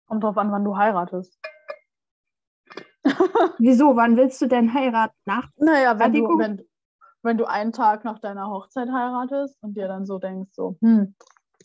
Kommt 0.07 0.25
drauf 0.25 0.39
an, 0.39 0.53
wann 0.53 0.65
du 0.65 0.77
heiratest. 0.77 1.39
Wieso? 3.59 3.97
Wann 3.97 4.17
willst 4.17 4.41
du 4.41 4.47
denn 4.47 4.73
heiraten? 4.73 5.17
Nach? 5.25 5.49
Naja, 5.57 5.99
wenn 5.99 6.13
du, 6.13 6.29
wenn, 6.39 6.63
wenn 7.23 7.39
du 7.39 7.45
einen 7.45 7.73
Tag 7.73 8.05
nach 8.05 8.19
deiner 8.19 8.49
Hochzeit 8.51 8.89
heiratest 8.91 9.57
und 9.63 9.77
dir 9.77 9.89
dann 9.89 10.07
so 10.07 10.19
denkst, 10.19 10.51
so, 10.53 10.77
hm, 10.81 11.15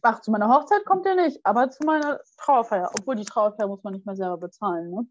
ach, 0.01 0.21
zu 0.21 0.31
meiner 0.31 0.49
Hochzeit 0.49 0.85
kommt 0.85 1.05
ihr 1.05 1.15
nicht, 1.15 1.39
aber 1.43 1.69
zu 1.69 1.83
meiner 1.85 2.19
Trauerfeier. 2.37 2.89
Obwohl 2.99 3.15
die 3.15 3.25
Trauerfeier 3.25 3.67
muss 3.67 3.83
man 3.83 3.93
nicht 3.93 4.05
mehr 4.05 4.15
selber 4.15 4.37
bezahlen, 4.37 4.89
ne? 4.91 5.05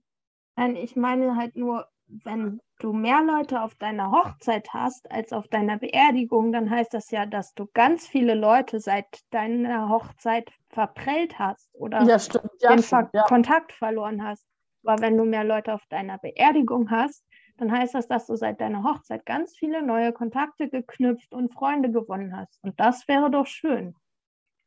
Nein, 0.57 0.77
ich 0.77 0.97
meine 0.97 1.37
halt 1.37 1.57
nur, 1.57 1.87
wenn 2.25 2.61
du 2.81 2.93
mehr 2.93 3.23
Leute 3.23 3.63
auf 3.63 3.75
deiner 3.77 4.11
Hochzeit 4.11 4.69
hast 4.75 5.11
als 5.11 5.33
auf 5.33 5.49
deiner 5.49 5.79
Beerdigung, 5.79 6.53
dann 6.53 6.69
heißt 6.69 6.93
das 6.93 7.11
ja, 7.11 7.25
dass 7.25 7.55
du 7.55 7.67
ganz 7.73 8.07
viele 8.07 8.35
Leute 8.35 8.81
seit 8.81 9.07
deiner 9.31 9.89
Hochzeit 9.89 10.51
verprellt 10.69 11.39
hast 11.39 11.69
oder 11.75 12.03
Ja, 12.07 12.19
stimmt. 12.19 12.51
Ja, 12.61 12.71
den 12.73 12.83
stimmt, 12.83 13.11
ja. 13.13 13.25
Kontakt 13.25 13.73
verloren 13.73 14.25
hast. 14.25 14.45
Aber 14.85 15.03
wenn 15.03 15.17
du 15.17 15.25
mehr 15.25 15.45
Leute 15.45 15.75
auf 15.75 15.85
deiner 15.89 16.19
Beerdigung 16.19 16.91
hast, 16.91 17.25
dann 17.59 17.71
heißt 17.71 17.95
das, 17.95 18.09
dass 18.09 18.27
du 18.27 18.37
seit 18.37 18.61
deiner 18.61 18.83
Hochzeit 18.83 19.27
ganz 19.27 19.55
viele 19.57 19.83
neue 19.83 20.13
Kontakte 20.13 20.69
geknüpft 20.69 21.33
und 21.35 21.53
Freunde 21.53 21.91
gewonnen 21.91 22.35
hast. 22.37 22.59
Und 22.63 22.79
das 22.81 23.07
wäre 23.07 23.31
doch 23.31 23.47
schön. 23.47 23.95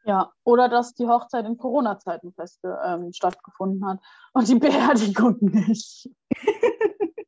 Ja, 0.05 0.31
oder 0.43 0.67
dass 0.69 0.93
die 0.93 1.07
Hochzeit 1.07 1.45
in 1.45 1.57
Corona-Zeiten 1.57 2.33
festge 2.33 2.77
ähm, 2.85 3.13
stattgefunden 3.13 3.87
hat 3.87 3.99
und 4.33 4.47
die 4.47 4.55
Beerdigung 4.59 5.37
nicht. 5.39 6.09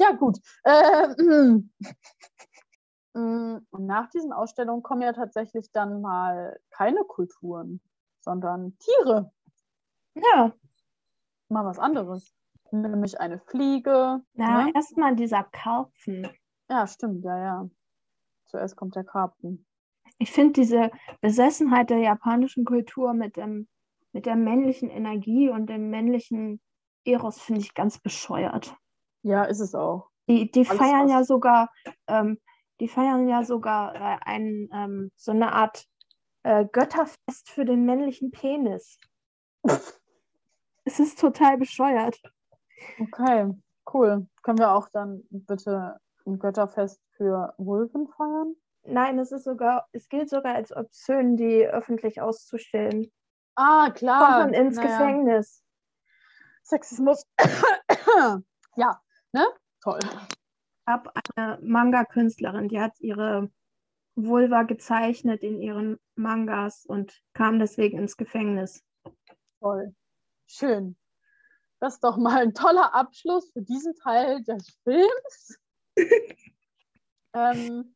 ja, 0.00 0.12
gut. 0.12 0.38
Äh, 0.64 1.14
und 3.14 3.56
nach 3.86 4.10
diesen 4.10 4.32
Ausstellungen 4.32 4.82
kommen 4.82 5.02
ja 5.02 5.12
tatsächlich 5.12 5.70
dann 5.72 6.00
mal 6.00 6.58
keine 6.70 7.04
Kulturen, 7.04 7.80
sondern 8.20 8.76
Tiere. 8.78 9.32
Ja. 10.16 10.52
Mal 11.54 11.64
was 11.64 11.78
anderes. 11.78 12.34
Nämlich 12.72 13.20
eine 13.20 13.38
Fliege. 13.38 14.20
Na, 14.32 14.64
ne? 14.64 14.72
erstmal 14.74 15.14
dieser 15.14 15.44
Karpfen. 15.44 16.28
Ja, 16.68 16.84
stimmt, 16.88 17.24
ja, 17.24 17.38
ja. 17.38 17.70
Zuerst 18.46 18.74
kommt 18.74 18.96
der 18.96 19.04
Karpfen. 19.04 19.64
Ich 20.18 20.32
finde 20.32 20.54
diese 20.54 20.90
Besessenheit 21.20 21.90
der 21.90 21.98
japanischen 21.98 22.64
Kultur 22.64 23.14
mit 23.14 23.36
dem, 23.36 23.68
mit 24.12 24.26
der 24.26 24.34
männlichen 24.34 24.90
Energie 24.90 25.48
und 25.48 25.66
dem 25.70 25.90
männlichen 25.90 26.60
Eros 27.04 27.40
finde 27.40 27.60
ich 27.60 27.74
ganz 27.74 28.00
bescheuert. 28.00 28.74
Ja, 29.22 29.44
ist 29.44 29.60
es 29.60 29.76
auch. 29.76 30.08
Die, 30.28 30.50
die 30.50 30.66
Alles, 30.66 30.80
feiern 30.80 31.04
was- 31.04 31.12
ja 31.12 31.24
sogar, 31.24 31.70
ähm, 32.08 32.40
die 32.80 32.88
feiern 32.88 33.28
ja 33.28 33.44
sogar 33.44 33.94
äh, 33.94 34.18
ein, 34.24 34.68
ähm, 34.72 35.12
so 35.14 35.30
eine 35.30 35.52
Art 35.52 35.86
äh, 36.42 36.64
Götterfest 36.64 37.48
für 37.48 37.64
den 37.64 37.84
männlichen 37.84 38.32
Penis. 38.32 38.98
Es 40.84 41.00
ist 41.00 41.18
total 41.18 41.58
bescheuert. 41.58 42.20
Okay, 43.00 43.52
cool. 43.92 44.26
Können 44.42 44.58
wir 44.58 44.72
auch 44.72 44.88
dann 44.90 45.22
bitte 45.30 45.98
ein 46.26 46.38
Götterfest 46.38 47.00
für 47.16 47.54
Wulven 47.58 48.08
feiern? 48.08 48.54
Nein, 48.86 49.18
es 49.18 49.32
ist 49.32 49.44
sogar, 49.44 49.88
es 49.92 50.08
gilt 50.08 50.28
sogar 50.28 50.54
als 50.54 50.74
obszön, 50.74 51.36
die 51.36 51.66
öffentlich 51.66 52.20
auszustellen. 52.20 53.10
Ah, 53.56 53.86
Kommt 53.86 53.96
klar. 53.96 54.38
man 54.38 54.52
ins 54.52 54.76
Naja, 54.76 54.88
Gefängnis. 54.98 55.64
Sexismus. 56.62 57.26
ja, 58.76 59.00
ne? 59.32 59.46
Toll. 59.82 60.00
habe 60.86 61.10
eine 61.36 61.58
Manga-Künstlerin, 61.62 62.68
die 62.68 62.80
hat 62.80 62.98
ihre 63.00 63.50
Vulva 64.16 64.62
gezeichnet 64.62 65.42
in 65.42 65.60
ihren 65.60 65.98
Mangas 66.14 66.84
und 66.86 67.22
kam 67.32 67.58
deswegen 67.58 67.98
ins 67.98 68.16
Gefängnis. 68.16 68.82
Toll. 69.60 69.94
Schön. 70.46 70.96
Das 71.80 71.94
ist 71.94 72.04
doch 72.04 72.16
mal 72.16 72.40
ein 72.42 72.54
toller 72.54 72.94
Abschluss 72.94 73.50
für 73.52 73.62
diesen 73.62 73.94
Teil 73.96 74.42
des 74.44 74.78
Films. 74.84 75.58
ähm, 77.34 77.94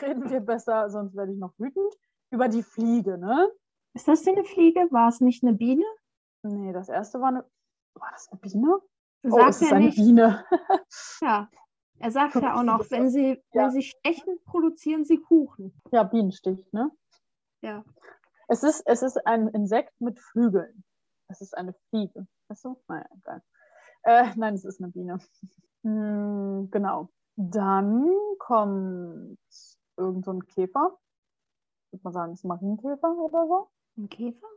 reden 0.00 0.30
wir 0.30 0.40
besser, 0.40 0.88
sonst 0.90 1.16
werde 1.16 1.32
ich 1.32 1.38
noch 1.38 1.52
wütend, 1.58 1.94
über 2.30 2.48
die 2.48 2.62
Fliege, 2.62 3.18
ne? 3.18 3.48
Ist 3.94 4.06
das 4.06 4.22
denn 4.22 4.36
eine 4.36 4.44
Fliege? 4.44 4.80
War 4.90 5.08
es 5.08 5.20
nicht 5.20 5.42
eine 5.42 5.54
Biene? 5.54 5.84
Nee, 6.42 6.72
das 6.72 6.88
erste 6.88 7.20
war 7.20 7.28
eine. 7.28 7.44
War 7.94 8.10
das 8.12 8.28
eine 8.30 8.40
Biene? 8.40 8.78
Oh, 9.24 9.30
Sagt 9.30 9.50
es 9.50 9.62
ist 9.62 9.72
eine 9.72 9.86
nicht. 9.86 9.96
Biene. 9.96 10.44
Ja. 11.20 11.48
Er 12.00 12.12
sagt 12.12 12.36
ja 12.36 12.54
auch 12.54 12.62
noch, 12.62 12.88
wenn 12.92 13.10
sie, 13.10 13.42
Ja. 13.52 13.64
wenn 13.64 13.70
sie 13.72 13.82
stechen, 13.82 14.38
produzieren 14.44 15.04
sie 15.04 15.18
Kuchen. 15.18 15.74
ja, 15.90 16.04
Bienenstich, 16.04 16.72
ne? 16.72 16.92
Ja. 17.60 17.84
Es 18.46 18.62
ist, 18.62 18.82
es 18.86 19.02
ist 19.02 19.26
ein 19.26 19.48
Insekt 19.48 20.00
mit 20.00 20.20
Flügeln. 20.20 20.84
Es 21.28 21.40
ist 21.42 21.56
eine 21.56 21.74
Fliege. 21.90 22.26
Du? 22.62 22.80
Naja, 22.88 23.06
egal. 23.16 23.42
Äh, 24.02 24.34
nein, 24.36 24.54
es 24.54 24.64
ist 24.64 24.80
eine 24.80 24.90
Biene. 24.90 25.18
Hm, 25.84 26.70
genau. 26.72 27.08
Dann 27.36 28.10
kommt 28.40 29.38
irgend 29.96 30.24
so 30.24 30.32
ein 30.32 30.44
Käfer. 30.44 30.98
Ich 31.86 31.92
würde 31.92 32.02
mal 32.02 32.12
sagen, 32.12 32.32
ist 32.32 32.44
ein 32.44 32.48
Marienkäfer 32.48 33.12
oder 33.16 33.46
so. 33.46 33.70
Ein 33.96 34.08
Käfer? 34.08 34.48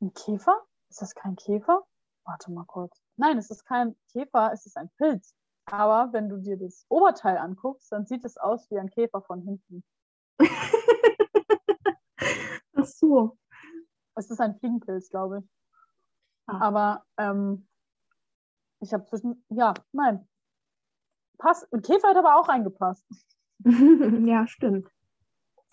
Ein 0.00 0.14
Käfer? 0.14 0.62
Ist 0.88 1.02
das 1.02 1.14
kein 1.14 1.36
Käfer? 1.36 1.84
Warte 2.24 2.50
mal 2.50 2.64
kurz. 2.64 2.98
Nein, 3.16 3.36
es 3.36 3.50
ist 3.50 3.66
kein 3.66 3.94
Käfer, 4.10 4.52
es 4.54 4.64
ist 4.64 4.78
ein 4.78 4.88
Pilz. 4.96 5.34
Aber 5.66 6.14
wenn 6.14 6.30
du 6.30 6.38
dir 6.38 6.56
das 6.56 6.86
Oberteil 6.88 7.36
anguckst, 7.36 7.92
dann 7.92 8.06
sieht 8.06 8.24
es 8.24 8.38
aus 8.38 8.70
wie 8.70 8.78
ein 8.78 8.88
Käfer 8.88 9.20
von 9.20 9.42
hinten. 9.42 9.84
Ach 12.74 12.86
so. 12.86 13.36
Es 14.14 14.30
ist 14.30 14.40
ein 14.40 14.58
Fliegenpilz, 14.58 15.10
glaube 15.10 15.40
ich. 15.40 15.44
Ah. 16.46 16.60
Aber 16.60 17.04
ähm, 17.18 17.66
ich 18.80 18.92
habe 18.92 19.04
zwischen. 19.06 19.44
Ja, 19.48 19.74
nein. 19.92 20.28
Pass. 21.38 21.70
Ein 21.72 21.82
Käfer 21.82 22.08
hat 22.08 22.16
aber 22.16 22.36
auch 22.36 22.48
reingepasst. 22.48 23.06
ja, 23.64 24.46
stimmt. 24.46 24.88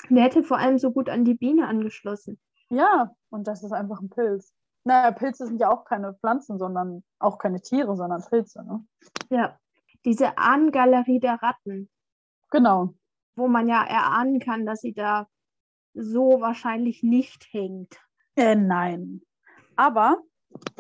Der 0.10 0.24
hätte 0.24 0.44
vor 0.44 0.58
allem 0.58 0.80
so 0.80 0.92
gut 0.92 1.10
an 1.10 1.26
die 1.26 1.36
Biene 1.36 1.68
angeschlossen. 1.68 2.40
Ja, 2.70 3.14
und 3.30 3.48
das 3.48 3.64
ist 3.64 3.72
einfach 3.72 4.00
ein 4.00 4.10
Pilz. 4.10 4.54
Naja, 4.84 5.12
Pilze 5.12 5.46
sind 5.46 5.60
ja 5.60 5.70
auch 5.70 5.86
keine 5.86 6.16
Pflanzen, 6.16 6.58
sondern 6.58 7.04
auch 7.20 7.38
keine 7.38 7.62
Tiere, 7.62 7.96
sondern 7.96 8.24
Pilze. 8.26 8.64
Ne? 8.64 8.84
Ja. 9.30 9.60
Diese 10.06 10.38
Ahnengalerie 10.38 11.20
der 11.20 11.42
Ratten. 11.44 11.90
Genau. 12.50 12.96
wo 13.36 13.48
man 13.48 13.70
ja 13.70 13.84
erahnen 13.84 14.40
kann, 14.40 14.66
dass 14.66 14.82
sie 14.82 14.94
da 14.94 15.28
so 15.94 16.42
wahrscheinlich 16.42 17.02
nicht 17.02 17.48
hängt. 17.52 17.98
Äh, 18.36 18.56
nein. 18.56 19.22
Aber 19.76 20.22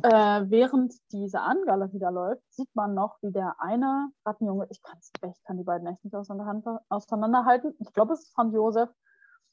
äh, 0.03 0.09
während 0.49 0.93
diese 1.11 1.41
Ahnengalerie 1.41 1.99
da 1.99 2.09
läuft, 2.09 2.43
sieht 2.53 2.73
man 2.75 2.93
noch, 2.93 3.17
wie 3.21 3.31
der 3.31 3.55
eine 3.59 4.11
Rattenjunge, 4.25 4.67
ich, 4.69 4.81
ich 4.81 5.43
kann 5.43 5.57
die 5.57 5.63
beiden 5.63 5.87
echt 5.87 6.03
nicht 6.03 6.15
auseinander, 6.15 6.83
auseinanderhalten, 6.89 7.75
ich 7.79 7.91
glaube, 7.93 8.13
es 8.13 8.21
ist 8.23 8.33
Franz 8.33 8.53
Josef, 8.53 8.89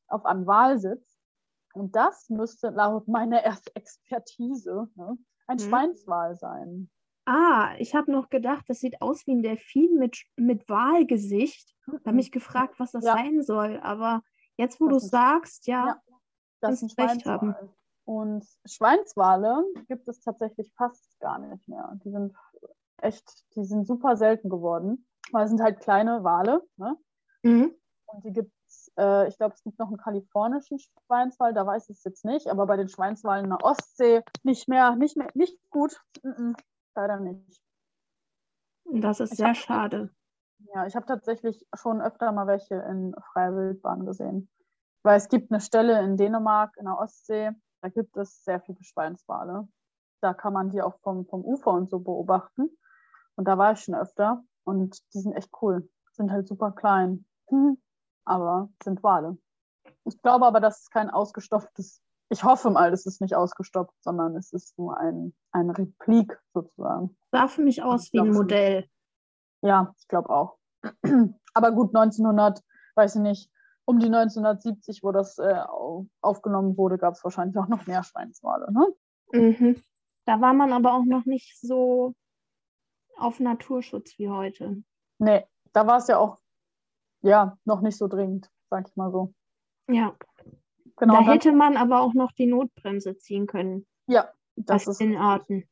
auf 0.09 0.25
einem 0.25 0.47
Wal 0.47 0.79
sitzt. 0.79 1.19
Und 1.75 1.95
das 1.95 2.31
müsste 2.31 2.71
laut 2.71 3.09
meiner 3.09 3.41
ersten 3.43 3.71
Expertise 3.75 4.89
ne, 4.95 5.19
ein 5.47 5.57
Mhm. 5.59 5.62
Schweinswal 5.62 6.35
sein. 6.35 6.91
Ah, 7.27 7.75
ich 7.79 7.95
habe 7.95 8.11
noch 8.11 8.31
gedacht, 8.31 8.64
das 8.69 8.81
sieht 8.81 9.03
aus 9.03 9.27
wie 9.27 9.33
ein 9.33 9.43
Delfin 9.43 9.97
mit, 9.99 10.23
mit 10.37 10.66
Walgesicht. 10.69 11.77
Ich 11.87 12.07
habe 12.07 12.12
mich 12.12 12.33
gefragt, 12.33 12.81
was 12.81 12.93
das 12.93 13.05
Ja. 13.05 13.12
sein 13.12 13.43
soll. 13.43 13.79
Aber 13.83 14.23
jetzt, 14.57 14.81
wo 14.81 14.89
du 14.89 14.99
sagst, 14.99 15.66
ja, 15.66 15.87
Ja. 15.89 16.03
Das 16.61 16.83
ist 16.83 16.99
recht 16.99 17.25
haben. 17.27 17.55
Und 18.09 18.47
Schweinswale 18.65 19.63
gibt 19.87 20.09
es 20.09 20.21
tatsächlich 20.21 20.73
fast 20.79 21.21
gar 21.21 21.39
nicht 21.39 21.69
mehr. 21.69 21.93
Die 22.05 22.11
sind 22.11 22.35
echt, 23.03 23.45
die 23.55 23.67
sind 23.67 23.87
super 23.87 24.17
selten 24.17 24.49
geworden, 24.49 25.07
weil 25.31 25.45
es 25.45 25.51
sind 25.51 25.61
halt 25.61 25.81
kleine 25.81 26.25
Wale. 26.25 26.63
Ne? 26.79 26.97
Mhm. 27.43 27.75
Und 28.07 28.25
die 28.25 28.33
gibt 28.33 28.51
es, 28.67 28.91
äh, 28.97 29.29
ich 29.29 29.37
glaube, 29.37 29.55
es 29.57 29.63
gibt 29.63 29.79
noch 29.79 29.89
einen 29.89 29.99
kalifornischen 29.99 30.79
Schweinswal, 30.79 31.53
da 31.53 31.67
weiß 31.67 31.91
ich 31.91 31.99
es 31.99 32.05
jetzt 32.05 32.25
nicht, 32.25 32.49
aber 32.49 32.65
bei 32.65 32.79
den 32.79 32.89
Schweinswalen 32.89 33.45
in 33.45 33.51
der 33.51 33.63
Ostsee 33.63 34.23
nicht 34.43 34.69
mehr, 34.69 34.97
nicht 34.97 35.19
mehr, 35.19 35.29
nicht 35.35 35.59
gut. 35.69 36.03
Mm-mm, 36.23 36.57
leider 36.95 37.21
nicht. 37.21 37.63
Das 38.91 39.21
ist 39.21 39.33
Ich 39.33 39.37
sehr 39.37 39.49
hab- 39.49 39.57
schade. 39.57 40.11
Ja, 40.75 40.87
ich 40.87 40.97
habe 40.97 41.05
tatsächlich 41.05 41.67
schon 41.75 42.01
öfter 42.01 42.33
mal 42.33 42.47
welche 42.47 42.77
in 42.77 43.15
freier 43.35 43.55
Wildbahn 43.55 44.07
gesehen. 44.07 44.49
Weil 45.03 45.19
es 45.19 45.29
gibt 45.29 45.53
eine 45.53 45.61
Stelle 45.61 46.01
in 46.03 46.17
Dänemark, 46.17 46.75
in 46.79 46.87
der 46.87 46.99
Ostsee, 46.99 47.51
da 47.81 47.89
gibt 47.89 48.16
es 48.16 48.45
sehr 48.45 48.61
viele 48.61 48.83
Schweinswale. 48.83 49.68
Da 50.20 50.35
kann 50.35 50.53
man 50.53 50.70
die 50.70 50.83
auch 50.83 50.99
vom, 51.01 51.26
vom 51.26 51.45
Ufer 51.45 51.72
und 51.72 51.91
so 51.91 52.01
beobachten. 52.01 52.70
Und 53.37 53.47
da 53.47 53.57
war 53.57 53.72
ich 53.72 53.81
schon 53.81 53.95
öfter 53.95 54.43
und 54.64 55.01
die 55.14 55.20
sind 55.20 55.35
echt 55.35 55.51
cool. 55.62 55.89
Sind 56.12 56.33
halt 56.33 56.49
super 56.49 56.72
klein. 56.72 57.24
Hm, 57.49 57.81
aber 58.24 58.68
sind 58.83 59.03
Wale. 59.03 59.39
Ich 60.05 60.20
glaube 60.22 60.47
aber, 60.47 60.61
dass 60.61 60.83
es 60.83 60.91
kein 60.91 61.11
ausgestopftes, 61.11 62.03
ich 62.31 62.45
hoffe 62.45 62.70
mal, 62.70 62.93
es 62.93 63.07
ist 63.07 63.20
nicht 63.20 63.35
ausgestopft, 63.35 63.95
sondern 64.03 64.37
es 64.37 64.53
ist 64.53 64.76
nur 64.79 64.99
ein, 64.99 65.35
ein 65.53 65.70
Replik 65.70 66.39
sozusagen. 66.53 67.16
Sah 67.31 67.49
für 67.49 67.62
mich 67.62 67.83
aus 67.83 68.12
wie 68.12 68.20
ein. 68.20 68.31
Modell. 68.31 68.89
Ja, 69.62 69.95
ich 69.99 70.09
glaube 70.09 70.31
auch. 70.31 70.59
Aber 71.55 71.72
gut, 71.72 71.95
1900, 71.95 72.62
weiß 72.97 73.16
ich 73.16 73.22
nicht, 73.22 73.51
um 73.89 73.99
die 74.01 74.07
1970, 74.07 75.03
wo 75.03 75.12
das 75.12 75.39
äh, 75.39 75.55
au- 75.66 76.07
aufgenommen 76.20 76.76
wurde, 76.76 76.99
gab 76.99 77.14
es 77.14 77.24
wahrscheinlich 77.24 77.57
auch 77.57 77.68
noch 77.68 77.86
mehr 77.86 78.03
Schweinswale. 78.03 78.70
Ne? 78.70 78.86
Mhm. 79.32 79.82
Da 80.26 80.43
war 80.43 80.53
man 80.53 80.74
aber 80.74 80.93
auch 80.93 81.05
noch 81.07 81.24
nicht 81.24 81.59
so 81.59 82.14
auf 83.16 83.41
Naturschutz 83.41 84.18
wie 84.18 84.28
heute. 84.28 84.82
Nee, 85.18 85.47
da 85.72 85.86
war 85.86 85.97
es 85.99 86.07
ja 86.09 86.18
auch, 86.18 86.39
ja, 87.22 87.57
noch 87.64 87.80
nicht 87.80 87.97
so 87.97 88.09
dringend, 88.09 88.51
sag 88.68 88.86
ich 88.89 88.95
mal 88.97 89.11
so. 89.11 89.32
Ja, 89.89 90.14
Genau, 90.97 91.14
da 91.22 91.32
hätte 91.32 91.53
man 91.53 91.76
aber 91.78 92.01
auch 92.03 92.12
noch 92.12 92.32
die 92.32 92.47
Notbremse 92.47 93.16
ziehen 93.16 93.47
können 93.47 93.86
ja, 94.07 94.28
das 94.57 94.86
ist. 94.86 95.01
den 95.01 95.16
Arten. 95.16 95.66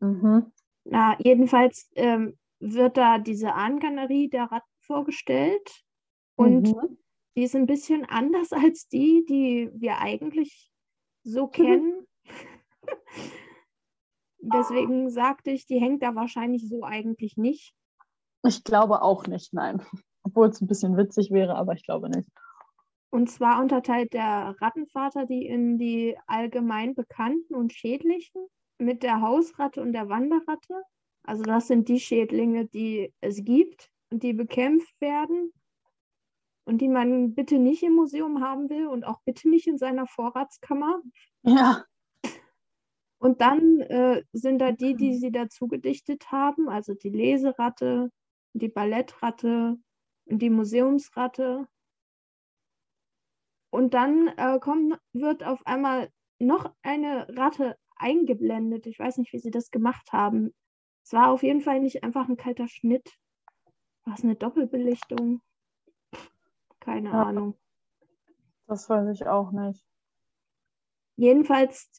Mhm. 0.00 0.52
Na, 0.84 1.16
jedenfalls 1.18 1.90
ähm, 1.94 2.38
wird 2.60 2.96
da 2.96 3.18
diese 3.18 3.54
Ahnengalerie 3.54 4.28
der 4.28 4.44
Ratten 4.52 4.70
vorgestellt 4.80 5.82
und 6.36 6.68
Mhm. 6.68 6.98
Die 7.36 7.42
ist 7.44 7.54
ein 7.54 7.66
bisschen 7.66 8.04
anders 8.04 8.52
als 8.52 8.88
die, 8.88 9.24
die 9.28 9.70
wir 9.74 9.98
eigentlich 9.98 10.70
so 11.22 11.46
Mhm. 11.46 11.50
kennen. 11.52 12.06
Deswegen 14.42 15.10
sagte 15.10 15.50
ich, 15.50 15.66
die 15.66 15.80
hängt 15.80 16.02
da 16.02 16.14
wahrscheinlich 16.14 16.68
so 16.68 16.82
eigentlich 16.82 17.36
nicht. 17.36 17.74
Ich 18.46 18.64
glaube 18.64 19.02
auch 19.02 19.26
nicht, 19.26 19.52
nein. 19.52 19.82
Obwohl 20.22 20.48
es 20.48 20.60
ein 20.60 20.66
bisschen 20.66 20.96
witzig 20.96 21.30
wäre, 21.30 21.54
aber 21.56 21.74
ich 21.74 21.84
glaube 21.84 22.08
nicht. 22.10 22.28
Und 23.10 23.28
zwar 23.30 23.60
unterteilt 23.60 24.12
der 24.12 24.54
Rattenvater 24.60 25.26
die 25.26 25.46
in 25.46 25.78
die 25.78 26.16
allgemein 26.26 26.94
bekannten 26.94 27.54
und 27.54 27.72
schädlichen 27.72 28.46
mit 28.78 29.02
der 29.02 29.20
Hausratte 29.20 29.82
und 29.82 29.92
der 29.92 30.08
Wanderratte. 30.08 30.82
Also 31.24 31.42
das 31.42 31.66
sind 31.66 31.88
die 31.88 32.00
Schädlinge, 32.00 32.66
die 32.66 33.12
es 33.20 33.44
gibt 33.44 33.90
und 34.10 34.22
die 34.22 34.32
bekämpft 34.32 34.98
werden 35.00 35.52
und 36.70 36.78
die 36.78 36.88
man 36.88 37.34
bitte 37.34 37.58
nicht 37.58 37.82
im 37.82 37.94
Museum 37.94 38.40
haben 38.40 38.70
will 38.70 38.86
und 38.86 39.02
auch 39.02 39.20
bitte 39.24 39.48
nicht 39.50 39.66
in 39.66 39.76
seiner 39.76 40.06
Vorratskammer. 40.06 41.02
Ja. 41.42 41.84
Und 43.18 43.40
dann 43.40 43.80
äh, 43.80 44.22
sind 44.32 44.60
da 44.60 44.70
die, 44.70 44.94
die 44.94 45.16
sie 45.16 45.32
dazu 45.32 45.66
gedichtet 45.66 46.30
haben, 46.30 46.68
also 46.68 46.94
die 46.94 47.08
Leseratte, 47.08 48.12
die 48.52 48.68
Ballettratte 48.68 49.78
und 50.26 50.38
die 50.40 50.48
Museumsratte. 50.48 51.66
Und 53.70 53.92
dann 53.94 54.28
äh, 54.36 54.60
kommt, 54.60 54.96
wird 55.12 55.42
auf 55.42 55.66
einmal 55.66 56.08
noch 56.38 56.72
eine 56.82 57.26
Ratte 57.36 57.76
eingeblendet. 57.96 58.86
Ich 58.86 59.00
weiß 59.00 59.18
nicht, 59.18 59.32
wie 59.32 59.40
sie 59.40 59.50
das 59.50 59.72
gemacht 59.72 60.12
haben. 60.12 60.54
Es 61.04 61.12
war 61.12 61.32
auf 61.32 61.42
jeden 61.42 61.62
Fall 61.62 61.80
nicht 61.80 62.04
einfach 62.04 62.28
ein 62.28 62.36
kalter 62.36 62.68
Schnitt. 62.68 63.12
War 64.04 64.14
es 64.14 64.22
eine 64.22 64.36
Doppelbelichtung? 64.36 65.42
Keine 66.80 67.10
Ja. 67.10 67.24
Ahnung. 67.24 67.54
Das 68.66 68.88
weiß 68.88 69.08
ich 69.10 69.26
auch 69.26 69.52
nicht. 69.52 69.84
Jedenfalls 71.16 71.90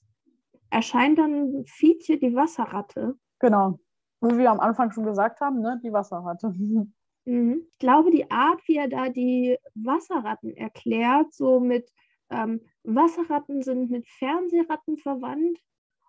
erscheint 0.70 1.20
dann 1.20 1.64
Fietje 1.66 2.18
die 2.18 2.36
Wasserratte. 2.36 3.16
Genau. 3.40 3.80
Wie 4.22 4.38
wir 4.38 4.52
am 4.52 4.60
Anfang 4.60 4.92
schon 4.92 5.04
gesagt 5.06 5.42
haben, 5.42 5.60
ne? 5.62 5.80
Die 5.84 5.94
Wasserratte. 5.94 6.54
Mhm. 7.26 7.68
Ich 7.72 7.78
glaube, 7.78 8.10
die 8.10 8.32
Art, 8.32 8.68
wie 8.68 8.78
er 8.78 8.88
da 8.88 9.10
die 9.10 9.56
Wasserratten 9.76 10.58
erklärt, 10.58 11.32
so 11.32 11.60
mit 11.60 11.88
ähm, 12.32 12.62
Wasserratten 12.82 13.62
sind 13.62 13.92
mit 13.92 14.08
Fernsehratten 14.08 14.98
verwandt 14.98 15.60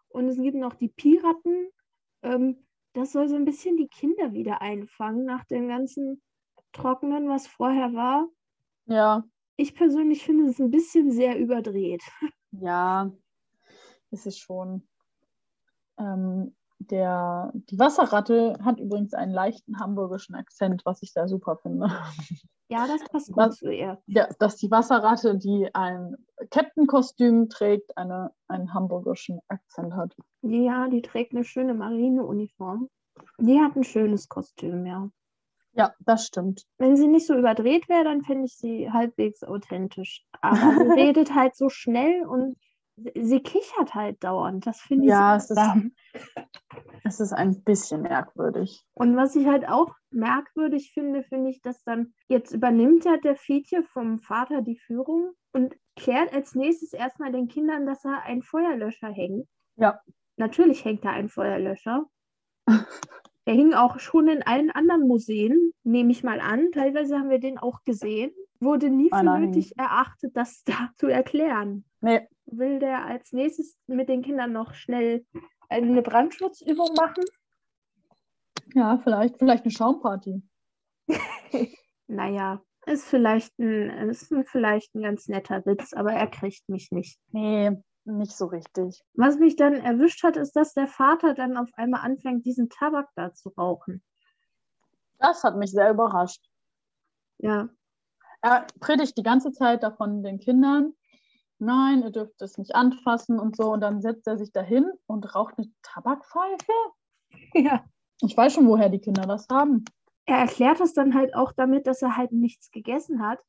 und 0.08 0.28
es 0.28 0.40
gibt 0.40 0.56
noch 0.56 0.72
die 0.74 0.88
Piraten. 0.88 1.68
Ähm, 2.22 2.66
das 2.94 3.12
soll 3.12 3.28
so 3.28 3.36
ein 3.36 3.44
bisschen 3.44 3.76
die 3.76 3.88
Kinder 3.88 4.32
wieder 4.32 4.62
einfangen 4.62 5.26
nach 5.26 5.44
dem 5.44 5.68
ganzen 5.68 6.22
Trockenen, 6.72 7.28
was 7.28 7.46
vorher 7.46 7.92
war. 7.92 8.26
Ja, 8.86 9.24
Ich 9.56 9.74
persönlich 9.74 10.24
finde 10.24 10.46
es 10.50 10.58
ein 10.60 10.70
bisschen 10.70 11.10
sehr 11.12 11.38
überdreht. 11.38 12.02
ja, 12.52 13.10
ist 14.10 14.26
es 14.26 14.38
schon. 14.38 14.86
Ähm, 15.98 16.54
der, 16.78 17.52
die 17.54 17.78
Wasserratte 17.78 18.58
hat 18.64 18.80
übrigens 18.80 19.14
einen 19.14 19.32
leichten 19.32 19.78
hamburgischen 19.78 20.34
Akzent, 20.34 20.82
was 20.84 21.02
ich 21.02 21.12
sehr 21.12 21.28
super 21.28 21.56
finde. 21.56 21.88
Ja, 22.68 22.86
das 22.86 23.04
passt 23.10 23.28
gut 23.28 23.36
Was- 23.36 23.56
zu 23.58 23.70
ihr. 23.70 24.02
Ja, 24.06 24.28
dass 24.38 24.56
die 24.56 24.70
Wasserratte, 24.70 25.36
die 25.38 25.68
ein 25.74 26.16
Captain-Kostüm 26.50 27.48
trägt, 27.50 27.96
eine, 27.96 28.32
einen 28.48 28.72
hamburgischen 28.74 29.40
Akzent 29.48 29.94
hat. 29.94 30.16
Ja, 30.40 30.88
die 30.88 31.02
trägt 31.02 31.32
eine 31.34 31.44
schöne 31.44 31.74
Marineuniform. 31.74 32.88
Die 33.38 33.60
hat 33.60 33.76
ein 33.76 33.84
schönes 33.84 34.28
Kostüm, 34.28 34.86
ja. 34.86 35.08
Ja, 35.74 35.94
das 36.00 36.26
stimmt. 36.26 36.64
Wenn 36.78 36.96
sie 36.96 37.06
nicht 37.06 37.26
so 37.26 37.34
überdreht 37.34 37.88
wäre, 37.88 38.04
dann 38.04 38.22
fände 38.22 38.44
ich 38.44 38.56
sie 38.56 38.90
halbwegs 38.90 39.42
authentisch. 39.42 40.24
Aber 40.40 40.56
sie 40.56 40.90
redet 41.00 41.34
halt 41.34 41.56
so 41.56 41.68
schnell 41.68 42.26
und 42.26 42.56
sie, 43.14 43.40
kichert 43.40 43.94
halt 43.94 44.22
dauernd. 44.22 44.66
Das 44.66 44.80
finde 44.80 45.04
ich 45.04 45.10
Ja, 45.10 45.36
es 45.36 45.50
ist-. 45.50 45.60
Es 47.04 47.20
ist 47.20 47.32
ein 47.32 47.62
bisschen 47.62 48.02
merkwürdig. 48.02 48.84
Und 48.94 49.16
was 49.16 49.34
ich 49.34 49.46
halt 49.46 49.68
auch 49.68 49.94
merkwürdig 50.10 50.92
finde, 50.92 51.24
finde 51.24 51.50
ich, 51.50 51.60
dass 51.62 51.82
dann 51.84 52.14
jetzt 52.28 52.52
übernimmt 52.52 53.04
ja 53.04 53.16
der 53.16 53.36
Fietje 53.36 53.82
vom 53.82 54.18
Vater 54.18 54.62
die 54.62 54.78
Führung 54.78 55.32
und 55.52 55.74
klärt 55.96 56.32
als 56.32 56.54
nächstes 56.54 56.92
erstmal 56.92 57.32
den 57.32 57.48
Kindern, 57.48 57.86
dass 57.86 58.04
er 58.04 58.22
einen 58.22 58.42
Feuerlöscher 58.42 59.08
hängt. 59.08 59.48
Ja. 59.76 60.00
Natürlich 60.36 60.84
hängt 60.84 61.04
da 61.04 61.10
ein 61.10 61.28
Feuerlöscher. 61.28 62.06
Der 63.46 63.54
hing 63.54 63.74
auch 63.74 63.98
schon 63.98 64.28
in 64.28 64.42
allen 64.42 64.70
anderen 64.70 65.06
Museen, 65.08 65.72
nehme 65.82 66.12
ich 66.12 66.22
mal 66.22 66.40
an. 66.40 66.70
Teilweise 66.72 67.18
haben 67.18 67.30
wir 67.30 67.40
den 67.40 67.58
auch 67.58 67.82
gesehen. 67.84 68.32
Wurde 68.60 68.88
nie 68.88 69.08
für 69.08 69.16
Meiner 69.16 69.38
nötig 69.38 69.76
erachtet, 69.76 70.36
das 70.36 70.62
da 70.64 70.90
zu 70.96 71.08
erklären. 71.08 71.84
Nee, 72.00 72.28
Will 72.46 72.78
der 72.78 73.04
als 73.04 73.32
nächstes 73.32 73.76
mit 73.86 74.08
den 74.08 74.22
Kindern 74.22 74.52
noch 74.52 74.74
schnell 74.74 75.24
eine 75.68 76.02
Brandschutzübung 76.02 76.94
machen? 76.94 77.24
ja, 78.74 78.98
vielleicht, 78.98 79.38
vielleicht 79.38 79.64
eine 79.64 79.72
Schaumparty. 79.72 80.42
Naja, 82.08 82.60
ist 82.84 83.06
vielleicht 83.06 83.58
ein, 83.58 84.10
ist 84.10 84.34
vielleicht 84.44 84.94
ein 84.94 85.02
ganz 85.02 85.28
netter 85.28 85.64
Witz, 85.64 85.94
aber 85.94 86.12
er 86.12 86.26
kriegt 86.26 86.68
mich 86.68 86.90
nicht. 86.90 87.18
Nee, 87.28 87.70
nicht 88.04 88.32
so 88.32 88.46
richtig. 88.46 89.02
Was 89.14 89.38
mich 89.38 89.56
dann 89.56 89.74
erwischt 89.74 90.22
hat, 90.22 90.36
ist, 90.36 90.52
dass 90.52 90.74
der 90.74 90.86
Vater 90.86 91.34
dann 91.34 91.56
auf 91.56 91.70
einmal 91.74 92.00
anfängt, 92.00 92.44
diesen 92.44 92.68
Tabak 92.68 93.08
da 93.14 93.32
zu 93.32 93.50
rauchen. 93.50 94.02
Das 95.18 95.44
hat 95.44 95.56
mich 95.56 95.70
sehr 95.70 95.90
überrascht. 95.90 96.44
Ja, 97.38 97.68
Er 98.40 98.66
predigt 98.80 99.16
die 99.16 99.22
ganze 99.22 99.52
Zeit 99.52 99.82
davon 99.82 100.22
den 100.22 100.38
Kindern, 100.38 100.94
nein, 101.62 102.02
ihr 102.02 102.10
dürft 102.10 102.42
es 102.42 102.58
nicht 102.58 102.74
anfassen 102.74 103.38
und 103.38 103.56
so. 103.56 103.72
Und 103.72 103.80
dann 103.80 104.02
setzt 104.02 104.26
er 104.26 104.36
sich 104.36 104.52
dahin 104.52 104.90
und 105.06 105.34
raucht 105.34 105.54
eine 105.56 105.70
Tabakpfeife. 105.82 106.72
ja. 107.54 107.84
Ich 108.20 108.36
weiß 108.36 108.54
schon, 108.54 108.68
woher 108.68 108.88
die 108.88 109.00
Kinder 109.00 109.22
das 109.22 109.46
haben. 109.50 109.84
Er 110.26 110.38
erklärt 110.38 110.80
es 110.80 110.92
dann 110.92 111.14
halt 111.14 111.34
auch 111.34 111.52
damit, 111.52 111.86
dass 111.86 112.02
er 112.02 112.16
halt 112.16 112.32
nichts 112.32 112.70
gegessen 112.70 113.26
hat, 113.26 113.40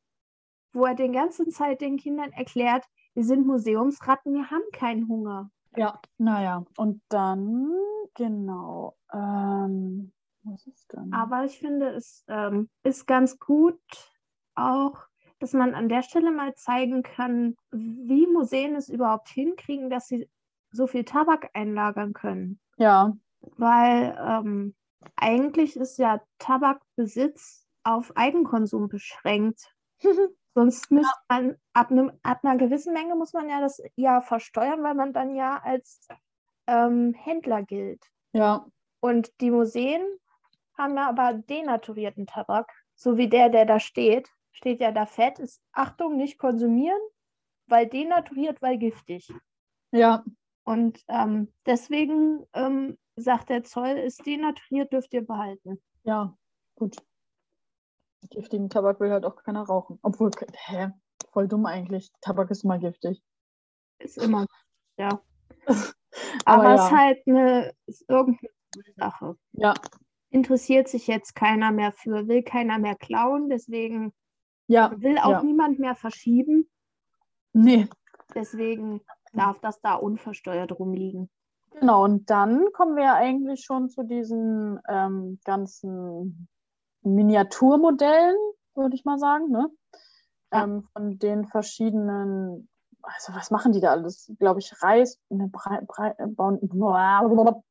wo 0.73 0.85
er 0.85 0.95
den 0.95 1.13
ganzen 1.13 1.51
Zeit 1.51 1.81
den 1.81 1.97
Kindern 1.97 2.31
erklärt, 2.31 2.85
wir 3.13 3.23
sind 3.23 3.45
Museumsratten, 3.45 4.33
wir 4.33 4.49
haben 4.49 4.63
keinen 4.71 5.07
Hunger. 5.07 5.49
Ja, 5.75 5.99
naja. 6.17 6.65
Und 6.77 7.01
dann, 7.09 7.71
genau. 8.13 8.95
Ähm, 9.11 10.11
was 10.43 10.67
ist 10.67 10.93
denn? 10.93 11.13
Aber 11.13 11.45
ich 11.45 11.57
finde, 11.57 11.89
es 11.89 12.23
ähm, 12.27 12.69
ist 12.83 13.07
ganz 13.07 13.39
gut 13.39 13.79
auch, 14.55 14.97
dass 15.39 15.53
man 15.53 15.73
an 15.73 15.89
der 15.89 16.03
Stelle 16.03 16.31
mal 16.31 16.53
zeigen 16.55 17.03
kann, 17.03 17.55
wie 17.71 18.27
Museen 18.27 18.75
es 18.75 18.89
überhaupt 18.89 19.29
hinkriegen, 19.29 19.89
dass 19.89 20.07
sie 20.07 20.29
so 20.71 20.87
viel 20.87 21.03
Tabak 21.03 21.49
einlagern 21.53 22.13
können. 22.13 22.59
ja, 22.77 23.13
Weil 23.57 24.17
ähm, 24.19 24.75
eigentlich 25.15 25.75
ist 25.75 25.97
ja 25.97 26.21
Tabakbesitz 26.39 27.67
auf 27.83 28.15
Eigenkonsum 28.15 28.87
beschränkt. 28.87 29.75
Sonst 30.55 30.91
müsste 30.91 31.11
man 31.29 31.57
ab, 31.73 31.89
einem, 31.91 32.11
ab 32.21 32.39
einer 32.43 32.57
gewissen 32.57 32.93
Menge 32.93 33.15
muss 33.15 33.33
man 33.33 33.49
ja 33.49 33.59
das 33.59 33.81
ja 33.95 34.21
versteuern, 34.21 34.83
weil 34.83 34.93
man 34.93 35.13
dann 35.13 35.35
ja 35.35 35.59
als 35.63 36.07
ähm, 36.67 37.13
Händler 37.13 37.63
gilt. 37.63 38.05
ja, 38.33 38.65
Und 38.99 39.31
die 39.41 39.51
Museen 39.51 40.01
haben 40.77 40.95
ja 40.95 41.09
aber 41.09 41.33
denaturierten 41.33 42.25
Tabak, 42.27 42.71
so 42.95 43.17
wie 43.17 43.29
der, 43.29 43.49
der 43.49 43.65
da 43.65 43.79
steht. 43.79 44.29
Steht 44.51 44.79
ja 44.79 44.91
da 44.91 45.07
fett, 45.07 45.39
ist 45.39 45.61
Achtung, 45.71 46.15
nicht 46.17 46.37
konsumieren, 46.37 46.99
weil 47.67 47.87
denaturiert, 47.87 48.61
weil 48.61 48.77
giftig. 48.77 49.33
ja, 49.91 50.23
Und 50.63 51.03
ähm, 51.07 51.51
deswegen 51.65 52.45
ähm, 52.53 52.97
sagt 53.15 53.49
der 53.49 53.63
Zoll, 53.63 53.97
ist 53.97 54.25
denaturiert, 54.25 54.93
dürft 54.93 55.13
ihr 55.13 55.25
behalten. 55.25 55.81
ja, 56.03 56.35
gut. 56.75 56.97
Giftigen 58.29 58.69
Tabak 58.69 58.99
will 58.99 59.11
halt 59.11 59.25
auch 59.25 59.35
keiner 59.35 59.63
rauchen. 59.63 59.99
Obwohl, 60.01 60.31
hä? 60.53 60.91
Voll 61.31 61.47
dumm 61.47 61.65
eigentlich. 61.65 62.11
Tabak 62.21 62.51
ist 62.51 62.63
immer 62.63 62.79
giftig. 62.79 63.23
Ist 63.99 64.17
immer, 64.17 64.45
ja. 64.97 65.21
Aber 66.45 66.63
Aber 66.63 66.75
es 66.75 66.83
ist 66.83 66.91
halt 66.91 67.27
eine, 67.27 67.73
ist 67.85 68.09
irgendeine 68.09 68.49
Sache. 68.95 69.35
Ja, 69.53 69.73
Interessiert 70.29 70.87
sich 70.87 71.05
jetzt 71.05 71.35
keiner 71.35 71.71
mehr 71.71 71.91
für, 71.91 72.27
will 72.27 72.41
keiner 72.41 72.79
mehr 72.79 72.95
klauen, 72.95 73.49
deswegen 73.49 74.13
ja, 74.65 74.91
will 74.99 75.19
auch 75.19 75.29
ja. 75.29 75.43
niemand 75.43 75.77
mehr 75.77 75.93
verschieben. 75.93 76.67
Nee, 77.53 77.87
Deswegen 78.35 79.01
darf 79.33 79.59
das 79.59 79.81
da 79.81 79.95
unversteuert 79.95 80.77
rumliegen. 80.77 81.29
Genau, 81.71 82.03
und 82.03 82.29
dann 82.29 82.71
kommen 82.73 82.95
wir 82.95 83.03
ja 83.03 83.15
eigentlich 83.15 83.63
schon 83.65 83.89
zu 83.89 84.03
diesen 84.03 84.79
ähm, 84.87 85.39
ganzen 85.43 86.47
Miniaturmodellen, 87.03 88.35
würde 88.75 88.95
ich 88.95 89.05
mal 89.05 89.19
sagen, 89.19 89.49
ne? 89.49 89.69
Ja. 90.51 90.63
Ähm, 90.63 90.83
von 90.93 91.17
den 91.19 91.45
verschiedenen, 91.45 92.69
also 93.01 93.33
was 93.33 93.51
machen 93.51 93.71
die 93.71 93.81
da 93.81 93.91
alles? 93.91 94.31
Glaube 94.39 94.59
ich, 94.59 94.81
Reis, 94.81 95.19
ne, 95.29 95.49
Brei, 95.51 95.81
Brei, 95.85 96.15
äh, 96.17 96.27
bauen, 96.27 96.59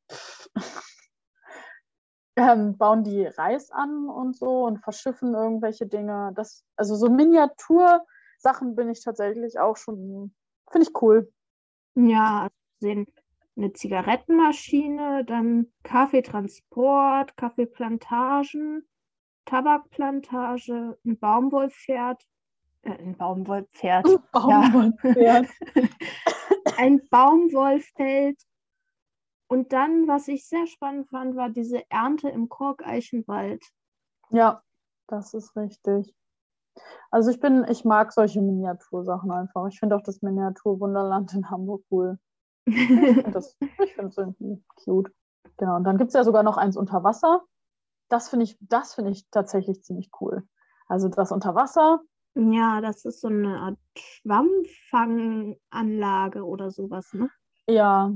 ähm, 2.35 2.77
bauen 2.77 3.03
die 3.03 3.25
Reis 3.25 3.71
an 3.71 4.09
und 4.09 4.35
so 4.35 4.65
und 4.65 4.79
verschiffen 4.79 5.33
irgendwelche 5.33 5.87
Dinge. 5.87 6.31
Das, 6.35 6.63
also 6.75 6.95
so 6.95 7.09
Miniatursachen 7.09 8.75
bin 8.75 8.89
ich 8.89 9.03
tatsächlich 9.03 9.59
auch 9.59 9.77
schon, 9.77 10.33
finde 10.71 10.87
ich 10.87 11.01
cool. 11.01 11.31
Ja, 11.95 12.49
sehen 12.79 13.07
eine 13.55 13.73
Zigarettenmaschine, 13.73 15.25
dann 15.25 15.71
Kaffeetransport, 15.83 17.37
Kaffeeplantagen, 17.37 18.87
Tabakplantage, 19.45 20.97
ein 21.05 21.17
Baumwollpferd, 21.19 22.23
Äh, 22.83 22.91
Ein 22.91 23.15
Baumwollpferd. 23.17 24.05
Baumwollpferd. 24.31 25.47
Ein 26.77 27.01
Baumwollfeld. 27.09 28.37
Und 29.47 29.71
dann, 29.71 30.07
was 30.07 30.27
ich 30.27 30.47
sehr 30.47 30.67
spannend 30.67 31.07
fand, 31.09 31.35
war 31.35 31.49
diese 31.49 31.89
Ernte 31.89 32.29
im 32.29 32.49
Korkeichenwald. 32.49 33.63
Ja, 34.31 34.63
das 35.07 35.33
ist 35.33 35.55
richtig. 35.55 36.13
Also 37.11 37.29
ich 37.29 37.39
bin, 37.39 37.65
ich 37.69 37.85
mag 37.85 38.11
solche 38.11 38.41
Miniatursachen 38.41 39.31
einfach. 39.31 39.67
Ich 39.67 39.79
finde 39.79 39.95
auch 39.95 40.01
das 40.01 40.21
Miniaturwunderland 40.21 41.33
in 41.33 41.49
Hamburg 41.49 41.83
cool. 41.91 42.17
Ich 42.65 42.87
finde 42.87 43.31
das, 43.31 43.57
ich 43.59 43.93
finde 43.93 44.07
es 44.09 44.17
irgendwie 44.17 44.63
cute. 44.83 45.11
Genau. 45.57 45.75
Und 45.75 45.83
dann 45.83 45.97
gibt 45.97 46.07
es 46.09 46.13
ja 46.15 46.23
sogar 46.23 46.43
noch 46.43 46.57
eins 46.57 46.77
unter 46.77 47.03
Wasser. 47.03 47.43
Das 48.09 48.29
finde 48.29 48.45
ich, 48.45 48.57
das 48.61 48.93
finde 48.93 49.11
ich 49.11 49.29
tatsächlich 49.29 49.83
ziemlich 49.83 50.09
cool. 50.21 50.47
Also 50.87 51.09
das 51.09 51.31
unter 51.31 51.55
Wasser, 51.55 52.01
Ja, 52.35 52.81
das 52.81 53.05
ist 53.05 53.21
so 53.21 53.27
eine 53.27 53.59
Art 53.59 53.77
Schwammfanganlage 53.97 56.45
oder 56.45 56.71
sowas, 56.71 57.13
ne? 57.13 57.29
ja, 57.67 58.11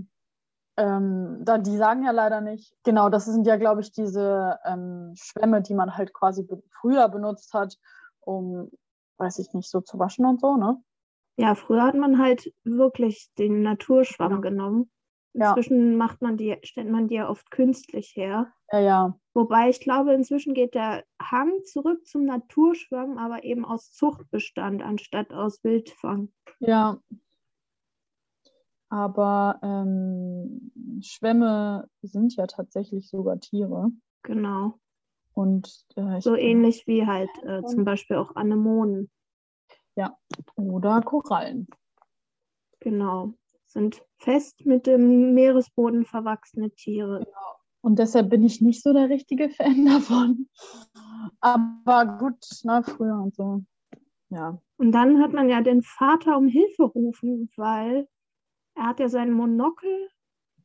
ähm, 0.78 1.40
da, 1.44 1.58
die 1.58 1.78
sagen 1.78 2.04
ja 2.04 2.12
leider 2.12 2.42
nicht. 2.42 2.74
Genau, 2.84 3.10
das 3.10 3.26
sind 3.26 3.48
ja, 3.48 3.58
glaube 3.58 3.82
ich, 3.82 3.92
diese 3.92 4.60
ähm, 4.66 5.14
Schwämme, 5.16 5.62
die 5.62 5.74
man 5.74 5.98
halt 5.98 6.14
quasi 6.14 6.44
be 6.44 6.62
früher 6.80 7.10
benutzt 7.10 7.54
hat, 7.54 7.76
um, 8.20 8.70
weiß 9.18 9.40
ich 9.40 9.54
nicht, 9.54 9.70
so 9.70 9.82
zu 9.82 9.98
waschen 9.98 10.26
und 10.26 10.40
so, 10.40 10.56
ne? 10.56 10.78
Ja, 11.38 11.56
früher 11.56 11.84
hat 11.84 11.96
man 11.96 12.20
halt 12.20 12.54
wirklich 12.64 13.30
den 13.38 13.62
Naturschwamm 13.62 14.42
genommen. 14.42 14.90
Ja. 15.34 15.50
Inzwischen 15.50 15.98
macht 15.98 16.22
man 16.22 16.38
die, 16.38 16.58
stellt 16.64 16.90
man 16.90 17.08
die 17.08 17.16
ja 17.16 17.30
oft 17.30 17.50
künstlich 17.52 18.14
her. 18.16 18.52
Ja, 18.72 18.80
ja. 18.80 19.20
Wobei 19.34 19.70
ich 19.70 19.80
glaube, 19.80 20.14
inzwischen 20.14 20.54
geht 20.54 20.74
der 20.74 21.04
Hang 21.22 21.64
zurück 21.64 22.06
zum 22.06 22.26
Naturschwamm, 22.26 23.18
aber 23.18 23.44
eben 23.44 23.66
aus 23.66 23.92
Zuchtbestand 23.92 24.82
anstatt 24.82 25.32
aus 25.32 25.64
Wildfang. 25.64 26.34
Ja. 26.60 27.00
Aber 28.90 29.60
ähm, 29.62 30.72
Schwämme 31.02 31.90
sind 32.02 32.36
ja 32.36 32.48
tatsächlich 32.48 33.10
sogar 33.10 33.40
Tiere. 33.40 33.92
Genau. 34.24 34.80
Und 35.34 35.86
äh, 35.96 36.20
So 36.20 36.36
ähnlich 36.36 36.88
wie 36.88 37.06
halt 37.06 37.30
äh, 37.44 37.64
zum 37.66 37.86
Beispiel 37.86 38.16
auch 38.16 38.36
Anemonen. 38.36 39.12
oder 40.56 41.02
Korallen. 41.02 41.68
Genau. 42.80 43.34
Sind 43.66 44.04
fest 44.18 44.66
mit 44.66 44.88
dem 44.88 45.34
Meeresboden 45.34 46.06
verwachsene 46.06 46.72
Tiere. 46.72 47.28
Und 47.88 48.00
deshalb 48.00 48.30
bin 48.30 48.44
ich 48.44 48.60
nicht 48.60 48.84
so 48.84 48.92
der 48.92 49.08
richtige 49.08 49.50
Fan 49.50 49.86
davon. 49.86 50.50
Aber 51.40 52.18
gut, 52.20 52.46
na, 52.64 52.84
früher 52.84 53.16
und 53.18 53.34
so. 53.34 53.64
Ja. 54.28 54.62
Und 54.76 54.92
dann 54.92 55.22
hat 55.22 55.32
man 55.32 55.48
ja 55.48 55.62
den 55.62 55.82
Vater 55.84 56.36
um 56.36 56.50
Hilfe 56.50 56.84
rufen, 56.84 57.50
weil 57.56 58.06
er 58.76 58.88
hat 58.88 59.00
ja 59.00 59.08
seinen 59.08 59.32
Monokel 59.32 60.10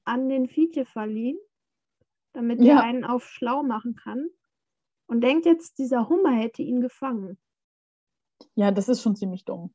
an 0.05 0.29
den 0.29 0.49
Fietje 0.49 0.85
verliehen, 0.85 1.39
damit 2.33 2.61
Ja. 2.61 2.79
er 2.79 2.83
einen 2.83 3.05
auf 3.05 3.23
schlau 3.23 3.63
machen 3.63 3.95
kann. 3.95 4.27
Und 5.07 5.21
denkt 5.21 5.47
jetzt, 5.47 5.79
dieser 5.79 6.09
Hummer 6.09 6.33
hätte 6.33 6.63
ihn 6.63 6.81
gefangen. 6.81 7.39
Ja, 8.57 8.73
das 8.73 8.89
ist 8.89 9.01
schon 9.01 9.15
ziemlich 9.15 9.45
dumm. 9.45 9.73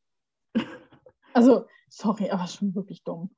Also, 1.33 1.65
sorry, 1.87 2.29
aber 2.29 2.47
schon 2.47 2.75
wirklich 2.75 3.05
dumm. 3.05 3.36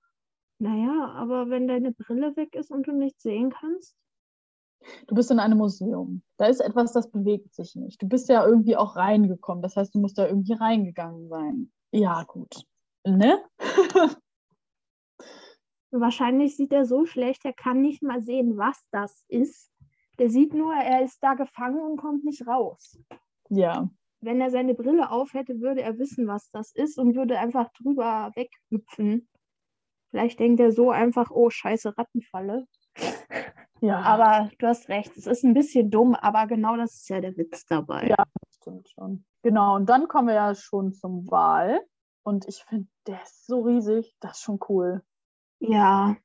Naja, 0.59 1.13
aber 1.15 1.49
wenn 1.49 1.67
deine 1.67 1.91
Brille 1.91 2.35
weg 2.35 2.55
ist 2.55 2.71
und 2.71 2.87
du 2.87 2.91
nichts 2.91 3.23
sehen 3.23 3.49
kannst, 3.49 3.95
Du 5.07 5.15
bist 5.15 5.29
in 5.29 5.39
einem 5.39 5.57
Museum. 5.57 6.21
Da 6.37 6.45
ist 6.45 6.61
etwas, 6.61 6.93
das 6.93 7.11
bewegt 7.11 7.53
sich 7.53 7.75
nicht. 7.75 8.01
Du 8.01 8.07
bist 8.07 8.29
ja 8.29 8.45
irgendwie 8.45 8.77
auch 8.77 8.95
reingekommen. 8.95 9.61
Das 9.61 9.75
heißt, 9.75 9.93
du 9.93 9.99
musst 9.99 10.17
da 10.17 10.25
irgendwie 10.25 10.53
reingegangen 10.53 11.27
sein. 11.27 11.71
Ja, 11.91 12.23
gut. 12.23 12.63
Ne? 13.05 13.43
wahrscheinlich 15.91 16.55
sieht 16.55 16.71
er 16.71 16.85
so 16.85 17.05
schlecht, 17.05 17.45
er 17.45 17.53
kann 17.53 17.81
nicht 17.81 18.03
mal 18.03 18.21
sehen, 18.21 18.57
was 18.57 18.79
das 18.91 19.23
ist. 19.27 19.71
Der 20.19 20.29
sieht 20.29 20.53
nur, 20.53 20.73
er 20.73 21.03
ist 21.03 21.17
da 21.23 21.33
gefangen 21.33 21.79
und 21.79 21.97
kommt 21.97 22.23
nicht 22.25 22.45
raus. 22.45 22.99
Ja. 23.49 23.89
Wenn 24.21 24.41
er 24.41 24.51
seine 24.51 24.75
Brille 24.75 25.09
auf 25.09 25.33
hätte, 25.33 25.61
würde 25.61 25.81
er 25.81 25.97
wissen, 25.97 26.27
was 26.27 26.51
das 26.51 26.71
ist 26.73 26.99
und 26.99 27.15
würde 27.15 27.39
einfach 27.39 27.71
drüber 27.73 28.31
weghüpfen. 28.35 29.27
Vielleicht 30.09 30.39
denkt 30.39 30.59
er 30.59 30.71
so 30.71 30.91
einfach, 30.91 31.29
oh, 31.31 31.49
scheiße, 31.49 31.97
Rattenfalle. 31.97 32.65
Ja, 33.81 33.99
Aber 34.01 34.49
du 34.57 34.67
hast 34.67 34.89
recht, 34.89 35.15
es 35.15 35.25
ist 35.27 35.43
ein 35.43 35.53
bisschen 35.53 35.89
dumm, 35.89 36.15
aber 36.15 36.47
genau 36.47 36.75
das 36.75 36.95
ist 36.95 37.09
ja 37.09 37.21
der 37.21 37.37
Witz 37.37 37.65
dabei. 37.65 38.07
Ja. 38.07 38.23
stimmt 38.49 38.89
schon. 38.89 39.23
Genau, 39.41 39.75
und 39.75 39.87
dann 39.87 40.07
kommen 40.07 40.27
wir 40.27 40.35
ja 40.35 40.53
schon 40.55 40.91
zum 40.93 41.29
Wal. 41.31 41.79
Und 42.23 42.45
ich 42.47 42.63
finde, 42.67 42.89
der 43.07 43.21
ist 43.23 43.45
so 43.45 43.61
riesig, 43.61 44.13
das 44.19 44.37
ist 44.37 44.43
schon 44.43 44.59
cool. 44.67 45.01
Ja. 45.59 46.17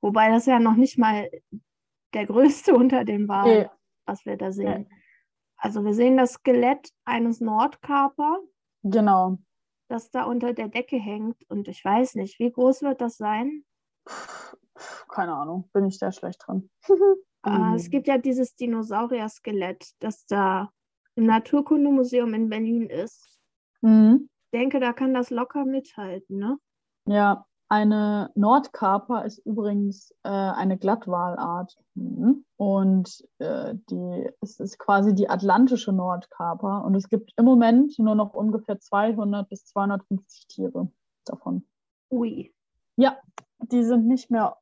Wobei 0.00 0.28
das 0.30 0.46
ja 0.46 0.60
noch 0.60 0.76
nicht 0.76 0.98
mal 0.98 1.28
der 2.12 2.26
größte 2.26 2.74
unter 2.74 3.04
den 3.04 3.26
Walen, 3.28 3.62
Nee. 3.62 3.70
was 4.06 4.24
wir 4.24 4.36
da 4.36 4.52
sehen. 4.52 4.88
Also 5.56 5.84
wir 5.84 5.94
sehen 5.94 6.16
das 6.16 6.34
Skelett 6.34 6.90
eines 7.04 7.40
Nordkaper, 7.40 8.38
Genau. 8.86 9.38
Das 9.88 10.10
da 10.10 10.24
unter 10.24 10.52
der 10.52 10.68
Decke 10.68 10.96
hängt. 10.96 11.48
Und 11.48 11.68
ich 11.68 11.84
weiß 11.84 12.14
nicht, 12.16 12.38
wie 12.38 12.50
groß 12.50 12.82
wird 12.82 13.00
das 13.00 13.16
sein? 13.16 13.64
Keine 15.08 15.34
Ahnung, 15.34 15.68
bin 15.72 15.86
ich 15.86 15.98
sehr 15.98 16.12
schlecht 16.12 16.44
drin. 16.46 16.70
Äh, 17.44 17.50
es 17.76 17.90
gibt 17.90 18.08
ja 18.08 18.18
dieses 18.18 18.56
Dinosaurier-Skelett, 18.56 19.92
das 20.00 20.26
da 20.26 20.70
im 21.14 21.26
Naturkundemuseum 21.26 22.34
in 22.34 22.48
Berlin 22.48 22.88
ist. 22.88 23.38
Mhm. 23.82 24.28
Ich 24.46 24.58
denke, 24.58 24.80
da 24.80 24.92
kann 24.92 25.14
das 25.14 25.30
locker 25.30 25.64
mithalten, 25.64 26.38
ne? 26.38 26.58
Ja, 27.06 27.46
eine 27.74 28.30
Nordkaper 28.36 29.24
ist 29.24 29.38
übrigens 29.38 30.12
äh, 30.22 30.28
eine 30.28 30.78
Glattwalart. 30.78 31.76
Mhm. 31.94 32.44
Und 32.56 33.26
äh, 33.38 33.74
die, 33.90 34.30
es 34.40 34.60
ist 34.60 34.78
quasi 34.78 35.14
die 35.14 35.28
atlantische 35.28 35.92
Nordkaper. 35.92 36.84
Und 36.84 36.94
es 36.94 37.08
gibt 37.08 37.32
im 37.36 37.44
Moment 37.44 37.98
nur 37.98 38.14
noch 38.14 38.32
ungefähr 38.34 38.78
200 38.78 39.48
bis 39.48 39.66
250 39.66 40.46
Tiere 40.46 40.88
davon. 41.24 41.66
Ui. 42.10 42.54
Ja, 42.96 43.18
die 43.60 43.82
sind 43.82 44.06
nicht 44.06 44.30
mehr, 44.30 44.56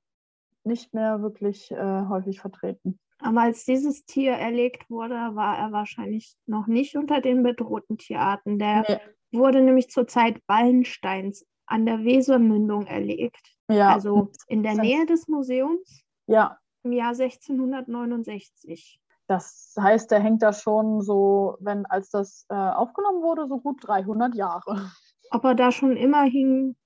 nicht 0.65 0.95
mehr 0.95 1.21
wirklich 1.21 1.71
äh, 1.71 2.07
häufig 2.09 2.41
vertreten. 2.41 2.99
Aber 3.21 3.43
als 3.43 3.65
dieses 3.67 4.05
Tier 4.07 4.33
erlegt 4.33 4.89
wurde, 4.91 5.15
war 5.15 5.59
er 5.59 5.71
wahrscheinlich 5.71 6.35
noch 6.47 6.67
nicht 6.67 6.97
unter 6.97 7.21
den 7.21 7.43
bedrohten 7.43 7.99
Tierarten. 7.99 8.59
Der 8.59 8.85
Nee. 8.89 9.39
wurde 9.39 9.61
nämlich 9.61 9.91
zur 9.91 10.07
Zeit 10.09 10.41
Wallensteins 10.49 11.47
an 11.67 11.87
der 11.87 12.05
Wesermündung 12.05 12.87
erlegt. 12.87 13.55
Ja, 13.71 13.93
Also 13.95 14.31
in 14.49 14.63
der 14.63 14.75
Nähe 14.75 15.07
des 15.07 15.29
Museums 15.29 16.03
ja, 16.27 16.59
im 16.83 16.93
Jahr 16.93 17.15
1669. 17.15 18.99
das 19.27 19.75
heißt, 19.79 20.11
der 20.11 20.21
hängt 20.21 20.43
da 20.43 20.53
schon 20.53 21.01
so, 21.01 21.57
wenn 21.61 21.87
als 21.87 22.11
das 22.11 22.45
äh, 22.51 22.55
aufgenommen 22.55 23.23
wurde, 23.23 23.47
so 23.49 23.61
gut 23.61 23.79
300 23.87 24.35
Jahre. 24.35 24.91
Ob 25.31 25.45
er 25.45 25.55
da 25.55 25.73
schon 25.73 25.97
immer 25.97 26.23
hing, 26.25 26.77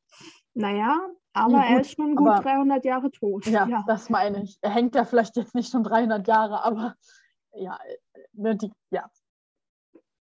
naja, 0.55 0.99
aber 1.33 1.53
Ja, 1.55 1.65
er 1.65 1.77
gut, 1.77 1.81
ist 1.87 1.97
schon 1.97 2.15
gut 2.15 2.29
aber- 2.29 2.43
300 2.43 2.85
Jahre 2.85 3.11
tot. 3.11 3.47
Ja, 3.47 3.67
Ja. 3.67 3.85
das 3.87 4.09
meine 4.11 4.43
ich. 4.45 4.59
Er 4.63 4.71
hängt 4.71 4.95
ja 4.95 5.05
vielleicht 5.05 5.37
jetzt 5.37 5.55
nicht 5.55 5.71
schon 5.71 5.83
300 5.83 6.27
Jahre, 6.29 6.63
aber 6.63 6.95
ja, 7.55 7.79
ne, 8.33 8.55
die, 8.57 8.71
ja, 8.91 9.11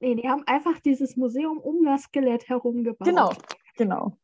Nee, 0.01 0.15
die 0.15 0.27
haben 0.27 0.43
einfach 0.45 0.79
dieses 0.81 1.15
Museum 1.15 1.57
um 1.57 1.83
das 1.85 2.03
Skelett 2.03 2.49
herum 2.49 2.83
gebaut. 2.83 3.07
genau, 3.07 3.31
genau. 3.77 4.17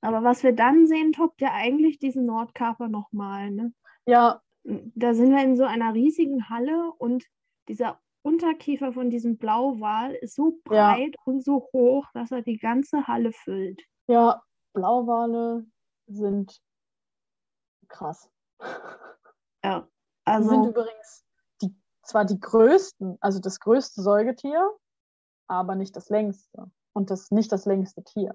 Aber 0.00 0.22
was 0.24 0.42
wir 0.42 0.54
dann 0.54 0.86
sehen, 0.86 1.12
toppt 1.12 1.40
ja 1.40 1.52
eigentlich 1.52 1.98
diesen 1.98 2.24
Nordkaper 2.26 2.88
nochmal. 2.88 3.50
Ne? 3.50 3.72
Ja, 4.06 4.40
Da 4.64 5.14
sind 5.14 5.30
wir 5.30 5.42
in 5.42 5.56
so 5.56 5.64
einer 5.64 5.94
riesigen 5.94 6.48
Halle 6.48 6.92
und 6.98 7.24
dieser 7.68 8.00
Unterkiefer 8.22 8.92
von 8.92 9.10
diesem 9.10 9.38
Blauwal 9.38 10.14
ist 10.14 10.34
so 10.36 10.58
Ja. 10.70 10.92
breit 10.94 11.16
und 11.24 11.42
so 11.44 11.68
hoch, 11.72 12.06
dass 12.14 12.30
er 12.30 12.42
die 12.42 12.58
ganze 12.58 13.06
Halle 13.06 13.32
füllt. 13.32 13.82
ja, 14.08 14.42
Blauwale 14.72 15.66
sind 16.06 16.60
krass. 17.88 18.30
Ja, 19.64 19.86
Die 20.26 20.42
sind 20.44 20.60
also 20.60 20.70
übrigens 20.70 21.24
die, 21.60 21.74
zwar 22.02 22.24
die 22.24 22.40
größten, 22.40 23.18
also 23.20 23.40
das 23.40 23.60
größte 23.60 24.00
Säugetier, 24.00 24.70
aber 25.48 25.74
nicht 25.74 25.94
das 25.96 26.08
längste. 26.08 26.70
Und 26.94 27.10
das 27.10 27.30
nicht 27.30 27.52
das 27.52 27.66
längste 27.66 28.02
Tier. 28.02 28.32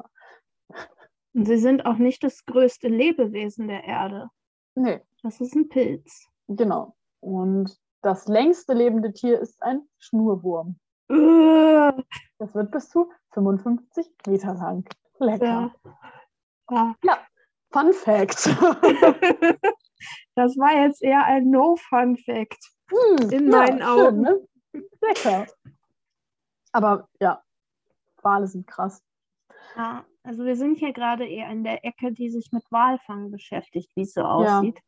Sie 1.35 1.57
sind 1.57 1.85
auch 1.85 1.97
nicht 1.97 2.23
das 2.23 2.45
größte 2.45 2.87
Lebewesen 2.87 3.67
der 3.67 3.83
Erde. 3.83 4.29
Nee, 4.75 5.01
Das 5.23 5.39
ist 5.41 5.55
ein 5.55 5.69
Pilz. 5.69 6.27
genau. 6.47 6.95
Und 7.21 7.77
das 8.01 8.27
längste 8.27 8.73
lebende 8.73 9.11
Tier 9.13 9.39
ist 9.39 9.61
ein 9.63 9.81
Schnurwurm. 9.97 10.79
Das 11.07 12.53
wird 12.53 12.71
bis 12.71 12.89
zu 12.89 13.11
55 13.31 14.07
Meter 14.27 14.53
lang. 14.53 14.85
Lecker. 15.19 15.73
ja. 16.69 16.95
Ja. 17.03 17.17
Fun 17.71 17.93
Fact. 17.93 18.49
Das 20.35 20.55
war 20.57 20.73
jetzt 20.83 21.01
eher 21.01 21.23
ein 21.23 21.49
No-Fun-Fact. 21.49 22.59
Hm, 22.91 23.29
In 23.31 23.51
ja, 23.51 23.57
meinen 23.57 23.79
schön, 23.79 23.87
Augen. 23.87 24.21
ne? 24.21 24.47
Lecker. 25.01 25.47
Aber 26.73 27.07
ja, 27.21 27.41
Wale 28.21 28.45
sind 28.45 28.67
krass. 28.67 29.01
Ja, 29.77 30.05
also 30.25 30.43
wir 30.45 30.55
sind 30.55 30.77
hier 30.79 30.93
gerade 30.93 31.25
eher 31.25 31.49
in 31.49 31.63
der 31.63 31.85
Ecke, 31.85 32.11
die 32.11 32.29
sich 32.29 32.51
mit 32.51 32.63
Walfang 32.71 33.31
beschäftigt, 33.31 33.89
wie 33.95 34.01
es 34.01 34.13
so 34.13 34.21
aussieht. 34.21 34.79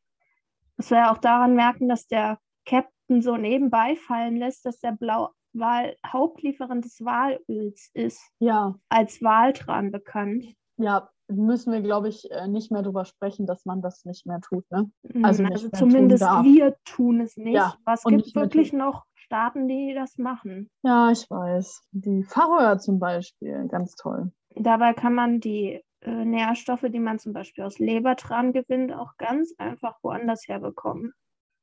Was 0.78 0.92
wir 0.92 0.98
ja 1.00 1.12
auch 1.12 1.18
daran 1.18 1.56
merken, 1.56 1.88
dass 1.90 2.08
der 2.08 2.38
Captain 2.66 3.22
so 3.22 3.38
nebenbei 3.38 3.96
fallen 3.96 4.36
lässt, 4.38 4.66
dass 4.66 4.80
der 4.80 4.92
Blauwal 4.92 5.96
Hauptlieferant 6.06 6.86
des 6.86 7.00
Walöls 7.04 7.90
ist, 7.94 8.22
Ja, 8.40 8.76
als 8.90 9.22
Waltran 9.24 9.92
bekannt. 9.92 10.46
ja, 10.78 11.10
müssen 11.30 11.74
wir, 11.74 11.82
glaube 11.82 12.08
ich, 12.10 12.30
äh, 12.32 12.48
nicht 12.48 12.72
mehr 12.72 12.84
drüber 12.84 13.04
sprechen, 13.06 13.46
dass 13.48 13.66
man 13.66 13.82
das 13.82 14.06
nicht 14.06 14.26
mehr 14.26 14.40
tut, 14.40 14.70
ne? 14.72 14.90
Also, 15.24 15.44
Also 15.44 15.70
tun 15.70 15.74
zumindest 15.80 16.24
darf. 16.24 16.46
wir 16.46 16.76
tun 16.86 17.20
es 17.22 17.36
nicht. 17.38 17.56
Ja, 17.56 17.76
und 18.04 18.18
gibt 18.24 18.36
wirklich 18.36 18.70
tun. 18.70 18.80
noch 18.80 19.04
Staaten, 19.16 19.68
die 19.68 19.94
das 19.94 20.18
machen. 20.18 20.70
Ja, 20.84 21.12
ich 21.12 21.30
weiß. 21.30 21.82
Die 21.92 22.24
Färöer 22.24 22.78
zum 22.80 23.00
Beispiel, 23.00 23.68
ganz 23.68 23.96
toll. 23.96 24.32
Dabei 24.60 24.94
kann 24.94 25.14
man 25.14 25.40
die 25.40 25.82
äh, 26.02 26.26
Nährstoffe, 26.26 26.86
die 26.90 27.00
man 27.00 27.20
zum 27.20 27.34
Beispiel 27.34 27.64
aus 27.64 27.80
Lebertran 27.80 28.54
gewinnt, 28.54 28.94
auch 28.94 29.18
ganz 29.18 29.54
einfach 29.58 29.98
woanders 30.04 30.48
herbekommen. 30.48 31.14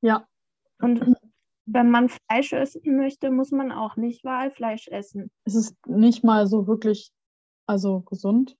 Ja, 0.01 0.27
Und 0.81 1.17
wenn 1.67 1.91
man 1.91 2.09
Fleisch 2.11 2.53
essen 2.53 2.97
möchte, 2.97 3.31
muss 3.31 3.51
man 3.53 3.73
auch 3.73 3.97
nicht 3.97 4.25
Walfleisch 4.25 4.89
essen. 4.89 5.31
es 5.45 5.55
ist 5.55 5.75
nicht 5.87 6.25
mal 6.25 6.47
so 6.47 6.67
wirklich, 6.67 7.11
also 7.67 8.01
gesund, 8.01 8.57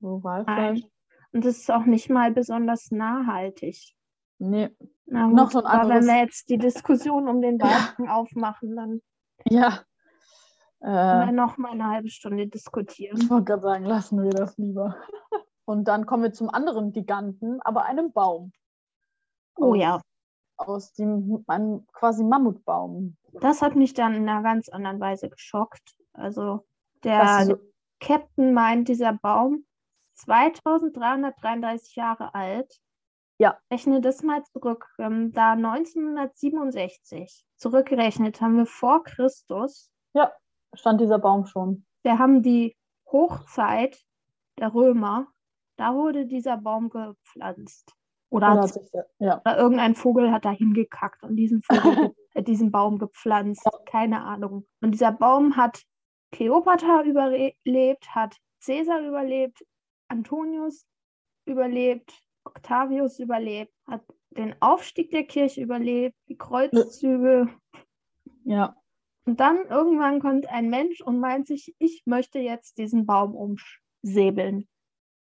so 0.00 0.22
Walfleisch. 0.22 0.80
Nein. 0.80 0.90
Und 1.32 1.44
es 1.44 1.58
ist 1.58 1.70
auch 1.70 1.84
nicht 1.84 2.08
mal 2.08 2.30
besonders 2.32 2.90
nachhaltig. 2.90 3.94
Nee, 4.38 4.68
Na 5.06 5.26
Noch 5.28 5.44
gut, 5.44 5.52
so 5.52 5.58
ein 5.60 5.66
aber 5.66 5.88
wenn 5.88 5.96
anderes- 5.96 6.06
wir 6.06 6.18
jetzt 6.22 6.48
die 6.50 6.58
Diskussion 6.58 7.26
um 7.28 7.40
den 7.42 7.60
Walfang 7.60 8.08
aufmachen, 8.08 8.76
dann 8.76 9.02
ja. 9.48 9.82
Äh, 10.82 11.32
noch 11.32 11.56
mal 11.56 11.72
eine 11.72 11.88
halbe 11.88 12.08
Stunde 12.10 12.46
diskutieren. 12.46 13.18
ich 13.20 13.30
wollte 13.30 13.44
gerade 13.44 13.62
sagen, 13.62 13.84
lassen 13.84 14.22
wir 14.22 14.30
das 14.30 14.56
lieber. 14.58 14.96
Und 15.64 15.88
dann 15.88 16.06
kommen 16.06 16.22
wir 16.22 16.32
zum 16.32 16.48
anderen 16.48 16.92
Giganten, 16.92 17.60
aber 17.62 17.84
einem 17.86 18.12
Baum. 18.12 18.52
Oh 19.56 19.72
Aus- 19.72 19.78
ja, 19.78 20.00
Aus 20.58 20.92
dem 20.92 21.42
einem 21.48 21.86
quasi 21.92 22.22
Mammutbaum. 22.22 23.16
das 23.32 23.62
hat 23.62 23.74
mich 23.74 23.94
dann 23.94 24.14
in 24.14 24.28
einer 24.28 24.42
ganz 24.42 24.68
anderen 24.68 25.00
Weise 25.00 25.28
geschockt. 25.28 25.96
Also 26.12 26.66
der 27.02 27.44
so, 27.46 27.56
Captain 28.00 28.54
meint, 28.54 28.88
dieser 28.88 29.12
Baum 29.14 29.64
ist 30.14 30.26
2333 30.26 31.96
Jahre 31.96 32.34
alt. 32.34 32.80
Ja. 33.38 33.58
Rechne 33.72 34.00
das 34.00 34.22
mal 34.22 34.42
zurück. 34.44 34.86
Da 34.98 35.52
1967 35.52 37.44
zurückgerechnet, 37.56 38.40
haben 38.40 38.56
wir 38.56 38.66
vor 38.66 39.02
Christus. 39.04 39.90
Stand 40.76 41.00
dieser 41.00 41.18
Baum 41.18 41.46
schon. 41.46 41.84
Wir 42.02 42.18
haben 42.18 42.42
die 42.42 42.76
Hochzeit 43.10 43.98
der 44.58 44.74
Römer. 44.74 45.28
Da 45.76 45.94
wurde 45.94 46.26
dieser 46.26 46.56
Baum 46.56 46.88
gepflanzt. 46.88 47.92
Oder, 48.30 48.52
Oder 48.52 48.68
sich 48.68 48.90
ja. 49.18 49.40
oder 49.40 49.56
irgendein 49.56 49.94
Vogel 49.94 50.32
hat 50.32 50.44
da 50.44 50.50
hingekackt 50.50 51.22
und 51.22 51.36
diesen, 51.36 51.62
Vogel, 51.62 52.12
äh, 52.34 52.42
diesen 52.42 52.72
Baum 52.72 52.98
gepflanzt. 52.98 53.68
Keine 53.84 54.22
Ahnung. 54.22 54.66
Und 54.80 54.90
dieser 54.92 55.12
Baum 55.12 55.56
hat 55.56 55.82
Kleopatra 56.32 57.02
überlebt, 57.04 58.14
hat 58.14 58.36
Caesar 58.64 59.00
überlebt, 59.00 59.64
Antonius 60.08 60.86
überlebt, 61.44 62.12
Octavius 62.44 63.20
überlebt, 63.20 63.72
hat 63.86 64.02
den 64.30 64.54
Aufstieg 64.60 65.12
der 65.12 65.24
Kirche 65.24 65.62
überlebt, 65.62 66.16
die 66.28 66.36
Kreuzzüge. 66.36 67.48
ja. 68.44 68.76
Und 69.26 69.40
dann 69.40 69.66
irgendwann 69.68 70.20
kommt 70.20 70.48
ein 70.48 70.70
Mensch 70.70 71.00
und 71.00 71.18
meint 71.18 71.48
sich, 71.48 71.74
ich 71.78 72.02
möchte 72.06 72.38
jetzt 72.38 72.78
diesen 72.78 73.06
Baum 73.06 73.34
umsäbeln. 73.34 74.68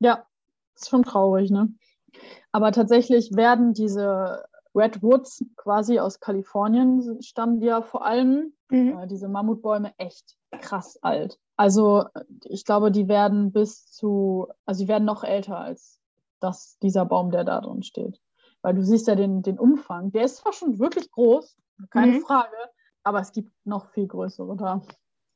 Ja, 0.01 0.27
ist 0.75 0.89
schon 0.89 1.05
traurig, 1.05 1.51
ne? 1.51 1.73
Aber 2.51 2.73
tatsächlich 2.73 3.35
werden 3.35 3.73
diese 3.75 4.45
Redwoods 4.75 5.45
quasi 5.57 6.01
aus 6.01 6.19
Kalifornien 6.19 7.23
stammen 7.23 7.61
die 7.61 7.67
ja 7.67 7.83
vor 7.83 8.05
allem, 8.05 8.55
Mhm. 8.71 8.99
äh, 8.99 9.07
diese 9.07 9.29
Mammutbäume, 9.29 9.93
echt 9.99 10.37
krass 10.51 10.99
alt. 11.03 11.39
Also 11.57 12.05
äh, 12.15 12.25
ich 12.45 12.65
glaube, 12.65 12.91
die 12.91 13.07
werden 13.07 13.53
bis 13.53 13.87
zu, 13.87 14.49
also 14.67 14.83
die 14.85 14.89
werden 14.89 15.05
noch 15.05 15.25
älter 15.25 15.59
als 15.59 16.01
das, 16.41 16.79
dieser 16.83 17.05
Baum, 17.05 17.31
der 17.31 17.45
da 17.45 17.61
drin 17.61 17.83
steht. 17.83 18.21
Weil 18.63 18.75
du 18.75 18.83
siehst 18.83 19.07
ja 19.07 19.15
den, 19.15 19.43
den 19.43 19.59
Umfang. 19.59 20.11
Der 20.13 20.25
ist 20.25 20.37
zwar 20.37 20.53
schon 20.53 20.79
wirklich 20.79 21.11
groß, 21.11 21.57
keine 21.91 22.13
Mhm. 22.13 22.21
Frage, 22.23 22.57
aber 23.05 23.21
es 23.21 23.33
gibt 23.33 23.53
noch 23.65 23.91
viel 23.93 24.07
größere 24.07 24.57
da. 24.57 24.83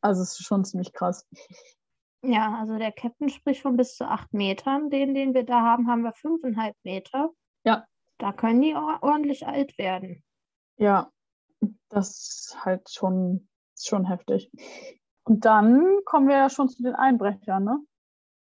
Also 0.00 0.22
es 0.22 0.38
ist 0.38 0.46
schon 0.46 0.64
ziemlich 0.64 0.92
krass. 0.92 1.26
Ja, 2.22 2.56
also 2.58 2.78
der 2.78 2.92
Captain 2.92 3.28
spricht 3.28 3.62
von 3.62 3.76
bis 3.76 3.96
zu 3.96 4.08
acht 4.08 4.32
Metern. 4.32 4.90
Den, 4.90 5.14
den 5.14 5.34
wir 5.34 5.44
da 5.44 5.62
haben, 5.62 5.88
haben 5.88 6.02
wir 6.02 6.12
fünfeinhalb 6.12 6.76
Meter. 6.82 7.30
Ja. 7.64 7.86
Da 8.18 8.32
können 8.32 8.62
die 8.62 8.74
or- 8.74 9.02
ordentlich 9.02 9.46
alt 9.46 9.76
werden. 9.78 10.22
Ja, 10.78 11.10
das 11.88 12.10
ist 12.10 12.64
halt 12.64 12.88
schon, 12.90 13.48
schon 13.78 14.06
heftig. 14.06 14.50
Und 15.24 15.44
dann 15.44 15.84
kommen 16.04 16.28
wir 16.28 16.36
ja 16.36 16.50
schon 16.50 16.68
zu 16.68 16.82
den 16.82 16.94
Einbrechern, 16.94 17.64
ne? 17.64 17.80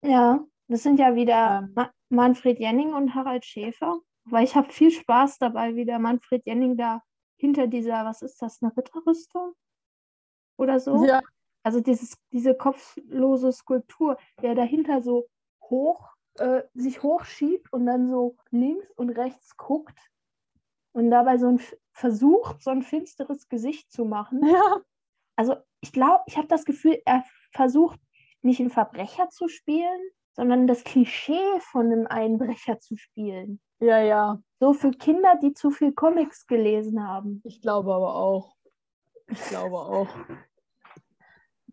Ja, 0.03 0.43
das 0.67 0.83
sind 0.83 0.99
ja 0.99 1.15
wieder 1.15 1.63
Ähm. 1.63 1.73
Ma 1.75 1.91
Manfred 2.09 2.59
Jenning 2.59 2.93
und 2.93 3.15
Harald 3.15 3.43
Schäfer. 3.45 3.99
Weil 4.25 4.43
ich 4.43 4.55
habe 4.55 4.71
viel 4.71 4.91
Spaß 4.91 5.39
dabei, 5.39 5.75
wie 5.75 5.85
der 5.85 5.99
Manfred 5.99 6.45
Jenning 6.45 6.77
da 6.77 7.01
hinter 7.37 7.67
dieser, 7.67 8.05
was 8.05 8.21
ist 8.21 8.41
das, 8.41 8.61
eine 8.61 8.75
Ritterrüstung? 8.75 9.53
Oder 10.57 10.79
so? 10.79 11.05
Ja, 11.05 11.21
Also 11.63 11.81
dieses, 11.81 12.17
diese 12.31 12.55
kopflose 12.55 13.51
Skulptur, 13.51 14.17
der 14.41 14.55
dahinter 14.55 15.01
so 15.01 15.27
hoch, 15.63 16.11
äh, 16.37 16.63
sich 16.73 17.01
hochschiebt 17.03 17.71
und 17.73 17.85
dann 17.85 18.09
so 18.09 18.37
links 18.51 18.89
und 18.95 19.09
rechts 19.09 19.57
guckt 19.57 19.97
und 20.93 21.09
dabei 21.09 21.37
so 21.37 21.47
ein 21.47 21.61
versucht, 21.91 22.61
so 22.61 22.71
ein 22.71 22.83
finsteres 22.83 23.47
Gesicht 23.47 23.91
zu 23.91 24.05
machen. 24.05 24.41
ja, 24.45 24.81
Also 25.35 25.55
ich 25.81 25.91
glaube, 25.91 26.23
ich 26.27 26.37
habe 26.37 26.47
das 26.47 26.65
Gefühl, 26.65 27.01
er 27.05 27.23
versucht 27.51 27.99
nicht 28.41 28.59
einen 28.59 28.69
Verbrecher 28.69 29.29
zu 29.29 29.47
spielen, 29.47 30.01
sondern 30.33 30.67
das 30.67 30.83
Klischee 30.83 31.59
von 31.59 31.87
einem 31.87 32.07
Einbrecher 32.07 32.79
zu 32.79 32.97
spielen. 32.97 33.59
Ja, 33.79 33.99
ja. 33.99 34.39
So 34.59 34.73
für 34.73 34.91
Kinder, 34.91 35.37
die 35.41 35.53
zu 35.53 35.69
viel 35.71 35.93
Comics 35.93 36.47
gelesen 36.47 37.05
haben. 37.07 37.41
Ich 37.43 37.61
glaube 37.61 37.93
aber 37.93 38.15
auch. 38.15 38.55
Ich 39.27 39.41
glaube 39.45 39.77
auch. 39.77 40.07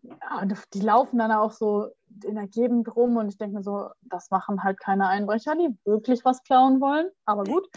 Ja, 0.01 0.41
und 0.41 0.53
die 0.73 0.81
laufen 0.81 1.17
dann 1.19 1.31
auch 1.31 1.51
so 1.53 1.89
in 2.23 2.35
der 2.35 2.47
Gegend 2.47 2.93
rum 2.95 3.15
und 3.17 3.29
ich 3.29 3.37
denke 3.37 3.57
mir 3.57 3.63
so, 3.63 3.89
das 4.01 4.29
machen 4.31 4.63
halt 4.63 4.79
keine 4.79 5.07
Einbrecher, 5.07 5.55
die 5.55 5.77
wirklich 5.85 6.25
was 6.25 6.43
klauen 6.43 6.81
wollen. 6.81 7.09
Aber 7.25 7.43
gut. 7.45 7.67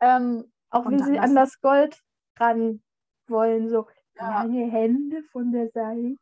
Ähm, 0.00 0.50
Auch 0.70 0.88
wie 0.88 0.98
sie 1.02 1.18
an 1.18 1.34
das 1.34 1.60
Gold 1.60 2.00
ran 2.38 2.82
wollen, 3.26 3.68
so 3.68 3.86
Ja. 4.16 4.42
lange 4.42 4.70
Hände 4.70 5.22
von 5.24 5.52
der 5.52 5.68
Seite. 5.70 6.16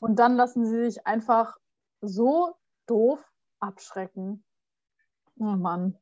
und 0.00 0.18
dann 0.18 0.36
lassen 0.36 0.64
sie 0.64 0.84
sich 0.84 1.06
einfach 1.06 1.56
so 2.00 2.54
doof 2.86 3.22
abschrecken. 3.58 4.44
Oh 5.38 5.44
Mann. 5.44 5.98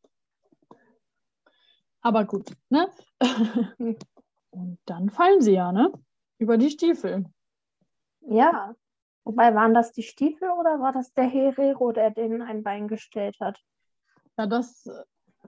Aber 2.01 2.25
gut, 2.25 2.53
ne? 2.69 2.89
Und 4.51 4.79
dann 4.87 5.11
fallen 5.11 5.41
sie 5.41 5.53
ja, 5.53 5.73
ne? 5.73 5.93
Über 6.39 6.57
die 6.57 6.71
Stiefel. 6.71 7.27
Ja. 8.21 8.75
Wobei, 9.25 9.55
waren 9.55 9.75
das 9.75 9.93
die 9.93 10.03
Stiefel 10.03 10.51
oder 10.51 10.81
war 10.81 10.93
das 10.93 11.13
der 11.13 11.25
Herero, 11.25 11.93
der 11.93 12.11
denen 12.11 12.41
ein 12.41 12.63
Bein 12.63 12.89
gestellt 12.89 13.37
hat? 13.41 13.61
Ja, 14.39 14.47
das 14.47 14.89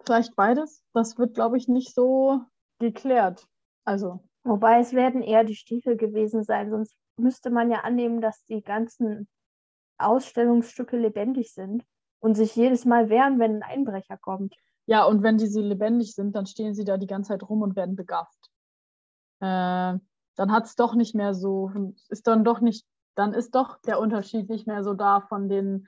vielleicht 0.05 0.37
beides. 0.37 0.85
Das 0.93 1.17
wird, 1.17 1.35
glaube 1.35 1.57
ich, 1.57 1.67
nicht 1.67 1.95
so 1.95 2.43
geklärt. 2.79 3.47
Also, 3.85 4.21
Wobei 4.43 4.81
es 4.81 4.93
werden 4.95 5.23
eher 5.23 5.45
die 5.45 5.55
Stiefel 5.55 5.97
gewesen 5.97 6.45
sein, 6.45 6.71
sonst 6.71 6.97
müsste 7.17 7.51
man 7.51 7.71
ja 7.71 7.81
annehmen, 7.81 8.21
dass 8.21 8.45
die 8.45 8.63
ganzen 8.63 9.29
Ausstellungsstücke 9.99 10.97
lebendig 10.97 11.53
sind 11.53 11.85
und 12.21 12.35
sich 12.35 12.57
jedes 12.57 12.87
Mal 12.87 13.11
wehren, 13.11 13.39
wenn 13.39 13.57
ein 13.57 13.63
Einbrecher 13.63 14.17
kommt. 14.17 14.57
Ja, 14.87 15.05
und 15.05 15.23
wenn 15.23 15.39
diese 15.39 15.61
lebendig 15.61 16.15
sind, 16.15 16.35
dann 16.35 16.47
stehen 16.47 16.75
sie 16.75 16.85
da 16.85 16.97
die 16.97 17.07
ganze 17.07 17.29
Zeit 17.29 17.43
rum 17.49 17.63
und 17.63 17.77
werden 17.77 17.97
begafft. 17.97 18.51
Äh, 19.41 19.99
dann 20.37 20.53
hat 20.53 20.65
es 20.67 20.75
doch 20.77 20.95
nicht 20.95 21.15
mehr 21.15 21.35
so, 21.35 21.71
ist 22.09 22.27
dann 22.27 22.45
doch 22.45 22.61
nicht, 22.61 22.87
dann 23.15 23.33
ist 23.35 23.55
doch 23.55 23.81
der 23.83 24.01
Unterschied 24.01 24.49
nicht 24.49 24.67
mehr 24.67 24.83
so 24.83 24.95
da 24.95 25.21
von 25.21 25.49
den 25.49 25.87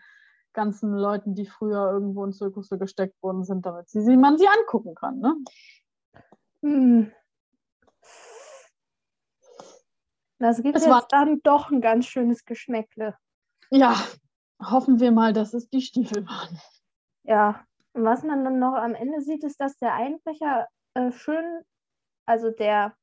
ganzen 0.52 0.92
Leuten, 0.94 1.34
die 1.34 1.46
früher 1.46 1.90
irgendwo 1.90 2.24
in 2.24 2.32
Zirkusse 2.32 2.78
gesteckt 2.78 3.20
worden 3.22 3.44
sind, 3.44 3.64
damit 3.64 3.88
sie, 3.88 4.02
sie, 4.02 4.16
man 4.16 4.36
sie 4.38 4.46
angucken 4.48 4.94
kann. 4.94 5.18
Ne? 5.20 5.34
Hm. 6.62 7.12
Das 10.38 10.60
gibt 10.62 10.76
Es 10.76 10.88
war- 10.88 11.06
dann 11.08 11.40
doch 11.42 11.70
ein 11.70 11.80
ganz 11.80 12.06
schönes 12.06 12.44
Geschmäckle. 12.44 13.16
Ja, 13.70 13.94
hoffen 14.62 15.00
wir 15.00 15.12
mal, 15.12 15.32
dass 15.32 15.54
es 15.54 15.70
die 15.70 15.80
Stiefel 15.80 16.26
waren. 16.26 16.60
Ja, 17.22 17.64
was 17.94 18.22
man 18.22 18.44
dann 18.44 18.58
noch 18.58 18.74
am 18.74 18.94
Ende 18.94 19.20
sieht, 19.20 19.44
ist, 19.44 19.60
dass 19.60 19.76
der 19.78 19.94
Einbrecher 19.94 20.68
äh, 20.94 21.12
schön, 21.12 21.62
also 22.26 22.50
der 22.50 22.94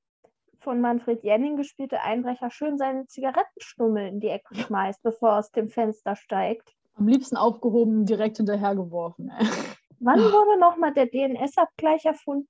von 0.60 0.82
Manfred 0.82 1.24
Jenning 1.24 1.56
gespielte 1.56 2.02
Einbrecher 2.02 2.52
schön 2.52 2.78
seine 2.78 3.08
Zigarettenstummel 3.08 4.08
in 4.08 4.20
die 4.20 4.28
Ecke 4.28 4.56
schmeißt, 4.56 5.02
bevor 5.04 5.30
er 5.30 5.40
aus 5.40 5.52
dem 5.52 5.70
Fenster 5.70 6.16
steigt. 6.16 6.76
Am 6.96 7.08
liebsten 7.08 7.38
aufgehoben, 7.38 8.06
direkt 8.06 8.38
hinterhergeworfen. 8.38 9.30
ey. 9.30 9.48
Wann 10.02 10.20
wurde 10.20 10.60
nochmal 10.60 10.94
der 10.94 11.08
DNS-Abgleich 11.08 12.06
erfunden? 12.06 12.48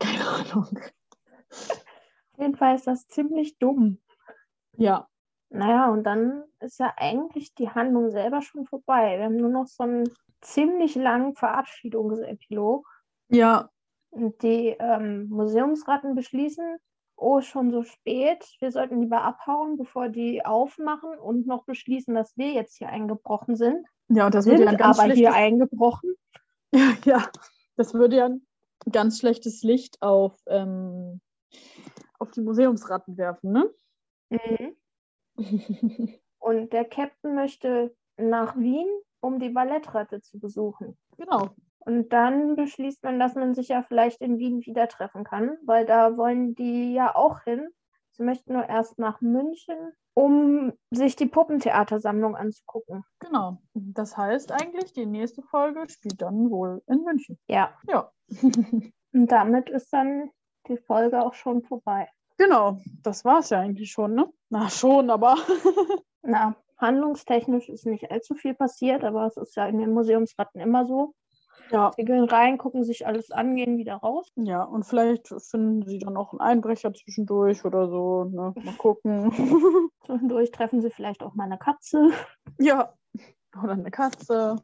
Keine 0.00 0.26
Ahnung. 0.26 0.78
Auf 1.50 2.38
jeden 2.38 2.56
Fall 2.56 2.74
ist 2.74 2.86
das 2.86 3.06
ziemlich 3.06 3.58
dumm. 3.58 4.00
Ja, 4.76 5.06
Naja, 5.50 5.88
und 5.90 6.02
dann 6.04 6.44
ist 6.60 6.80
ja 6.80 6.92
eigentlich 6.96 7.54
die 7.54 7.70
Handlung 7.70 8.10
selber 8.10 8.42
schon 8.42 8.66
vorbei. 8.66 9.18
Wir 9.18 9.26
haben 9.26 9.36
nur 9.36 9.50
noch 9.50 9.66
so 9.66 9.84
einen 9.84 10.04
ziemlich 10.44 10.94
langen 10.94 11.34
Verabschiedungsepilog. 11.34 12.86
ja, 13.28 13.68
die 14.16 14.76
ähm, 14.78 15.28
Museumsratten 15.28 16.14
beschließen, 16.14 16.76
oh, 17.16 17.40
schon 17.40 17.70
so 17.70 17.82
spät, 17.82 18.44
wir 18.60 18.70
sollten 18.70 19.00
lieber 19.00 19.22
abhauen, 19.22 19.76
bevor 19.76 20.08
die 20.08 20.44
aufmachen 20.44 21.18
und 21.18 21.46
noch 21.46 21.64
beschließen, 21.64 22.14
dass 22.14 22.36
wir 22.36 22.52
jetzt 22.52 22.76
hier 22.76 22.88
eingebrochen 22.88 23.56
sind. 23.56 23.86
ja, 24.08 24.26
und 24.26 24.34
das 24.34 24.44
Sind 24.44 24.54
würde 24.54 24.64
ja 24.64 24.70
ein 24.70 24.76
ganz 24.76 24.98
aber 24.98 25.12
hier 25.12 25.14
schlechtes, 25.14 25.34
eingebrochen. 25.34 26.14
ja, 27.04 27.28
das 27.76 27.94
würde 27.94 28.16
ja 28.16 28.26
ein 28.26 28.42
ganz 28.90 29.18
schlechtes 29.18 29.62
Licht 29.62 30.00
auf, 30.02 30.38
ähm, 30.46 31.20
auf 32.18 32.30
die 32.30 32.40
Museumsratten 32.40 33.16
werfen, 33.16 33.52
ne? 33.52 33.70
Mhm. 34.30 34.76
Und 36.38 36.72
der 36.72 36.84
Captain 36.84 37.34
möchte 37.34 37.96
nach 38.16 38.56
Wien, 38.56 38.86
um 39.24 39.38
die 39.38 39.50
Ballettratte 39.50 40.20
zu 40.20 40.38
besuchen. 40.38 40.96
genau. 41.16 41.50
Und 41.86 42.14
dann 42.14 42.56
beschließt 42.56 43.02
man, 43.02 43.18
dass 43.18 43.34
man 43.34 43.54
sich 43.54 43.68
ja 43.68 43.82
vielleicht 43.82 44.22
in 44.22 44.38
Wien 44.38 44.64
wieder 44.64 44.88
treffen 44.88 45.22
kann, 45.22 45.58
weil 45.66 45.84
da 45.84 46.16
wollen 46.16 46.54
die 46.54 46.94
ja 46.94 47.14
auch 47.14 47.42
hin. 47.42 47.68
Sie 48.12 48.22
möchten 48.22 48.54
nur 48.54 48.66
erst 48.66 48.98
nach 48.98 49.20
München, 49.20 49.76
um 50.14 50.72
sich 50.90 51.14
die 51.16 51.26
Puppentheatersammlung 51.26 52.36
anzugucken. 52.36 53.04
Genau. 53.18 53.58
Das 53.74 54.16
heißt 54.16 54.50
eigentlich, 54.52 54.94
die 54.94 55.04
nächste 55.04 55.42
Folge 55.42 55.86
spielt 55.90 56.22
dann 56.22 56.48
wohl 56.50 56.82
in 56.86 57.02
München. 57.02 57.38
Ja, 57.48 57.74
Ja. 57.86 58.10
und 58.40 58.92
damit 59.12 59.68
ist 59.68 59.92
dann 59.92 60.30
die 60.68 60.78
Folge 60.78 61.20
auch 61.20 61.34
schon 61.34 61.62
vorbei. 61.62 62.08
genau, 62.38 62.78
das 63.02 63.26
war 63.26 63.40
es 63.40 63.50
ja 63.50 63.60
eigentlich 63.60 63.92
schon, 63.92 64.14
ne? 64.14 64.32
Na 64.48 64.70
schon, 64.70 65.10
aber 65.10 65.36
Na, 66.22 66.56
handlungstechnisch 66.76 67.68
ist 67.68 67.86
nicht 67.86 68.10
allzu 68.10 68.34
viel 68.34 68.54
passiert, 68.54 69.04
aber 69.04 69.26
es 69.26 69.36
ist 69.36 69.56
ja 69.56 69.66
in 69.66 69.78
den 69.78 69.92
Museumsratten 69.92 70.60
immer 70.60 70.86
so. 70.86 71.14
ja. 71.70 71.90
Sie 71.96 72.04
gehen 72.04 72.24
rein, 72.24 72.58
gucken 72.58 72.84
sich 72.84 73.06
alles 73.06 73.30
an, 73.30 73.56
gehen 73.56 73.78
wieder 73.78 73.96
raus. 73.96 74.30
Ja, 74.36 74.62
und 74.64 74.84
vielleicht 74.84 75.28
finden 75.50 75.82
sie 75.86 75.98
dann 75.98 76.16
auch 76.16 76.32
einen 76.32 76.40
Einbrecher 76.40 76.92
zwischendurch 76.92 77.64
oder 77.64 77.88
so, 77.88 78.24
ne? 78.24 78.52
Mal 78.62 78.74
gucken. 78.76 79.30
Zwischendurch 80.06 80.50
treffen 80.50 80.80
sie 80.82 80.90
vielleicht 80.90 81.22
auch 81.22 81.34
mal 81.34 81.44
eine 81.44 81.58
Katze. 81.58 82.10
ja. 82.58 82.92
Oder 83.62 83.72
eine 83.72 83.90
Katze. 83.90 84.56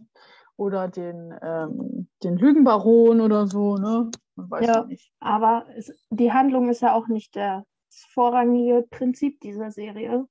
Oder 0.56 0.88
den, 0.88 1.32
ähm, 1.40 2.08
den 2.22 2.36
Lügenbaron 2.36 3.20
oder 3.22 3.46
so, 3.46 3.76
ne? 3.76 4.10
Man 4.34 4.50
weiß 4.50 4.66
Ja. 4.66 4.84
nicht. 4.84 5.10
Aber 5.20 5.64
es, 5.76 5.90
die 6.10 6.32
Handlung 6.32 6.68
ist 6.68 6.82
ja 6.82 6.92
auch 6.94 7.06
nicht 7.08 7.34
das 7.36 7.64
vorrangige 8.12 8.84
Prinzip 8.90 9.40
dieser 9.40 9.70
Serie, 9.70 10.26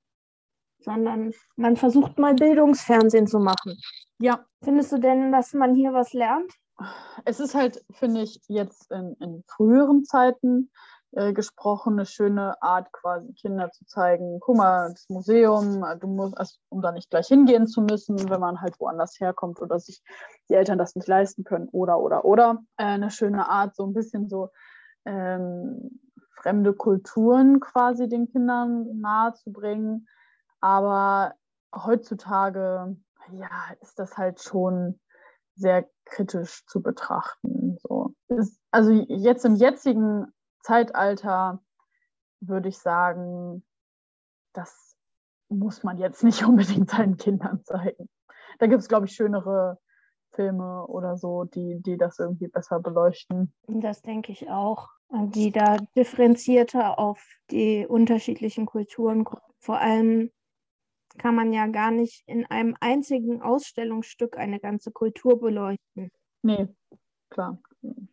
sondern 0.82 1.32
man 1.56 1.76
versucht 1.76 2.18
mal 2.18 2.34
Bildungsfernsehen 2.34 3.26
zu 3.26 3.38
machen. 3.38 3.76
Ja, 4.18 4.44
Findest 4.62 4.92
du 4.92 4.98
denn, 4.98 5.32
dass 5.32 5.54
man 5.54 5.74
hier 5.74 5.92
was 5.92 6.12
lernt? 6.12 6.52
es 7.26 7.40
ist 7.40 7.54
halt, 7.54 7.84
finde 7.92 8.22
ich, 8.22 8.40
jetzt 8.48 8.90
in, 8.90 9.14
in 9.20 9.44
früheren 9.46 10.04
Zeiten 10.04 10.70
äh, 11.12 11.32
gesprochen, 11.32 11.94
eine 11.94 12.06
schöne 12.06 12.60
Art, 12.62 12.90
quasi 12.92 13.32
Kinder 13.34 13.70
zu 13.70 13.84
zeigen, 13.84 14.40
guck 14.40 14.56
mal, 14.56 14.90
das 14.90 15.08
Museum, 15.08 15.84
du 16.00 16.06
musst, 16.06 16.38
also, 16.38 16.56
um 16.70 16.80
da 16.80 16.92
nicht 16.92 17.10
gleich 17.10 17.28
hingehen 17.28 17.66
zu 17.66 17.82
müssen, 17.82 18.30
wenn 18.30 18.40
man 18.40 18.60
halt 18.62 18.80
woanders 18.80 19.20
herkommt 19.20 19.60
oder 19.60 19.78
sich 19.78 20.02
die 20.48 20.54
Eltern 20.54 20.78
das 20.78 20.94
nicht 20.94 21.08
leisten 21.08 21.44
können 21.44 21.68
oder, 21.68 21.98
oder, 21.98 22.24
oder. 22.24 22.62
Äh, 22.76 22.84
eine 22.84 23.10
schöne 23.10 23.48
Art, 23.48 23.76
so 23.76 23.84
ein 23.84 23.92
bisschen 23.92 24.28
so 24.28 24.48
ähm, 25.04 26.00
fremde 26.34 26.72
Kulturen 26.72 27.60
quasi 27.60 28.08
den 28.08 28.30
Kindern 28.30 29.00
nahezubringen. 29.00 30.06
Aber 30.60 31.34
heutzutage, 31.74 32.96
ja, 33.32 33.74
ist 33.80 33.98
das 33.98 34.16
halt 34.16 34.40
schon 34.40 35.00
sehr 35.54 35.88
kritisch 36.04 36.64
zu 36.66 36.82
betrachten. 36.82 37.76
So. 37.80 38.14
Ist, 38.28 38.60
also 38.70 38.90
jetzt 38.90 39.44
im 39.44 39.56
jetzigen 39.56 40.26
Zeitalter 40.62 41.62
würde 42.40 42.68
ich 42.68 42.78
sagen, 42.78 43.62
das 44.52 44.96
muss 45.48 45.82
man 45.82 45.98
jetzt 45.98 46.24
nicht 46.24 46.44
unbedingt 46.46 46.90
seinen 46.90 47.16
Kindern 47.16 47.62
zeigen. 47.64 48.08
Da 48.58 48.66
gibt 48.66 48.80
es, 48.82 48.88
glaube 48.88 49.06
ich, 49.06 49.12
schönere 49.12 49.78
Filme 50.32 50.86
oder 50.86 51.16
so, 51.16 51.44
die, 51.44 51.80
die 51.80 51.96
das 51.96 52.18
irgendwie 52.18 52.48
besser 52.48 52.80
beleuchten. 52.80 53.52
Das 53.66 54.02
denke 54.02 54.32
ich 54.32 54.48
auch. 54.48 54.88
Die 55.10 55.50
da 55.50 55.76
differenzierter 55.96 56.98
auf 56.98 57.20
die 57.50 57.84
unterschiedlichen 57.86 58.64
Kulturen. 58.66 59.24
Vor 59.58 59.78
allem 59.78 60.30
kann 61.20 61.34
man 61.34 61.52
ja 61.52 61.66
gar 61.66 61.90
nicht 61.90 62.22
in 62.26 62.46
einem 62.46 62.74
einzigen 62.80 63.42
Ausstellungsstück 63.42 64.38
eine 64.38 64.58
ganze 64.58 64.90
Kultur 64.90 65.38
beleuchten. 65.38 66.10
Nee, 66.42 66.66
klar. 67.28 67.58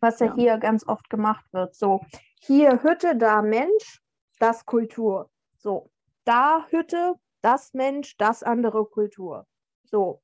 was 0.00 0.20
ja, 0.20 0.26
Ja. 0.26 0.34
hier 0.34 0.58
ganz 0.58 0.86
oft 0.86 1.08
gemacht 1.08 1.46
wird. 1.52 1.74
So, 1.74 2.02
hier 2.40 2.82
Hütte, 2.82 3.16
da 3.16 3.40
Mensch, 3.40 4.02
das 4.38 4.66
Kultur. 4.66 5.30
So, 5.56 5.90
da 6.24 6.66
Hütte, 6.68 7.14
das 7.40 7.72
Mensch, 7.72 8.16
das 8.18 8.42
andere 8.42 8.84
Kultur. 8.84 9.46
So, 9.84 10.20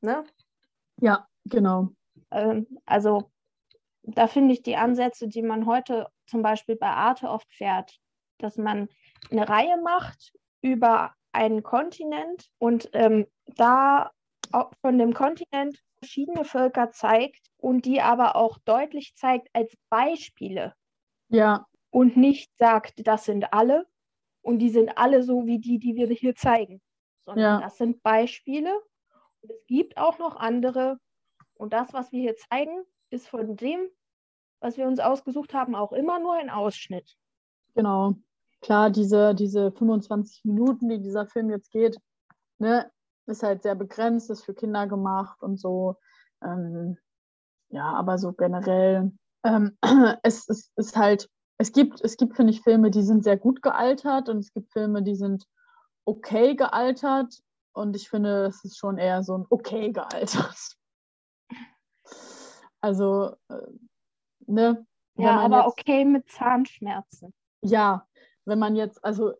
ne? 0.00 0.24
Ja, 1.00 1.26
genau. 1.44 1.90
Ähm, 2.30 2.66
also, 2.84 3.32
da 4.04 4.28
finde 4.28 4.54
ich 4.54 4.62
die 4.62 4.76
Ansätze, 4.76 5.26
die 5.26 5.42
man 5.42 5.66
heute 5.66 6.06
zum 6.28 6.42
Beispiel 6.42 6.76
bei 6.76 6.88
Arte 6.90 7.28
oft 7.28 7.52
fährt, 7.52 7.98
dass 8.38 8.56
man 8.56 8.88
eine 9.30 9.48
Reihe 9.48 9.76
macht 9.82 10.32
über 10.62 11.12
einen 11.36 11.62
Kontinent 11.64 12.48
und 12.58 12.90
ähm, 12.94 13.26
da 13.56 14.12
von 14.80 14.98
dem 14.98 15.14
Kontinent 15.14 15.82
verschiedene 15.98 16.44
Völker 16.44 16.90
zeigt 16.92 17.48
und 17.58 17.84
die 17.84 18.00
aber 18.00 18.36
auch 18.36 18.58
deutlich 18.64 19.14
zeigt 19.16 19.48
als 19.54 19.74
Beispiele 19.90 20.74
Ja, 21.28 21.66
und 21.90 22.16
nicht 22.16 22.56
sagt, 22.58 23.06
das 23.06 23.24
sind 23.24 23.52
alle 23.52 23.86
und 24.42 24.58
die 24.60 24.70
sind 24.70 24.98
alle 24.98 25.22
so 25.22 25.46
wie 25.46 25.58
die, 25.60 25.78
die 25.78 25.96
wir 25.96 26.08
hier 26.08 26.34
zeigen, 26.36 26.82
sondern 27.20 27.42
Ja. 27.42 27.58
das 27.58 27.78
sind 27.78 28.02
Beispiele 28.02 28.74
und 29.42 29.52
es 29.52 29.66
gibt 29.66 29.98
auch 29.98 30.18
noch 30.18 30.36
andere 30.36 30.98
und 31.54 31.72
das, 31.74 31.92
was 31.94 32.12
wir 32.12 32.20
hier 32.20 32.36
zeigen, 32.36 32.84
ist 33.10 33.28
von 33.28 33.56
dem, 33.56 33.88
was 34.60 34.76
wir 34.78 34.86
uns 34.88 35.00
ausgesucht 35.00 35.54
haben, 35.54 35.74
auch 35.76 35.92
immer 35.92 36.20
nur 36.20 36.34
ein 36.34 36.50
Ausschnitt. 36.50 37.16
Genau. 37.76 38.16
Klar, 38.66 38.90
diese, 38.90 39.32
diese 39.32 39.70
25 39.70 40.44
Minuten, 40.44 40.88
die 40.88 41.00
dieser 41.00 41.24
Film 41.28 41.50
jetzt 41.50 41.70
geht, 41.70 42.00
ne, 42.58 42.90
ist 43.26 43.44
halt 43.44 43.62
sehr 43.62 43.76
begrenzt, 43.76 44.28
ist 44.28 44.44
für 44.44 44.54
Kinder 44.54 44.88
gemacht 44.88 45.40
und 45.40 45.60
so. 45.60 45.94
Ähm, 46.42 46.98
ja, 47.68 47.84
aber 47.92 48.18
so 48.18 48.32
generell, 48.32 49.12
ähm, 49.44 49.78
es, 50.24 50.48
es 50.48 50.72
ist 50.74 50.96
halt, 50.96 51.30
es 51.58 51.70
gibt, 51.70 52.00
es 52.00 52.16
gibt, 52.16 52.34
finde 52.34 52.52
ich, 52.52 52.62
Filme, 52.62 52.90
die 52.90 53.04
sind 53.04 53.22
sehr 53.22 53.36
gut 53.36 53.62
gealtert 53.62 54.28
und 54.28 54.38
es 54.38 54.52
gibt 54.52 54.72
Filme, 54.72 55.04
die 55.04 55.14
sind 55.14 55.46
okay 56.04 56.56
gealtert 56.56 57.38
und 57.72 57.94
ich 57.94 58.08
finde, 58.08 58.46
es 58.46 58.64
ist 58.64 58.78
schon 58.78 58.98
eher 58.98 59.22
so 59.22 59.38
ein 59.38 59.46
okay 59.48 59.92
gealtert. 59.92 60.56
Also, 62.80 63.36
äh, 63.48 63.62
ne? 64.46 64.86
Ja, 65.14 65.40
aber 65.40 65.66
okay 65.66 66.04
mit 66.04 66.28
Zahnschmerzen. 66.28 67.32
ja, 67.62 68.06
wenn 68.46 68.58
man 68.58 68.76
jetzt, 68.76 69.04
also 69.04 69.34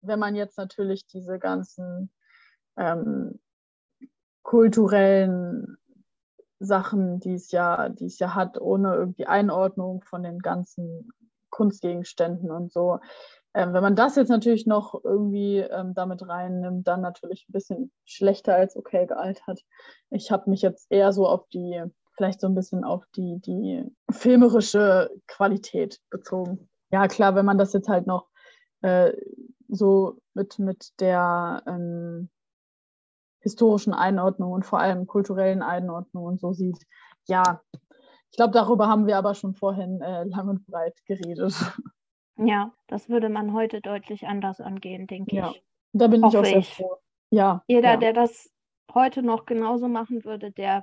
wenn 0.00 0.18
man 0.18 0.34
jetzt 0.34 0.56
natürlich 0.56 1.06
diese 1.06 1.38
ganzen 1.38 2.10
ähm, 2.76 3.38
kulturellen 4.42 5.76
Sachen, 6.58 7.20
die 7.20 7.34
es 7.34 7.50
ja, 7.50 7.88
die 7.88 8.06
es 8.06 8.18
ja 8.18 8.34
hat, 8.34 8.60
ohne 8.60 8.94
irgendwie 8.94 9.26
Einordnung 9.26 10.02
von 10.02 10.22
den 10.22 10.38
ganzen 10.38 11.12
Kunstgegenständen 11.50 12.50
und 12.50 12.72
so. 12.72 12.98
Ähm, 13.54 13.74
wenn 13.74 13.82
man 13.82 13.96
das 13.96 14.16
jetzt 14.16 14.30
natürlich 14.30 14.66
noch 14.66 15.04
irgendwie 15.04 15.58
ähm, 15.58 15.92
damit 15.94 16.26
reinnimmt, 16.26 16.88
dann 16.88 17.02
natürlich 17.02 17.46
ein 17.48 17.52
bisschen 17.52 17.92
schlechter 18.06 18.54
als 18.54 18.76
okay 18.76 19.06
gealtert. 19.06 19.60
Ich 20.10 20.30
habe 20.30 20.48
mich 20.48 20.62
jetzt 20.62 20.90
eher 20.90 21.12
so 21.12 21.28
auf 21.28 21.46
die, 21.48 21.82
vielleicht 22.16 22.40
so 22.40 22.46
ein 22.46 22.54
bisschen 22.54 22.84
auf 22.84 23.04
die, 23.14 23.40
die 23.40 23.84
filmerische 24.10 25.10
Qualität 25.26 26.00
bezogen. 26.08 26.70
Ja, 26.90 27.08
klar, 27.08 27.34
wenn 27.34 27.44
man 27.44 27.58
das 27.58 27.74
jetzt 27.74 27.88
halt 27.88 28.06
noch 28.06 28.31
äh, 28.82 29.12
so 29.68 30.18
mit, 30.34 30.58
mit 30.58 31.00
der 31.00 31.62
ähm, 31.66 32.28
historischen 33.40 33.92
Einordnung 33.94 34.52
und 34.52 34.64
vor 34.64 34.78
allem 34.78 35.06
kulturellen 35.06 35.62
Einordnung 35.62 36.24
und 36.24 36.40
so 36.40 36.52
sieht. 36.52 36.78
Ja, 37.26 37.62
ich 38.30 38.36
glaube, 38.36 38.52
darüber 38.52 38.88
haben 38.88 39.06
wir 39.06 39.18
aber 39.18 39.34
schon 39.34 39.54
vorhin 39.54 40.00
äh, 40.00 40.24
lang 40.24 40.48
und 40.48 40.66
breit 40.66 40.94
geredet. 41.06 41.54
Ja, 42.36 42.72
das 42.88 43.10
würde 43.10 43.28
man 43.28 43.52
heute 43.52 43.82
deutlich 43.82 44.26
anders 44.26 44.60
angehen, 44.60 45.06
denke 45.06 45.36
Ja. 45.36 45.50
ich. 45.50 45.62
Da 45.92 46.06
bin 46.08 46.20
ich 46.20 46.28
auch 46.28 46.32
Hoffe 46.38 46.46
sehr 46.46 46.58
ich. 46.58 46.74
froh. 46.74 46.96
Ja, 47.30 47.62
Jeder, 47.68 47.90
ja. 47.90 47.96
der 47.98 48.12
das 48.14 48.50
heute 48.94 49.22
noch 49.22 49.44
genauso 49.44 49.86
machen 49.86 50.24
würde, 50.24 50.50
der 50.50 50.82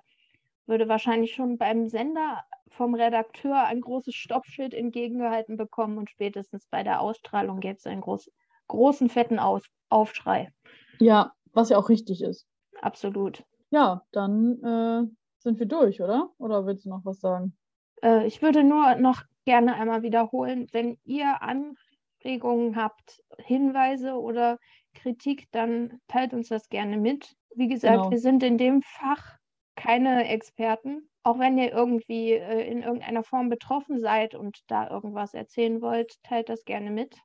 würde 0.69 0.87
wahrscheinlich 0.87 1.33
schon 1.33 1.57
beim 1.57 1.89
Sender 1.89 2.43
vom 2.69 2.93
Redakteur 2.95 3.65
ein 3.65 3.81
großes 3.81 4.15
Stoppschild 4.15 4.73
entgegengehalten 4.73 5.57
bekommen 5.57 5.97
und 5.97 6.09
spätestens 6.09 6.67
bei 6.67 6.83
der 6.83 7.01
Ausstrahlung 7.01 7.59
gäbe 7.59 7.75
es 7.75 7.87
einen 7.87 8.01
groß, 8.01 8.31
großen, 8.67 9.09
fetten 9.09 9.39
Aus 9.39 9.63
Aufschrei. 9.89 10.53
Ja, 10.99 11.33
was 11.51 11.69
ja 11.69 11.77
auch 11.77 11.89
richtig 11.89 12.21
ist. 12.21 12.47
Absolut. 12.81 13.43
Ja, 13.71 14.03
dann 14.11 14.63
äh, 14.63 15.03
sind 15.39 15.59
wir 15.59 15.65
durch, 15.65 16.01
oder? 16.01 16.29
Oder 16.37 16.65
willst 16.65 16.85
du 16.85 16.89
noch 16.89 17.03
was 17.05 17.19
sagen? 17.19 17.57
Äh, 18.03 18.27
ich 18.27 18.41
würde 18.41 18.63
nur 18.63 18.95
noch 18.95 19.23
gerne 19.45 19.75
einmal 19.75 20.03
wiederholen, 20.03 20.67
wenn 20.71 20.99
ihr 21.03 21.41
Anregungen 21.41 22.75
habt, 22.75 23.21
Hinweise 23.39 24.13
oder 24.13 24.59
Kritik, 24.93 25.47
dann 25.51 25.99
teilt 26.07 26.33
uns 26.33 26.49
das 26.49 26.69
gerne 26.69 26.97
mit. 26.97 27.35
Wie 27.55 27.67
gesagt, 27.67 27.95
Genau. 27.95 28.11
wir 28.11 28.19
sind 28.19 28.43
in 28.43 28.57
dem 28.57 28.81
Fach 28.83 29.38
keine 29.79 30.27
Experten. 30.27 31.09
Auch 31.23 31.39
wenn 31.39 31.57
ihr 31.57 31.71
irgendwie 31.71 32.33
äh, 32.33 32.69
in 32.69 32.83
irgendeiner 32.83 33.23
Form 33.23 33.49
betroffen 33.49 33.99
seid 33.99 34.35
und 34.35 34.59
da 34.67 34.89
irgendwas 34.89 35.33
erzählen 35.33 35.81
wollt, 35.81 36.21
teilt 36.23 36.49
das 36.49 36.65
gerne 36.65 36.91
mit. 36.91 37.17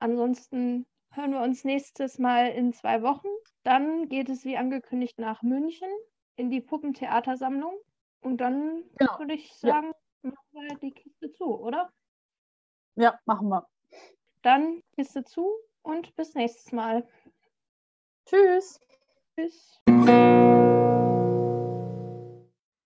Ansonsten 0.00 0.86
hören 1.12 1.32
wir 1.32 1.40
uns 1.40 1.64
nächstes 1.64 2.18
Mal 2.18 2.48
in 2.48 2.72
zwei 2.72 3.02
Wochen. 3.02 3.28
Dann 3.62 4.08
geht 4.08 4.28
es 4.28 4.44
wie 4.44 4.56
angekündigt 4.56 5.18
nach 5.18 5.42
München 5.42 5.88
in 6.36 6.50
die 6.50 6.60
Puppentheatersammlung. 6.60 7.74
Und 8.20 8.38
dann 8.38 8.84
Genau. 8.98 9.18
würde 9.18 9.34
ich 9.34 9.48
Ja. 9.62 9.74
sagen, 9.74 9.92
machen 10.22 10.36
wir 10.52 10.76
die 10.78 10.92
Kiste 10.92 11.30
zu, 11.32 11.60
oder? 11.60 11.90
Ja, 12.96 13.18
machen 13.24 13.48
wir. 13.48 13.66
Dann 14.42 14.80
Kiste 14.96 15.24
zu 15.24 15.48
und 15.82 16.14
bis 16.16 16.34
nächstes 16.34 16.72
Mal. 16.72 17.06
Tschüss. 18.26 18.80
Tschüss. 19.36 19.80